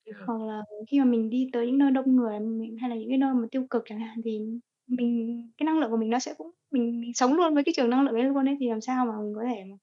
[0.06, 0.28] Yeah.
[0.28, 3.10] Hoặc là khi mà mình đi tới những nơi đông người mình hay là những
[3.10, 4.40] cái nơi mà tiêu cực chẳng hạn, thì
[4.88, 7.74] mình cái năng lượng của mình nó sẽ cũng mình mình sống luôn với cái
[7.78, 9.76] trường năng lượng đấy luôn ấy, thì làm sao mà mình có thể mà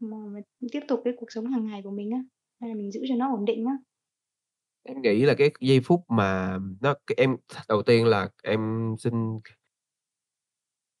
[0.00, 0.40] mà mà
[0.72, 2.18] tiếp tục cái cuộc sống hàng ngày của mình á,
[2.60, 3.78] hay là mình giữ cho nó ổn định á.
[4.84, 7.36] Em nghĩ là cái giây phút mà nó em
[7.68, 9.40] đầu tiên là em xin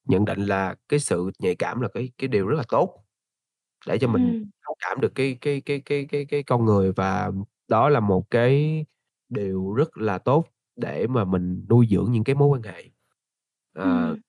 [0.04, 3.04] nhận định là cái sự nhạy cảm là cái cái điều rất là tốt,
[3.88, 4.50] để cho mình Ừm.
[4.66, 7.32] thấu cảm được cái cái cái cái cái cái con người và
[7.68, 8.86] đó là một cái
[9.28, 10.46] điều rất là tốt
[10.76, 12.84] để mà mình nuôi dưỡng những cái mối quan hệ.
[13.74, 14.20] Ờ, Ừm.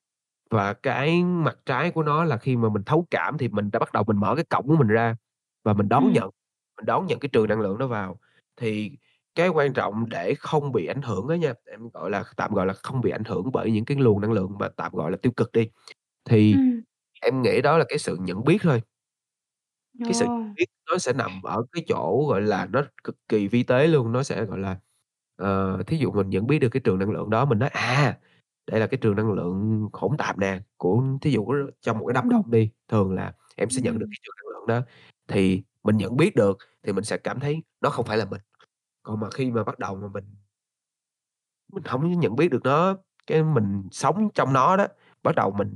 [0.51, 3.79] và cái mặt trái của nó là khi mà mình thấu cảm thì mình đã
[3.79, 5.17] bắt đầu mình mở cái cổng của mình ra
[5.65, 6.13] và mình đón Ừm.
[6.13, 6.29] nhận
[6.77, 8.19] mình đón nhận cái trường năng lượng đó vào.
[8.57, 8.91] Thì
[9.35, 12.65] cái quan trọng để không bị ảnh hưởng á nha, em, gọi là, tạm gọi
[12.67, 15.17] là không bị ảnh hưởng bởi những cái luồng năng lượng mà tạm gọi là
[15.23, 15.69] tiêu cực đi,
[16.25, 16.81] thì Ừm.
[17.21, 18.81] em nghĩ đó là cái sự nhận biết thôi.
[20.07, 23.63] Cái sự biết nó sẽ nằm ở cái chỗ, gọi là, nó cực kỳ vi
[23.63, 24.77] tế luôn, nó sẽ, gọi là,
[25.37, 28.17] ờ, thí dụ mình nhận biết được cái trường năng lượng đó, mình nói: "À,
[28.67, 31.45] đây là cái trường năng lượng hỗn tạp nè, của" thí dụ
[31.81, 34.11] trong một cái đám đông đi, thường là em sẽ nhận được Ừm.
[34.11, 34.87] cái trường năng lượng đó,
[35.27, 38.41] thì mình nhận biết được thì mình sẽ cảm thấy nó không phải là mình.
[39.03, 40.25] Còn mà khi mà bắt đầu mà mình
[41.73, 42.95] mình hổng nhận biết được nó,
[43.27, 44.87] cái mình sống trong nó đó,
[45.23, 45.75] bắt đầu mình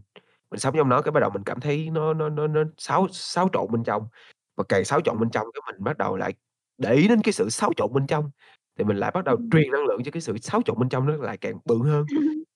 [0.52, 3.08] mình sống trong nó cái bắt đầu mình cảm thấy nó nó nó nó xáo
[3.12, 4.08] xáo trộn bên trong,
[4.58, 6.34] và càng xáo trộn bên trong cái mình bắt đầu lại
[6.78, 8.32] để ý đến cái sự xáo trộn bên trong,
[8.80, 11.08] thì mình lại bắt đầu truyền năng lượng cho cái sự xáo trộn bên trong
[11.08, 12.06] nó lại càng bự hơn.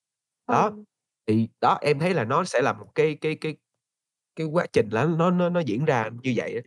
[0.48, 0.84] Đó, Ừ.
[1.28, 3.58] thì đó, em thấy là nó sẽ là một cái cái cái
[4.36, 6.62] cái quá trình lá nó nó nó diễn ra như vậy á.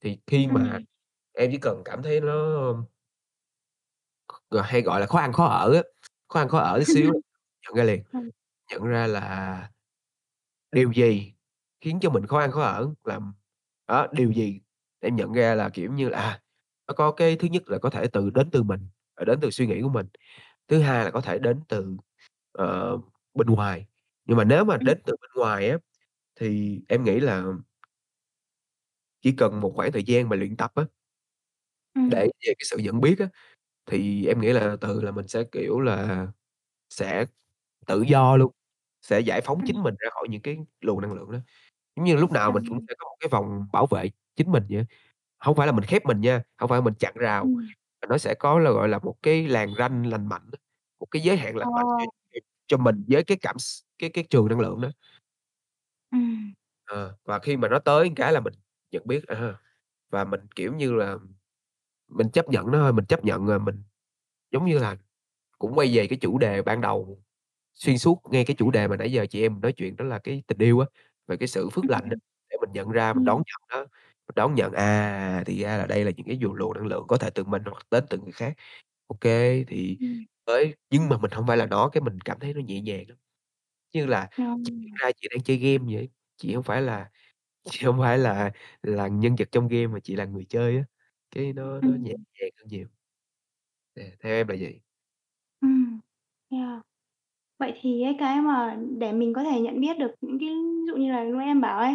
[0.00, 0.80] Thì khi mà
[1.38, 2.74] em chỉ cần cảm thấy nó
[4.64, 5.82] hay gọi là khó ăn khó ở á,
[6.28, 7.12] khó ăn khó ở tí xíu
[7.66, 8.30] nhận ra liền, Ừm.
[8.72, 9.70] nhận ra là
[10.72, 11.34] điều gì
[11.82, 13.34] khiến cho mình khó ăn khó ở, làm
[13.88, 14.61] đó, điều gì
[15.02, 16.42] em nhận ra là, kiểu như là, à,
[16.88, 19.50] nó có cái thứ nhất là có thể từ đến từ mình, ờ, đến từ
[19.50, 20.06] suy nghĩ của mình,
[20.68, 21.96] thứ hai là có thể đến từ,
[22.52, 22.98] ờ,
[23.34, 23.86] bên ngoài.
[24.26, 24.84] Nhưng mà nếu mà Ừm.
[24.84, 25.78] đến từ bên ngoài á,
[26.36, 27.44] thì em nghĩ là
[29.22, 30.84] chỉ cần một khoảng thời gian mà luyện tập á
[32.06, 32.32] để Ừm.
[32.46, 33.28] về cái sự nhận biết á,
[33.86, 36.26] thì em nghĩ là từ từ là mình sẽ, kiểu là,
[36.90, 37.26] sẽ
[37.86, 38.52] tự do luôn,
[39.02, 39.66] sẽ giải phóng Ừm.
[39.66, 41.38] chính mình ra khỏi những cái luồng năng lượng đó.
[41.96, 42.86] Giống như lúc nào mình cũng Ừm.
[42.88, 44.84] sẽ có một cái vòng bảo vệ chính mình vậy á,
[45.40, 47.72] hông phải là mình khép mình nha, hông phải mình chặn rào, Ừm.
[48.02, 50.58] mà nó sẽ có là, gọi là, một cái làn ranh lành mạnh á,
[51.00, 51.68] một cái giới hạn Ờ.
[51.68, 54.80] lành mạnh cho cho cho mình với cái cảm x cái cái trường năng lượng
[54.82, 54.90] đó.
[56.10, 56.52] Ừm.
[56.86, 58.54] Ờ, và khi mà nó tới một cái là mình
[58.90, 59.54] nhận biết, à,
[60.10, 61.16] và mình, kiểu như là,
[62.08, 63.82] mình chấp nhận nó thôi, mình chấp nhận rồi mình
[64.52, 64.96] giống như là
[65.58, 67.22] cũng quay về cái chủ đề ban đầu,
[67.74, 70.06] xuyên suốt ngay cái chủ đề mà nãy giờ chị em mình nói chuyện đó
[70.06, 70.86] là cái tình yêu á,
[71.28, 72.16] về cái sự phước lành á,
[72.50, 73.46] để mình nhận ra mình đón Ừm.
[73.46, 73.78] nhận nó,
[74.28, 77.04] mình đón nhận, à, thì ra là đây là những cái dụ luồng năng lượng
[77.08, 78.54] có thể từ mình hoặc đến từ người khác.
[79.06, 80.24] Ô kê, thì Ừm.
[80.46, 83.04] với nhưng mà mình hông phải là nó, cái mình cảm thấy nó nhẹ nhàng
[83.08, 83.18] lắm.
[83.94, 84.30] Như là
[84.62, 87.10] chị nhận ra chị đang chơi game vậy, chị hông phải là
[87.72, 88.52] chị hông phải là
[88.82, 90.84] là nhân vật trong game mà chị là người chơi á,
[91.30, 92.24] cái nó nó nhẹ Ừm.
[92.40, 92.88] nhàng hơn nhiều.
[93.96, 94.82] À, theo em là vậy.
[95.60, 96.00] Ừm,
[96.50, 96.82] yeah.
[97.62, 100.86] Vậy thì ấy, cái mà để mình có thể nhận biết được những cái ví
[100.86, 101.94] dụ như là lúc em bảo ấy,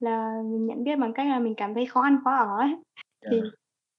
[0.00, 2.76] là mình nhận biết bằng cách là mình cảm thấy khó ăn, khó ở ấy,
[3.30, 3.54] thì Yeah.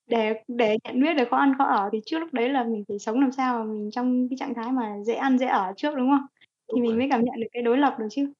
[0.09, 2.83] để để nhận biết được khó ăn, khó ở thì trước lúc đấy là mình
[2.89, 5.73] phải sống làm sao mà mình trong cái trạng thái mà dễ ăn, dễ ở
[5.77, 6.27] trước, đúng không?
[6.75, 6.99] Thì Đúng mình rồi.
[6.99, 8.33] mới cảm nhận được cái đối lập được chứ.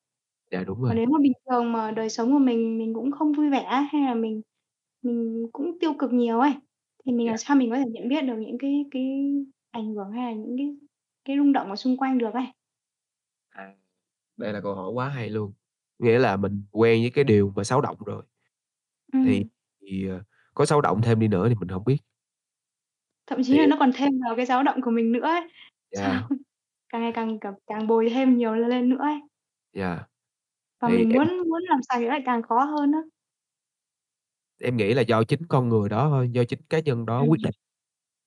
[0.52, 0.98] Dạ, đúng Còn rồi.
[0.98, 4.04] nếu mà bình thường mà đời sống của mình mình cũng không vui vẻ hay
[4.04, 4.42] là mình
[5.04, 6.54] mình cũng tiêu cực nhiều ấy,
[7.06, 7.32] thì mình Dạ.
[7.32, 9.04] làm sao mình có thể nhận biết được những cái cái
[9.72, 10.68] ảnh hưởng hay là những cái
[11.26, 12.46] cái rung động ở xung quanh được ấy?
[14.38, 15.54] Đây là câu hỏi quá hay luôn.
[16.00, 18.24] Nghĩa là mình quen với cái điều mà xáo động rồi.
[19.24, 19.50] Thì Ừm.
[19.82, 20.24] thì, ờ,
[20.56, 21.98] có xáo động thêm đi nữa thì mình hổng biết.
[23.28, 25.42] Thậm chí là nó còn thêm vào cái xáo động của mình nữa ấy.
[25.94, 26.30] Sao Yeah.
[26.90, 29.20] càng ngày càng, kiểu, càng bồi thêm nhiều lên nữa ấy.
[29.74, 30.06] Yeah.
[30.82, 33.00] Và Thì mình em muốn muốn làm sạch thì nó lại càng khó hơn á.
[34.60, 37.38] Em nghĩ là do chính con người đó thôi, do chính cá nhân đó quyết
[37.38, 37.44] Ừm.
[37.44, 37.54] định.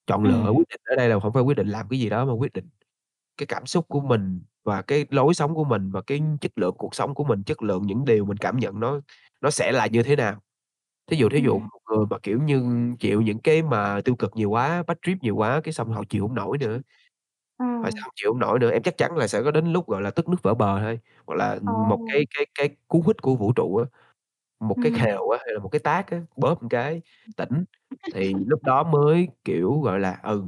[0.06, 0.56] Chọn lựa, Ừm.
[0.56, 2.52] quyết định ở đây là hổng phải quyết định làm cái gì đó mà quyết
[2.52, 2.70] định
[3.38, 6.74] cái cảm xúc của mình và cái lối sống của mình và cái chất lượng
[6.78, 9.00] cuộc sống của mình, chất lượng những điều mình cảm nhận nó
[9.42, 10.40] nó sẽ là như thế nào.
[11.08, 12.64] Thí dụ thí dụ một người mà, kiểu như,
[13.00, 16.04] chịu những cái mà tiêu cực nhiều quá, bad trip nhiều quá, cái xong họ
[16.10, 16.80] chịu hổng nổi nữa.
[17.58, 17.66] Ờ.
[17.82, 19.88] Họ sẽ hông chịu hông nổi nữa, em chắc chắn là sẽ có đến lúc,
[19.88, 23.04] gọi là, tức nước vỡ bờ thôi, hoặc là, ừm, một cái cái cái cú
[23.06, 23.84] hích của vũ trụ á,
[24.60, 27.02] một cái khều á, hay là một cái tát á, bóp một cái
[27.36, 27.64] tỉnh,
[28.14, 30.44] thì lúc đó mới, kiểu, gọi là, ừ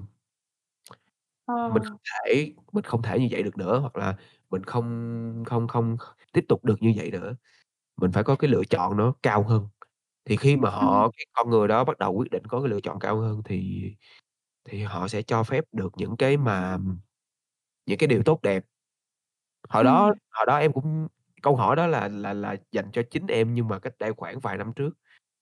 [1.66, 1.90] mình Ờ.
[1.90, 4.16] không thể mình không thể như vậy được nữa, hoặc là
[4.50, 7.36] mình không không không kh tiếp tục được như vậy nữa.
[7.96, 9.68] Mình phải có cái lựa chọn nó cao hơn.
[10.26, 11.04] Thì khi mà Ừm.
[11.10, 13.42] họ cái con người đó bắt đầu quyết định có cái lựa chọn cao hơn
[13.44, 13.82] thì
[14.68, 16.78] thì họ sẽ cho phép được những cái mà
[17.86, 18.64] những cái điều tốt đẹp.
[19.68, 20.18] Hồi đó Ừm.
[20.32, 21.08] hồi đó em cũng
[21.42, 24.40] câu hỏi đó là là là dành cho chính em nhưng mà cách đây khoảng
[24.40, 24.90] vài năm trước.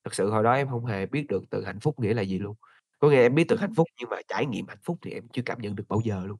[0.05, 2.39] Thực sự hồi đó em hông hề biết được từ hạnh phúc nghĩa là gì
[2.39, 2.55] luôn.
[2.99, 5.27] Có nghĩa em biết từ hạnh phúc nhưng mà trải nghiệm hạnh phúc thì em
[5.33, 6.37] chưa cảm nhận được bao giờ luôn.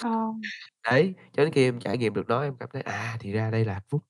[0.00, 0.08] Ờ.
[0.92, 3.50] Đấy, cho đến khi em trải nghiệm được nó em cảm thấy, à, thì ra
[3.50, 4.02] đây là hạnh phúc.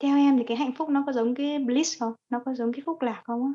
[0.00, 2.12] Theo em thì cái hạnh phúc nó có giống cái bliss không?
[2.30, 3.52] Nó có giống cái phúc lạc không á?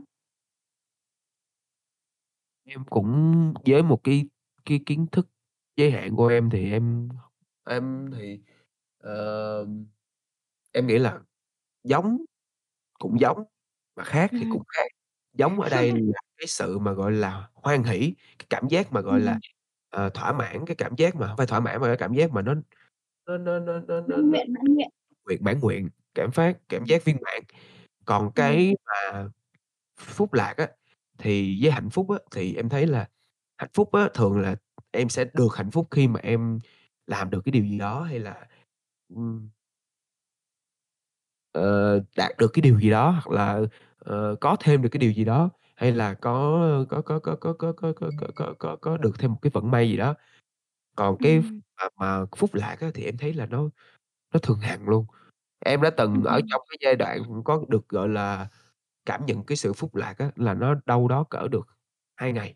[2.66, 4.30] Em cũng với một cái
[4.66, 5.28] cái kiến thức
[5.76, 7.10] giới hạn của em thì em
[7.70, 8.40] em thì,
[9.00, 9.68] ờ,
[10.74, 11.20] em nghĩ là
[11.84, 12.18] giống
[13.00, 13.44] cũng giống,
[13.98, 14.50] mà khác thì Ừm.
[14.50, 14.88] cũng khác.
[15.38, 19.02] Giống ở đây là cái sự mà, gọi là, hoan hỉ, cái cảm giác mà,
[19.02, 19.40] gọi là,
[19.90, 22.32] ờ, thỏa mãn, cái cảm giác mà hông phải thỏa mãn mà cái cảm giác
[22.32, 22.54] mà nó
[23.28, 24.90] nó nó nó nó nó nguyện, mãn nguyện.
[25.26, 27.44] nguyện mãn nguyện, cảm phát cảm giác viên mãn.
[28.06, 29.28] Còn cái mà
[30.00, 30.68] phúc lạc á,
[31.18, 33.08] thì với hạnh phúc á, thì em thấy là
[33.58, 34.56] hạnh phúc á, thường là
[34.92, 36.60] em sẽ được hạnh phúc khi mà em
[37.08, 38.48] làm được cái điều gì đó hay là,
[41.52, 43.60] ờ, đạt được cái điều gì đó hoặc là,
[44.08, 47.54] ờ, có thêm được cái điều gì đó, hay là có có có có có
[47.54, 50.16] có có có có có có có được thêm một cái vận may gì đó.
[50.96, 51.62] Còn cái Ừm.
[51.78, 53.70] mà mà phúc lạc á, thì em thấy là nó
[54.34, 55.06] nó thường hằng luôn.
[55.66, 56.48] Em đã từng ở Ừm.
[56.50, 58.48] trong cái giai đoạn có được, gọi là,
[59.06, 61.68] cảm nhận cái sự phúc lạc á, là nó đâu đó cỡ được
[62.18, 62.56] 2 ngày.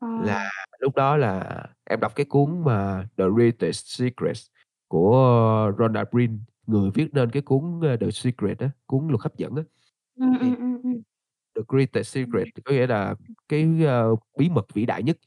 [0.00, 0.08] Ờ.
[0.20, 0.50] Là
[0.80, 4.46] lúc đó là em đọc cái cuốn mà The Greatest Secrets
[4.88, 9.36] của Rhonda Byrne, người viết nên cái cuốn, ơ, The Secret á, cuốn luật hấp
[9.36, 9.62] dẫn á.
[10.22, 11.02] Ừm, Thì ừm, ừm, ừm.
[11.56, 12.52] The Greatest Secret Ừm.
[12.56, 13.14] thì có nghĩa là
[13.48, 15.18] cái, ơ, bí mật vĩ đại nhất,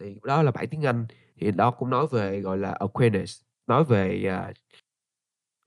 [0.00, 3.84] thì đó là bản tiếng Anh, thì đó cũng nói về, gọi là, awareness, nói
[3.84, 4.52] về, à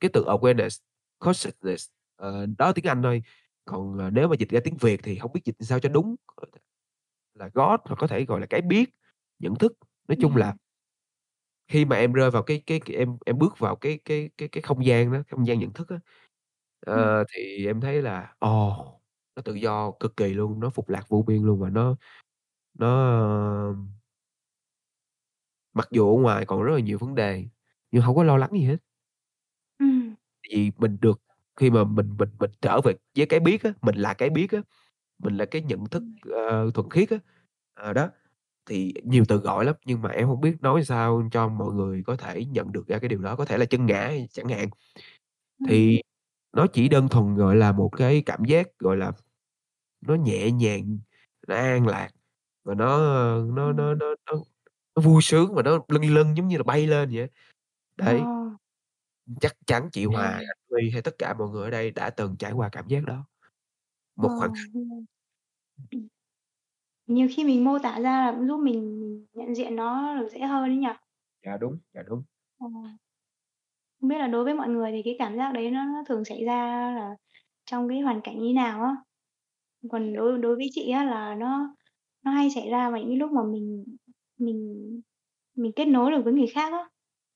[0.00, 0.78] cái từ awareness,
[1.18, 3.22] consciousness, ờ, đó tiếng Anh thôi.
[3.64, 6.16] Còn, ờ, nếu mà dịch ra tiếng Việt thì hông biết dịch sao cho đúng,
[7.34, 8.90] là God hoặc có thể gọi là cái biết,
[9.40, 9.72] nhận thức.
[10.08, 10.58] Nói chung là Ừm.
[11.68, 14.48] khi mà em rơi vào cái cái cái em em bước vào cái cái cái
[14.48, 15.96] cái không gian đó, không gian nhận thức á,
[16.92, 17.10] Ừm.
[17.10, 18.76] ờ, thì em thấy là, ồ,
[19.36, 21.96] nó tự do cực kỳ luôn, nó phúc lạc vô biên luôn và nó
[22.74, 23.74] nó, ơ
[25.74, 27.44] mặc dù ở ngoài còn rất là nhiều vấn đề,
[27.90, 28.76] nhưng hông có lo lắng gì hết.
[29.78, 30.14] Ừm.
[30.50, 31.20] Vì mình được
[31.56, 34.52] khi mà mình mình mình trở về với cái biết á, mình là cái biết
[34.52, 34.58] á,
[35.18, 36.34] mình là cái nhận thức, Ừm.
[36.34, 37.18] ờ, thuần khiết á,
[37.74, 38.10] ờ, đó,
[38.66, 42.02] thì nhiều từ gọi lắm, nhưng mà em hông biết nói sao cho mọi người
[42.06, 44.70] có thể nhận được ra cái điều đó, có thể là chân ngã chẳng hạn.
[45.60, 45.68] Ừm.
[45.68, 46.02] Thì
[46.52, 49.12] nó chỉ đơn thuần, gọi là, một cái cảm giác, gọi là,
[50.02, 50.98] nó nhẹ nhàng,
[51.48, 52.10] nó an lạc
[52.64, 53.74] và nó, ơ, nó Ừm.
[53.74, 54.34] nó nó nó
[54.96, 57.28] nó vui sướng và nó lâng lâng giống như là bay lên vậy.
[57.98, 58.06] Ờ.
[58.06, 58.28] Đấy.
[59.40, 62.36] Chắc chắn chị Hòa, anh Huy hay tất cả mọi người ở đây đã từng
[62.38, 63.24] trải qua cảm giác đó.
[64.16, 64.70] Ờ, Một khoảnh khắc.
[64.74, 65.04] ừm.
[65.90, 66.08] Ừm.
[67.06, 70.28] Nhiều khi mình mô tả ra là cũng giúp mình mình nhận diện nó được
[70.32, 70.88] dễ hơn ấy nhỉ?
[71.42, 72.22] Dạ đúng, dạ đúng.
[72.58, 72.66] Ờ.
[74.00, 76.24] Không biết là đối với mọi người thì cái cảm giác đấy nó nó thường
[76.24, 76.54] xảy ra
[76.96, 77.16] là
[77.66, 78.96] trong cái hoàn cảnh như nào á?
[79.90, 81.74] Còn đối đối với chị á là nó
[82.24, 83.84] nó hay xảy ra vào những cái lúc mà mình
[84.38, 84.84] mình
[85.56, 86.88] mình kết nối được với người khác á,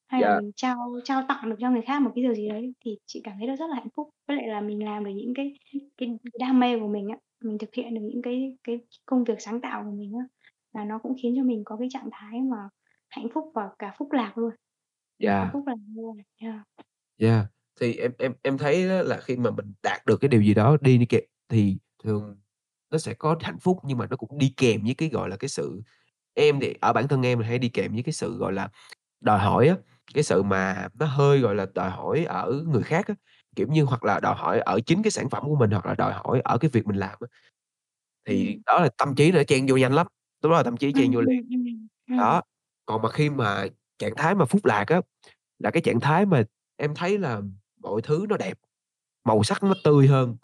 [0.08, 0.32] hay là Dạ.
[0.32, 3.20] mình trao trao tặng được cho người khác một cái điều gì đấy thì chị
[3.24, 4.10] cảm thấy nó rất là hạnh phúc.
[4.28, 5.54] Với lại là mình làm được những cái
[5.98, 6.10] cái
[6.40, 9.60] đam mê của mình á, mình thực hiện được những cái cái công việc sáng
[9.60, 10.24] tạo của mình á,
[10.74, 12.58] là nó cũng khiến cho mình có cái trạng thái mà
[13.10, 14.50] hạnh phúc và cả phúc lạc luôn.
[15.20, 15.52] Dạ.
[15.52, 15.64] phúc
[16.42, 16.62] yeah.
[17.18, 17.46] Yeah,
[17.80, 20.54] thì em em em thấy á là khi mà mình đạt được cái điều gì
[20.54, 22.36] đó đi đi kèm thì thường
[22.92, 25.36] nó sẽ có hạnh phúc, nhưng mà nó cũng đi kèm với cái, gọi là,
[25.36, 25.82] cái sự
[26.34, 28.70] em thì ở bản thân em là hay đi kèm với cái sự, gọi là,
[29.20, 29.76] đòi hỏi á,
[30.14, 33.14] cái sự mà nó hơi, gọi là, đòi hỏi ở người khác á,
[33.56, 35.94] kiểu như, hoặc là đòi hỏi ở chính cái sản phẩm của mình, hoặc là
[35.96, 37.28] đòi hỏi ở cái việc mình làm á.
[38.26, 38.62] Thì Ừm.
[38.66, 40.08] đó là tâm trí nó chen vô nhanh lắm,
[40.42, 41.30] lúc đó là tâm trí Ừm, chen vô liền.
[41.50, 42.18] ừm, ừm, ừm.
[42.18, 42.42] Đó,
[42.86, 43.66] còn mà khi mà
[44.00, 45.02] trạng thái mà phúc lạc á,
[45.60, 46.44] là cái trạng thái mà
[46.78, 47.42] em thấy là
[47.82, 48.58] mọi thứ nó đẹp,
[49.24, 50.36] màu sắc nó tươi hơn,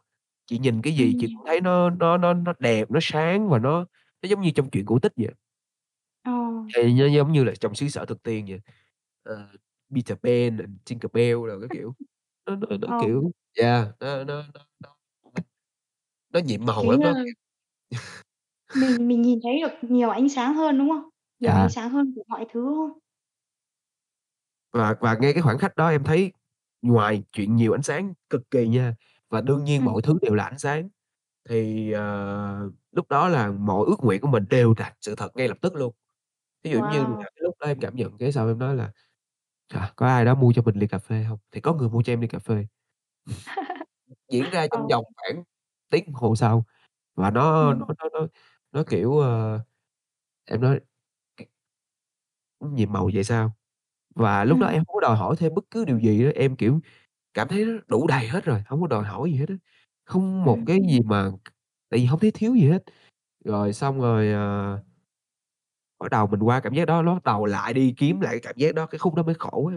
[0.46, 3.60] chị nhìn cái gì chị cũng thấy nó nó nó nó đẹp, nó sáng và
[3.60, 3.80] nó
[4.22, 5.32] nó giống như trong truyện cổ tích vậy.
[6.24, 6.32] Ờ.
[6.76, 8.60] Thì nó giống như là trong xứ sở thực tiên vậy,
[9.22, 9.48] ờ,
[9.94, 11.94] Peter Pan, rồi Tinker Bell đồ các kiểu,
[12.46, 12.96] nó nó nó, Ờ.
[12.98, 14.96] kiểu yeah, nó nó nó nó
[16.34, 17.14] nó nhiệm màu lắm đó.
[18.74, 21.08] mình mình nhìn thấy được nhiều ánh sáng hơn, đúng không?
[21.40, 21.68] Nhiều ánh Dạ.
[21.68, 22.98] sáng hơn của mọi thứ, không?
[24.72, 26.32] Và và ngay cái khoảnh khắc đó em thấy
[26.82, 28.94] ngoài chuyện nhiều ánh sáng cực kỳ nha,
[29.30, 29.86] và đương nhiên Ừm.
[29.86, 30.88] mọi thứ đều là ánh sáng,
[31.48, 35.48] thì, ờ, lúc đó là mọi ước nguyện của mình đều thành sự thật ngay
[35.48, 35.94] lập tức luôn.
[36.64, 37.26] Ví dụ như là Wow!
[37.36, 38.92] cái lúc đó em cảm nhận cái xong em nói là
[39.68, 42.02] "Trời, có ai đó mua cho mình ly cà phê hông?" Thì có người mua
[42.02, 42.66] cho em ly cà phê.
[44.32, 45.44] Diễn ra trong vòng khoảng
[45.90, 46.64] tiếng đồng hồ sau,
[47.16, 47.74] và nó Ừm.
[47.74, 48.28] nó nó nó
[48.72, 49.60] nó, kiểu, ờ,
[50.46, 50.80] em nói
[52.60, 53.56] nhiệm màu vậy sao?
[54.16, 54.68] Và lúc đó Ừm.
[54.68, 56.80] em hông có đòi hỏi thêm bất cứ điều gì á, em, kiểu,
[57.34, 59.56] cảm thấy nó đủ đầy hết rồi, hông có đòi hỏi gì hết á,
[60.06, 60.66] không một Ừm.
[60.66, 61.32] cái gì mà
[61.90, 62.84] tại vì hông thấy thiếu gì hết.
[63.46, 64.80] Rồi xong rồi, ờ
[66.00, 68.40] bắt đầu mình qua cảm giác đó, nó bắt đầu lại đi kiếm lại cái
[68.40, 69.76] cảm giác đó, cái khúc đó mới khổ á,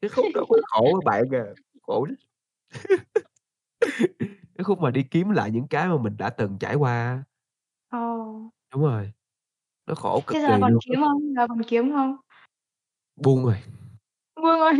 [0.00, 1.44] cái khúc đó mới khổ á bạn à,
[1.82, 2.16] khổ lắm.
[4.58, 7.22] Cái khúc mà đi kiếm lại những cái mà mình đã từng trải qua á.
[8.72, 9.12] Đúng rồi,
[9.86, 10.88] nó khổ Thế cực giờ kỳ còn luôn á.
[10.88, 11.34] kiếm không?
[11.36, 12.16] Giờ còn kiếm không?
[13.16, 13.56] Buông rồi.
[14.42, 14.72] Buông rồi.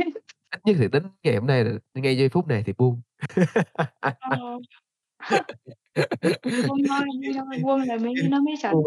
[0.51, 3.01] Ít nhất thì tính ngày hôm nay là ngay giây phút này thì buông.
[4.21, 4.59] Ờ.
[6.69, 8.85] Buông thôi, buông thôi, buông rồi mới nó mới trở Buông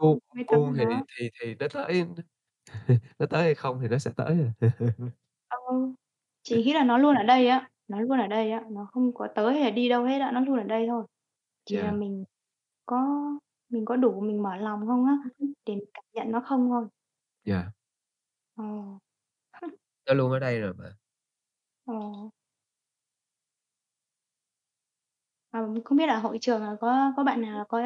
[0.00, 0.44] buông mới
[0.78, 1.02] thì nó.
[1.18, 2.04] thì thì nó tới
[3.18, 4.68] nó tới hay không thì nó sẽ tới à.
[5.48, 5.94] Ừ,
[6.42, 9.14] chị nghĩ là nó luôn ở đây á, nó luôn ở đây á, nó không
[9.14, 11.06] có tới hay là đi đâu hết á, nó luôn ở đây thôi.
[11.64, 11.94] Chỉ là Yeah.
[11.94, 12.24] mình
[12.86, 13.06] có
[13.68, 16.86] mình có đủ mình mở lòng không á, để mình cảm nhận nó không thôi.
[17.44, 17.64] Yeah.
[18.56, 18.64] Ờ.
[20.08, 20.98] Nó luôn ở đây rồi mà.
[21.86, 22.30] Ờ.
[25.52, 27.80] Ờ, không biết là hội trường là có có bạn nào là có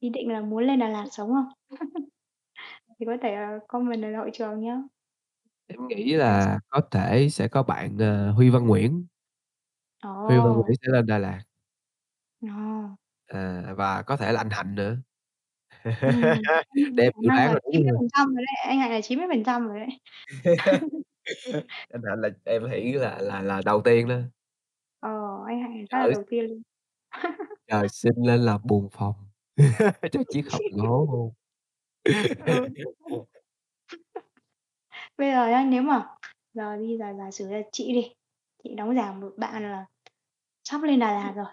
[0.00, 1.46] ý định là muốn lên Đà Lạt sống không?
[3.00, 4.76] Thì có thể, ờ, comment ở hội trường nhá.
[5.68, 9.06] Em nghĩ là có thể sẽ có bạn, ờ, Huy Văn Nguyễn.
[10.26, 10.78] Huy Văn Nguyễn Ồ!
[10.82, 11.42] sẽ lên Đà Lạt.
[12.42, 12.98] Ờ.
[13.26, 14.96] À, và có thể là anh Hạnh nữa.
[15.84, 17.98] Ừm, em khả năng đoán là đúng chín mươi rồi.
[18.00, 19.88] phần trăm rồi đấy, anh Hạnh là 90% rồi đấy.
[21.92, 24.16] Anh Hạnh là em nghĩ là là là đầu tiên đó.
[25.00, 25.10] Ờ,
[25.46, 26.62] anh Hạnh chắc là Trời đầu tiên luôn.
[27.70, 29.14] Trời sinh lên là buồn phòng,
[30.12, 31.32] cho chiếc hộp gỗ luôn.
[32.46, 32.68] Ừ.
[35.18, 36.08] Bây giờ nhá, nếu mà
[36.54, 38.14] giờ đi giả giả sử là chị đi,
[38.64, 39.86] chị đóng giả một bạn là
[40.64, 41.46] sắp lên Đà Lạt rồi,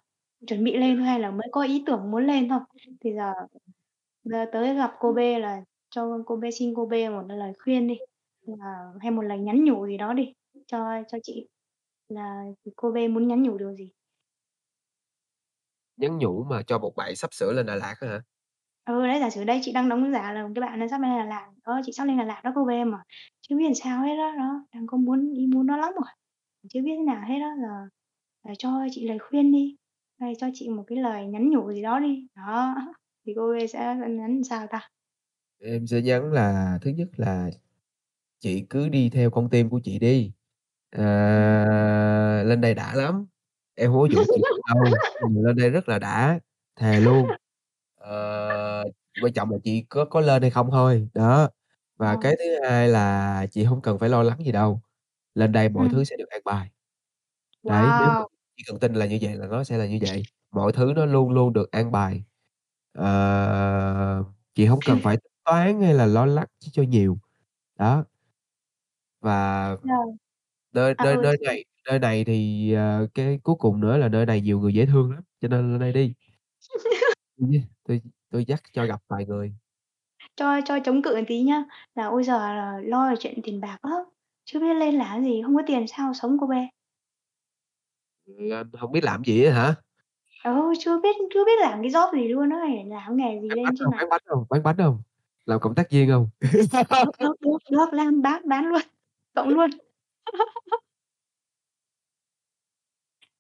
[0.47, 2.60] chuẩn bị lên thôi hay là mới có ý tưởng muốn lên thôi,
[3.02, 3.34] thì giờ
[4.26, 7.88] giờ tới gặp cô B là cho cô B xin cô B một lời khuyên
[7.88, 7.95] đi,
[8.47, 10.34] là hay một lời nhắn nhủ gì đó đi,
[10.68, 11.47] cho cho chị,
[12.10, 12.43] là
[12.76, 13.91] cô B muốn nhắn nhủ điều gì?
[15.97, 18.22] Nhắn nhủ mà cho một bạn sắp sửa lên Đà Lạt hả?
[18.85, 21.11] Ừ, đấy, giả sử đây chị đang đóng giả là cái bạn này sắp lên
[21.18, 23.03] Đà Lạt, "Ơ, chị sắp lên Đà Lạt đó cô B mà,
[23.41, 26.11] chưa biết làm sao hết á." Đó, đang có muốn ý muốn đó lắm rồi,
[26.69, 27.69] chưa biết thế nào hết á, giờ
[28.45, 29.76] giờ cho chị lời khuyên đi,
[30.22, 32.27] hay cho chị một cái lời nhắn nhủ gì đó đi.
[32.35, 32.76] Đó,
[33.26, 34.89] thì cô B sẽ nhắn sao ta?
[35.60, 37.49] Em sẽ nhắn là thứ nhất là
[38.39, 40.34] "Chị cứ đi theo con tim của chị đi,
[40.91, 43.27] à, lên đây đã lắm,
[43.76, 44.41] em hông có dụ chị
[44.76, 46.39] đâu, nhưng mà lên đây rất là đã,
[46.76, 47.35] thề luôn.
[47.95, 48.84] Ờ,
[49.22, 51.49] quan trọng là chị có có lên hay không thôi." Đó,
[51.97, 52.18] và Ờ.
[52.18, 54.81] cái thứ hai là "Chị hông cần phải lo lắng gì đâu,
[55.35, 55.89] lên đây mọi Ừm.
[55.89, 56.69] thứ sẽ được an bài."
[57.68, 58.30] Đấy, nếu mà Wow!
[58.57, 61.06] chỉ cần tin là như vậy là nó sẽ là như vậy, mọi thứ nó
[61.06, 62.23] luôn luôn được an bài.
[62.96, 64.24] Ờ,
[64.56, 67.18] chị hông cần phải tính toán hay là lo lắng ch cho nhiều,
[67.80, 68.06] đó.
[69.22, 70.06] Và Rồi.
[70.74, 73.98] nơi À, nơi ừ, nơi chị này nơi này thì, ờ, cái cuối cùng nữa
[73.98, 76.14] là nơi này nhiều người dễ thương lắm, cho nên lên đây đi.
[77.84, 78.02] Tôi
[78.32, 79.54] tôi dắt cho gặp vài người.
[80.36, 81.64] Cho cho chống cự một tí nhá,
[81.96, 84.04] là ôi giời là lo về chuyện tiền bạc lắm,
[84.46, 86.70] chưa biết lên làm cái gì, không có tiền sao sống cô bé.
[88.26, 89.76] Ừ, anh hông biết làm gì á hả?
[90.46, 92.58] Ừ, chưa biết chưa biết làm cái job gì luôn á,
[92.88, 94.00] làm nghề gì Bán lên trên hông, này.
[94.00, 95.02] bán bánh hông, bán bánh hông?
[95.46, 96.30] Làm cộng tác viên hông?
[96.42, 98.82] Được, được, được, được, làm bán bán luôn,
[99.36, 99.70] cộng luôn.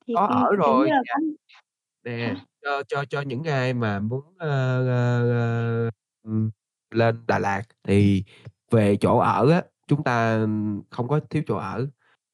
[0.07, 1.01] Thì, Có ở kiểu như rồi, là,
[2.03, 2.45] nè, hả?
[2.61, 5.89] cho cho cho những ai mà muốn, ơ, ơ, ơ,
[6.23, 6.49] ừm,
[6.91, 8.23] lên Đà Lạt thì
[8.71, 10.39] về chỗ ở á, chúng ta,
[10.89, 11.87] không có thiếu chỗ ở.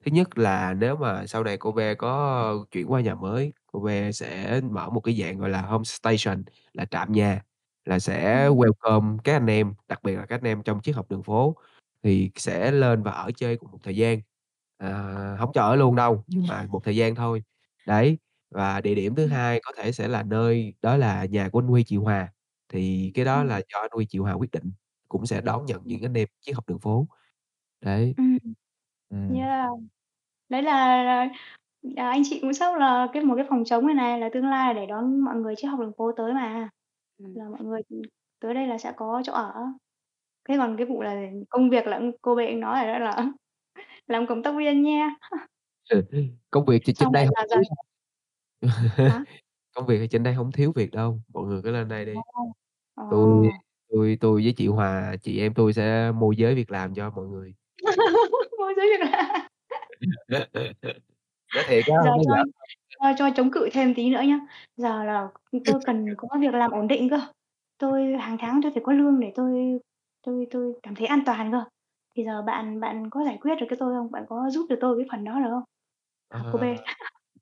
[0.06, 3.80] Thứ nhất là nếu mà sau này cô bé có chuyển qua nhà mới, cô
[3.80, 7.42] bé sẽ mở một cái dạng, gọi là, home station là trạm nhà,
[7.86, 8.50] là sẽ Ừm.
[8.50, 11.56] welcome các anh em, đặc biệt là các anh em trong triết học đường phố
[12.04, 14.20] thì sẽ lên và ở chơi cùng một thời gian.
[14.78, 17.44] À, hổng cho ở luôn đâu, nhưng mà một thời gian thôi.
[17.86, 18.18] Đấy,
[18.50, 19.32] và địa điểm thứ Ừm.
[19.32, 22.34] hai có thể sẽ là nơi đó là nhà của anh Huy, chị Hòa,
[22.70, 23.48] thì cái đó Ừm.
[23.48, 24.72] là do anh Huy, chị Hòa quyết định,
[25.08, 27.08] cũng sẽ đón nhận những anh em triết học đường phố.
[27.82, 28.16] Đấy.
[28.18, 28.54] Ừm.
[29.12, 29.38] Ừm.
[29.40, 29.68] Yeah.
[30.50, 31.30] Đấy là là,
[31.98, 34.48] à, anh chị cũng sắp là cái một cái phòng trống này này là tương
[34.50, 36.70] lai để đón mọi người triết học đường phố tới mà,
[37.18, 37.36] Ừm.
[37.36, 38.02] là mọi người, ừm,
[38.42, 39.54] tới đây là sẽ có chỗ ở.
[40.50, 41.16] Thế còn cái vụ là
[41.50, 43.18] công việc là, cô bé nói rồi đó là
[44.08, 45.16] làm cộng tác viên nha.
[45.90, 46.04] Ừ,
[46.52, 47.86] công việc thì Xong trên đây giả thiếu giọng đâu.
[49.04, 49.26] Hả?
[49.76, 52.24] Công việc thì trên đây hông thiếu việc đâu, mọi người cứ lên đây đi.
[52.34, 52.54] Ồ!
[53.10, 53.62] Tui Ồ!
[53.92, 57.28] tui tui với chị Hòa, chị em tui sẽ môi giới việc làm cho mọi
[57.28, 57.56] người.
[58.62, 59.42] Môi giới việc làm.
[61.54, 62.46] Nói thiệt á, Giờ cho đâu.
[63.00, 64.40] cho cho chống cự thêm tí nữa nhá,
[64.78, 65.28] giờ là,
[65.66, 67.20] tôi cần có việc làm ổn định cơ,
[67.78, 69.80] tôi hàng tháng tôi phải có lương để tôi
[70.22, 71.64] tôi tôi cảm thấy an toàn cơ.
[72.16, 74.12] Thì giờ bạn bạn có giải quyết được cho tôi không?
[74.12, 75.64] Bạn có giúp được tôi cái phần đó được không?
[76.30, 76.64] Hả, cô B?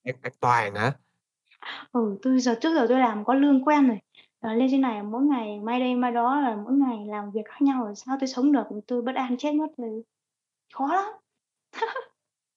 [0.04, 0.94] An toàn hả?
[1.92, 4.00] Ừ, tôi giờ trước giờ tôi làm có lương quen rồi,
[4.40, 7.46] ờ, lên trên này mỗi ngày may đây may đó là mỗi ngày làm việc
[7.46, 10.04] khác nhau, rồi sao tôi sống được, tôi bất an chết mất rồi,
[10.74, 11.06] khó lắm.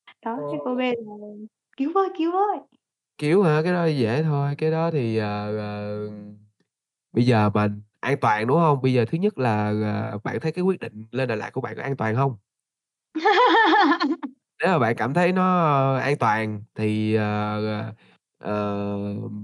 [0.24, 0.84] Đó, thế cô B Ờ.
[0.84, 1.16] là
[1.76, 2.59] cứu với, cứu với!
[3.18, 3.60] Cứu hả?
[3.64, 6.09] Cái đó dễ thôi, cái đó thì, ờ, ờ,
[7.12, 7.68] bây giờ mà
[8.01, 8.82] an toàn, đúng hông?
[8.82, 9.74] Bây giờ thứ nhất là,
[10.12, 12.36] ờ, bạn thấy cái quyết định lên Đà Lạt của bạn có an toàn hông?
[14.60, 15.44] Nếu mà bạn cảm thấy nó
[15.97, 17.24] an toàn thì, ờ,
[17.66, 17.94] ờ,
[18.39, 18.98] ờ,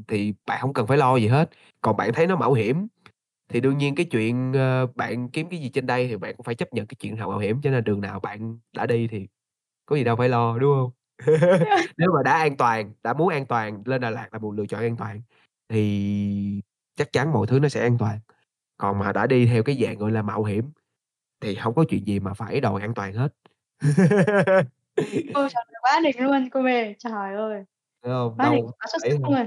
[0.09, 1.51] thì bạn hổng cần phải lo gì hết.
[1.83, 2.87] Còn bạn thấy nó mạo hiểm
[3.49, 6.45] thì đương nhiên cái chuyện, ờ, bạn kiếm cái gì trên đây thì bạn cũng
[6.45, 9.09] phải chấp nhận cái chuyện nào mạo hiểm, cho nên đường nào bạn đã đi
[9.09, 9.29] thì
[9.87, 10.91] có gì đâu phải lo, đúng hông?
[11.97, 14.67] Nếu mà đã an toàn, đã muốn an toàn, lên Đà Lạt là một lựa
[14.67, 15.23] chọn an toàn
[15.69, 16.63] thì
[16.97, 18.19] chắc chắn mọi thứ nó sẽ an toàn.
[18.77, 20.71] Còn mà đã đi theo cái dạng, gọi là, mạo hiểm
[21.41, 23.35] thì hông có chuyện gì mà phải đòi an toàn hết.
[25.35, 26.67] Ôi, trời ơi, quá đỉnh luôn cô B,
[26.99, 27.65] trời ơi!
[28.03, 28.35] Thấy hông?
[28.39, 29.47] Quá đỉnh, quá xuất phải sắc luôn.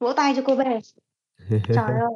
[0.00, 0.60] Vỗ tay cho cô B.
[1.48, 2.10] Trời ơi!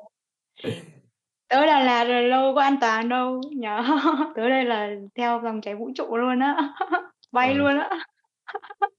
[1.50, 3.66] Đà Lạt rồi đâu có an toàn đâu nhỉ?
[4.36, 6.74] Tới đây là theo dòng chảy vũ trụ luôn á,
[7.32, 7.58] bay Rồi.
[7.58, 7.90] luôn á.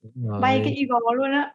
[0.02, 1.54] Đúng Bay cái Eagle luôn á.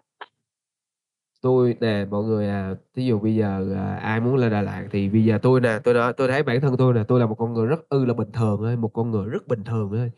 [1.42, 4.86] Tui nè, mọi người à, thí dụ bây giờ, à, ai muốn lên Đà Lạt
[4.90, 7.26] thì bây giờ tui nè, tôi đã tôi thấy bản thân tui nè, tôi là
[7.26, 9.90] một con người rất ư là bình thường thôi, một con người rất bình thường
[9.92, 10.10] thôi.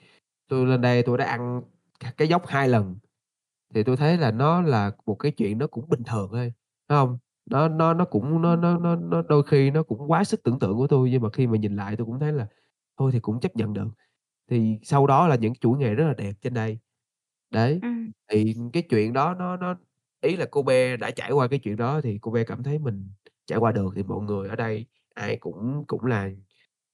[0.48, 1.62] Tui lên đây tui đã ăn
[2.16, 2.96] cái dốc 2 lần,
[3.74, 6.52] thì tui thấy là nó là một cái chuyện nó cũng bình thường thôi,
[6.88, 7.18] phải hông?
[7.51, 10.59] Nó nó nó cũng nó nó nó nó đôi khi nó cũng quá sức tưởng
[10.59, 12.47] tượng của tui, nhưng mà khi mà nhìn lại tui cũng thấy là
[12.98, 13.86] thôi thì cũng chấp nhận được.
[14.51, 16.78] Thì sau đó là những chuỗi ngày rất là đẹp trên đây.
[17.51, 18.12] Đấy, Ừm.
[18.32, 19.77] thì cái chuyện đó nó nó
[20.23, 22.78] ý là cô bé đã trải qua cái chuyện đó thì cô bé cảm thấy
[22.81, 23.10] mình
[23.47, 26.31] trải qua được, thì mọi người ở đây ai cũng cũng là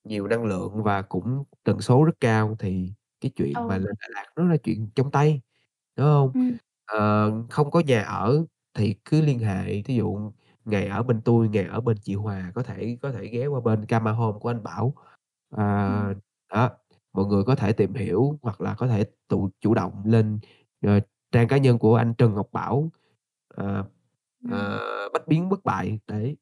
[0.05, 3.79] nhiều năng lượng và cũng tần số rất cao, thì cái chuyện mà Ừ.
[3.79, 5.43] lên Đà Lạt nó là chuyện trong tay,
[5.97, 6.33] đúng hông?
[6.35, 6.59] Ừm.
[6.87, 10.33] Ờ, không có nhà ở thì cứ liên hệ, thí dụ
[10.65, 13.61] ngày ở bên tui, ngày ở bên chị Hòa, có thể có thể ghé qua
[13.61, 14.95] bên Camahome của anh Bảo.
[15.57, 16.15] À,
[16.53, 16.71] đó,
[17.13, 20.39] mọi người có thể tìm hiểu hoặc là có thể tụ chủ động lên,
[20.83, 21.01] ờ,
[21.33, 22.91] trang cá nhân của anh Trần Ngọc Bảo,
[24.45, 24.51] Ừm.
[24.53, 24.81] ờ,
[25.13, 26.37] Bách biến bất bại, đấy,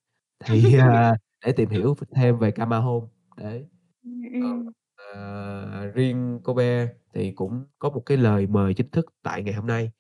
[0.45, 1.15] thì, à,
[1.47, 3.07] để tìm hiểu thêm về Camahome,
[3.37, 3.67] đấy.
[4.05, 4.67] Ừm, Còn,
[5.15, 9.55] ờ, riêng cô bé thì cũng có một cái lời mời chính thức tại ngày
[9.55, 9.91] hôm nay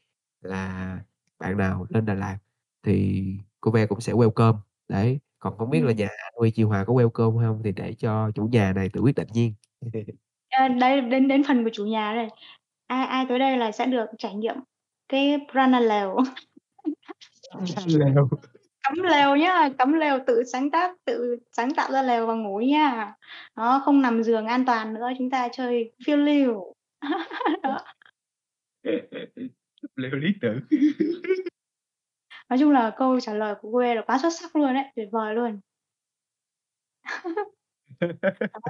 [0.43, 1.01] là
[1.39, 2.39] bạn nào lên Đà Lạt
[2.83, 3.25] thì
[3.61, 4.57] cô bé cũng sẽ welcome,
[4.89, 5.19] đấy.
[5.39, 5.97] Còn không biết là Ừm.
[5.97, 6.09] nhà
[6.39, 9.15] Huy, chị Hòa có welcome hay hông thì để cho chủ nhà này tự quyết
[9.17, 9.53] định nghen.
[10.49, 12.29] A, đây, đến đến phần của chủ nhà đây.
[12.87, 14.57] Ai ai tới đây là sẽ được trải nghiệm
[15.09, 16.17] cái Prana lều.
[17.87, 18.29] Lều.
[18.83, 22.59] Cắm lều nhá, cắm lều tự sáng tác, tự sáng tạo ra lều và ngủ
[22.59, 23.15] nha.
[23.57, 26.75] Đó, không nằm giường an toàn nữa, chúng ta chơi phiêu lưu.
[27.63, 27.79] Đó.
[29.97, 30.61] Lều lý tưởng.
[32.51, 34.85] Nói chung là câu trả lời của cô B là quá xuất sắc luôn ấy,
[34.97, 35.61] tuyệt vời luôn.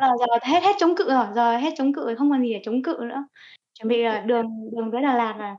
[0.01, 2.43] Đó là giờ hết hết chống cự rồi, giờ hết chống cự rồi, không còn
[2.43, 3.25] gì để chống cự nữa.
[3.75, 4.47] Chuẩn bị là đường
[4.77, 5.57] đường tới Đà Lạt là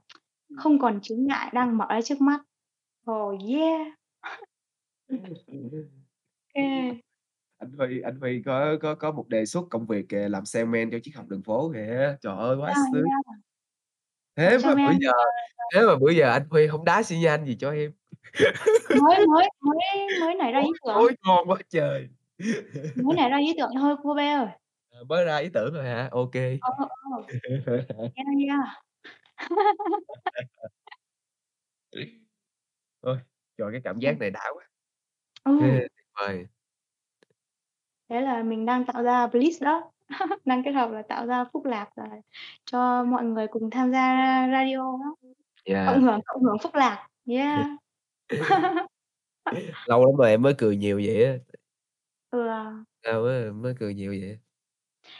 [0.57, 2.39] không còn chướng ngại đang mở ra trước mắt.
[3.11, 3.87] Oh, yeah!
[6.53, 6.91] Kê.
[7.57, 10.91] Anh Huy anh Huy có có có một đề xuất công việc, ờ, làm salesman
[10.91, 13.05] cho chiếc hộp đường phố kìa, trời ơi, quá À, sướng!
[14.35, 15.11] Thế mà bữa giờ
[15.75, 17.91] thế mà bữa giờ anh Huy hông đá xi nhan gì cho em.
[19.01, 20.95] Mới mới mới mới nảy ra ý Ôi, tưởng.
[20.95, 22.09] ối, ngon quá trời!
[22.95, 24.47] Mới nảy ra ý tưởng thôi cô bé ơi.
[24.89, 26.07] Ờ, mới ra ý tưởng thôi hả?
[26.11, 26.57] Ô kê.
[26.61, 28.09] Ờ, ờ.
[28.15, 28.83] Yeah, yeah.
[33.01, 33.17] Ôi,
[33.57, 34.65] trời, cái cảm giác này đã quá!
[35.43, 35.51] Ừ.
[35.95, 36.45] tuyệt vời.
[38.09, 39.91] Thế là mình đang tạo ra Bliss đó,
[40.45, 42.03] đang kết hợp là tạo ra Phúc Lạc, ờ,
[42.65, 45.15] cho mọi người cùng tham gia ra radio đó.
[45.85, 46.03] Cộng Yeah.
[46.03, 47.67] hưởng cộng hưởng Phúc Lạc, yeah.
[49.85, 51.33] Lâu lắm rồi em mới cười nhiều vậy á.
[52.29, 52.39] Ừ.
[53.03, 54.39] Lâu quá rồi mới cười nhiều vậy.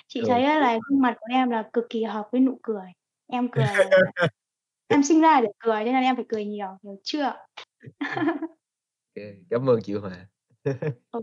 [0.08, 2.86] Chị thấy á là gương mặt của em là cực kỳ hợp với nụ cười.
[3.28, 3.66] Em cười
[4.88, 7.34] em sinh ra để cười cho nên em phải cười nhiều, hiểu chưa?
[9.50, 10.28] Cảm ơn chị Hòa.
[11.12, 11.22] Ừ.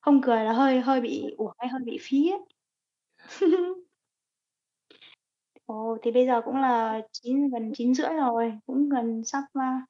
[0.00, 2.40] Không cười là hơi hơi bị uổng ấy, hơi bị phí ấy.
[5.66, 9.86] Ồ, thì bây giờ cũng là chín gần 9:30 rồi, cũng gần sắp, a,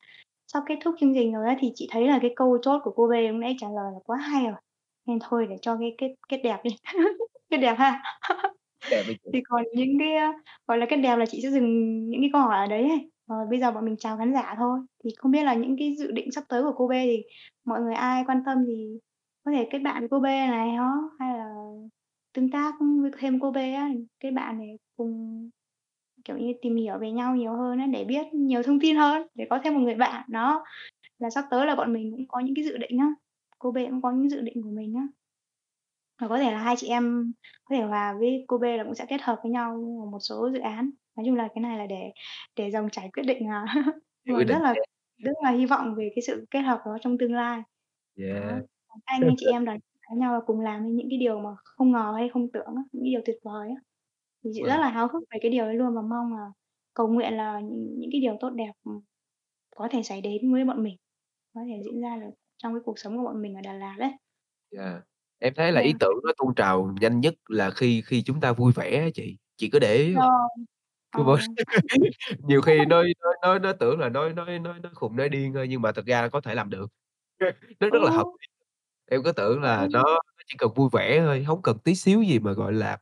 [0.53, 2.93] sắp kết thúc chương trình rồi á, thì chị thấy là cái câu chốt của
[2.97, 4.55] cô B lúc nãy trả lời là quá hay rồi,
[5.07, 6.71] nên thôi để cho cái kết kết đẹp đi,
[7.51, 8.03] kết đẹp ha.
[8.91, 9.03] Đẹp.
[9.33, 10.33] Thì còn những cái, a,
[10.67, 13.11] gọi là, kết đẹp là chị sẽ dừng những cái câu hỏi ở đấy ấy,
[13.27, 14.81] rồi bây giờ bọn mình chào khán giả thôi.
[15.05, 17.23] Thì không biết là những cái dự định sắp tới của cô B thì
[17.65, 18.99] mọi người ai quan tâm thì
[19.45, 21.55] có thể kết bạn với cô B này đó, hay là
[22.35, 25.51] tương tác với thêm cô B á, kết bạn để cùng,
[26.29, 29.29] kiểu như, tìm hiểu về nhau nhiều hơn á, để biết nhiều thông tin hơn,
[29.37, 30.25] để có thêm một người bạn.
[30.31, 30.65] Đó,
[31.19, 33.09] là sắp tới là bọn mình cũng có những cái dự định á,
[33.61, 35.09] cô B cũng có những dự định của mình á.
[36.21, 37.33] Và có thể là hai chị em
[37.65, 39.77] có thể Hòa với cô B là cũng sẽ kết hợp với nhau
[40.13, 40.91] một số dự án.
[41.17, 42.13] Nói chung là cái này là để
[42.57, 43.65] để dòng chảy quyết định à.
[44.25, 44.75] Định rất là
[45.19, 47.63] rất là hy vọng về cái sự kết hợp đó trong tương lai.
[48.17, 48.61] Yeah.
[48.89, 49.79] Đó, anh chị em đoàn
[50.11, 53.03] với nhau là cùng làm những cái điều mà không ngờ hay không tưởng những
[53.05, 53.77] cái điều tuyệt vời á.
[54.49, 54.81] Thì chị rất Wow.
[54.81, 56.47] là háo hức về cái điều đấy luôn và mong là
[56.95, 59.01] cầu nguyện là những những cái điều tốt đẹp, ừm,
[59.77, 60.97] có thể xảy đến với bọn mình,
[61.55, 63.97] có thể diễn ra được trong cái cuộc sống của bọn mình ở Đà Lạt
[64.01, 64.13] ấy.
[64.71, 65.01] Yeah.
[65.39, 66.01] Em thấy là ý Yeah.
[66.01, 69.37] tưởng nó tuôn trào nhanh nhất là khi khi chúng ta vui vẻ á chị,
[69.57, 70.21] chị có để ý Ờ.
[70.21, 70.31] hông?
[71.11, 71.21] Ờ.
[71.27, 71.37] Cứ
[72.49, 75.55] nhiều khi nói nói nói nói tưởng là nói nói nói nói khùng nói điên
[75.55, 76.87] thôi nhưng mà thực ra có thể làm được.
[77.81, 78.39] Nó rất là hợp Ừ.
[78.41, 78.47] lý.
[79.11, 80.19] Em cứ tưởng là nó Ừ.
[80.39, 82.99] nó chỉ cần vui vẻ thôi, hông cần tí xíu gì mà, gọi là,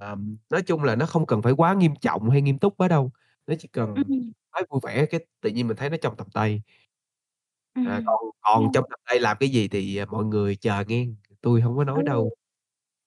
[0.00, 2.88] ờm, nói chung là nó không cần phải quá nghiêm trọng hay nghiêm túc quá
[2.88, 3.10] đâu,
[3.46, 4.32] nó chỉ cần Ừm.
[4.52, 6.62] nói vui vẻ cái tự nhiên mình thấy nó trong tầm tay.
[7.74, 8.04] À, Ừm.
[8.06, 11.06] còn còn trong tầm tay làm cái gì thì, à, mọi người chờ nghe,
[11.42, 11.86] tui hông có Ừ.
[11.86, 12.30] nói đâu.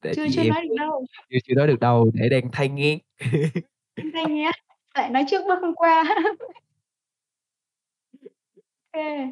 [0.04, 1.06] Để Chưa chị chưa em nói được đâu.
[1.30, 3.00] chưa chưa nói được đâu, để đang thai nghén.
[4.14, 4.52] Thai nghén,
[4.96, 6.04] lại nói trước bước không qua.
[8.94, 9.28] Kê.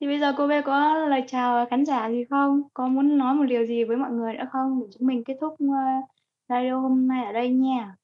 [0.00, 2.62] Thì bây giờ cô B có lời chào khán giả gì không?
[2.74, 4.80] Có muốn nói một điều gì với mọi người nữa không?
[4.82, 5.66] Để chúng mình kết thúc, ơ,
[6.48, 7.96] radio hôm nay ở đây nha.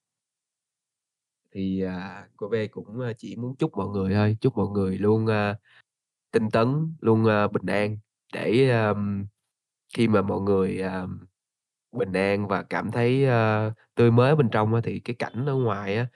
[1.52, 4.98] Thì, à, cô B cũng, ơ, chỉ muốn chúc mọi người thôi, chúc mọi người
[4.98, 5.56] luôn, a,
[6.32, 7.98] tinh tấn, luôn, a, bình an
[8.34, 9.26] để, ờm,
[9.96, 11.06] khi mà mọi người, à,
[11.92, 15.54] bình an và cảm thấy, ơ, tươi mới bên trong á, thì cái cảnh ở
[15.54, 16.06] ngoài á,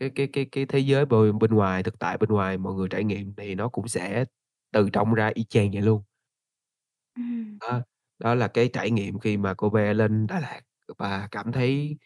[0.00, 2.88] cái cái cái cái thế giới b bên ngoài, thực tại bên ngoài mọi người
[2.90, 4.24] trải nghiệm thì nó cũng sẽ
[4.72, 6.02] từ trong ra y chang vậy luôn.
[7.16, 7.58] Ừm.
[7.60, 7.82] Đó,
[8.18, 10.60] đó là cái trải nghiệm khi mà cô B lên Đà Lạt
[10.98, 11.98] và cảm thấy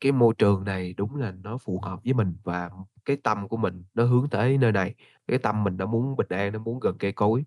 [0.00, 2.70] cái môi trường này đúng là nó phù hợp với mình và
[3.04, 4.94] cái tâm của mình nó hướng tới nơi này.
[5.28, 7.44] Cái tâm mình nó muốn bình an, nó muốn gần cây cối,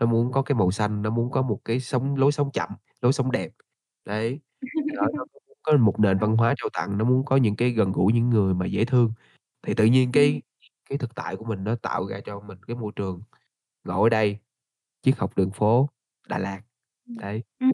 [0.00, 2.70] nó muốn có cái màu xanh, nó muốn có một cái sống lối sống chậm,
[3.02, 3.50] lối sống đẹp.
[4.06, 4.40] Đấy,
[4.92, 7.70] đó, nó muốn có một nền văn hóa trao tặng, nó muốn có những cái
[7.70, 9.12] gần gũi những người mà dễ thương.
[9.66, 10.12] Thì tự nhiên Ừm.
[10.12, 10.42] cái
[10.90, 13.22] cái thực tại của mình nó tạo ra cho mình cái môi trường
[13.84, 14.38] ngồi ở đây,
[15.02, 15.90] triết học đường phố
[16.28, 16.62] Đà Lạt.
[17.08, 17.16] Ừm.
[17.18, 17.44] Đấy.
[17.60, 17.72] Ừm.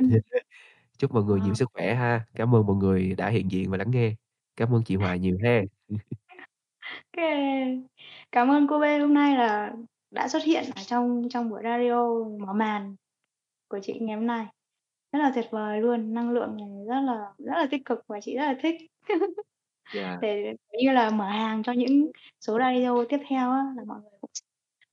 [0.98, 1.54] Chúc mọi người nhiều Wow.
[1.54, 2.26] sức khỏe ha.
[2.34, 4.14] Cảm ơn mọi người đã hiện diện và lắng nghe.
[4.56, 5.60] Cảm ơn chị Hòa nhiều ha.
[7.12, 7.22] Kê.
[8.32, 9.72] Cảm ơn cô B hôm nay là
[10.10, 12.96] đã xuất hiện ở trong trong buổi radio mở màn
[13.68, 14.46] của chị ngày hôm nay.
[15.12, 18.20] Rất là tuyệt vời luôn, năng lượng này rất là rất là tích cực và
[18.20, 18.76] chị rất là thích.
[19.94, 20.20] Yeah.
[20.22, 22.10] Để, kiểu như là, mở hàng cho những
[22.40, 24.30] số radio tiếp theo á, là mọi người cũng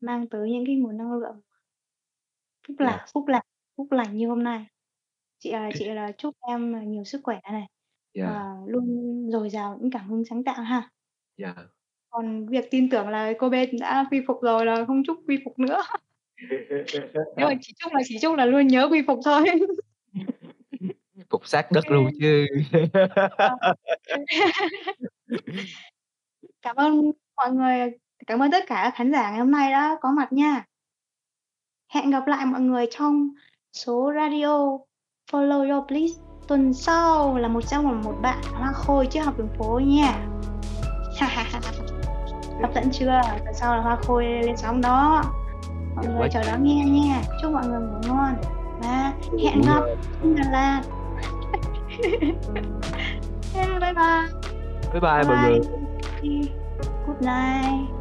[0.01, 1.41] mang tới những cái nguồn năng lượng
[2.67, 2.91] phúc Yeah.
[2.91, 3.41] lạc, phúc lạc,
[3.77, 4.65] phúc lành như hôm nay.
[5.41, 7.67] Chị, à, chị là chúc em, à, nhiều sức khỏe này,
[8.13, 8.29] Yeah.
[8.29, 8.85] và luôn
[9.31, 10.89] dồi dào những cảm hứng sáng tạo ha.
[11.37, 11.55] Yeah.
[12.09, 15.39] Còn việc tin tưởng là cô B đã quy phục rồi là không chúc quy
[15.45, 15.81] phục nữa.
[17.37, 19.45] Nếu mà chỉ chúc là chỉ chúc là luôn nhớ quy phục thôi.
[21.29, 22.45] Phục xác đất luôn chứ.
[23.37, 23.57] Ờ.
[26.61, 27.91] Cảm ơn mọi người,
[28.27, 30.65] cảm ơn tất cả khán giả ngày hôm nay đã có mặt nha.
[31.87, 33.29] Hẹn gặp lại mọi người trong
[33.73, 34.77] số radio
[35.31, 39.49] Follow Your Bliss tuần sau là một trong một bạn hoa khôi chưa học đường
[39.57, 40.13] phố nha.
[42.61, 43.21] Hấp dẫn chưa?
[43.23, 45.23] Tuần sau là hoa khôi lên sóng đó.
[45.95, 47.21] Mọi người chờ đón nghe nha.
[47.41, 48.35] Chúc mọi người ngủ ngon
[48.81, 49.13] và
[49.43, 49.81] hẹn gặp
[53.53, 54.41] yeah, bye bye.
[54.93, 55.59] Bye bye, bye mọi người.
[57.07, 58.00] Good night.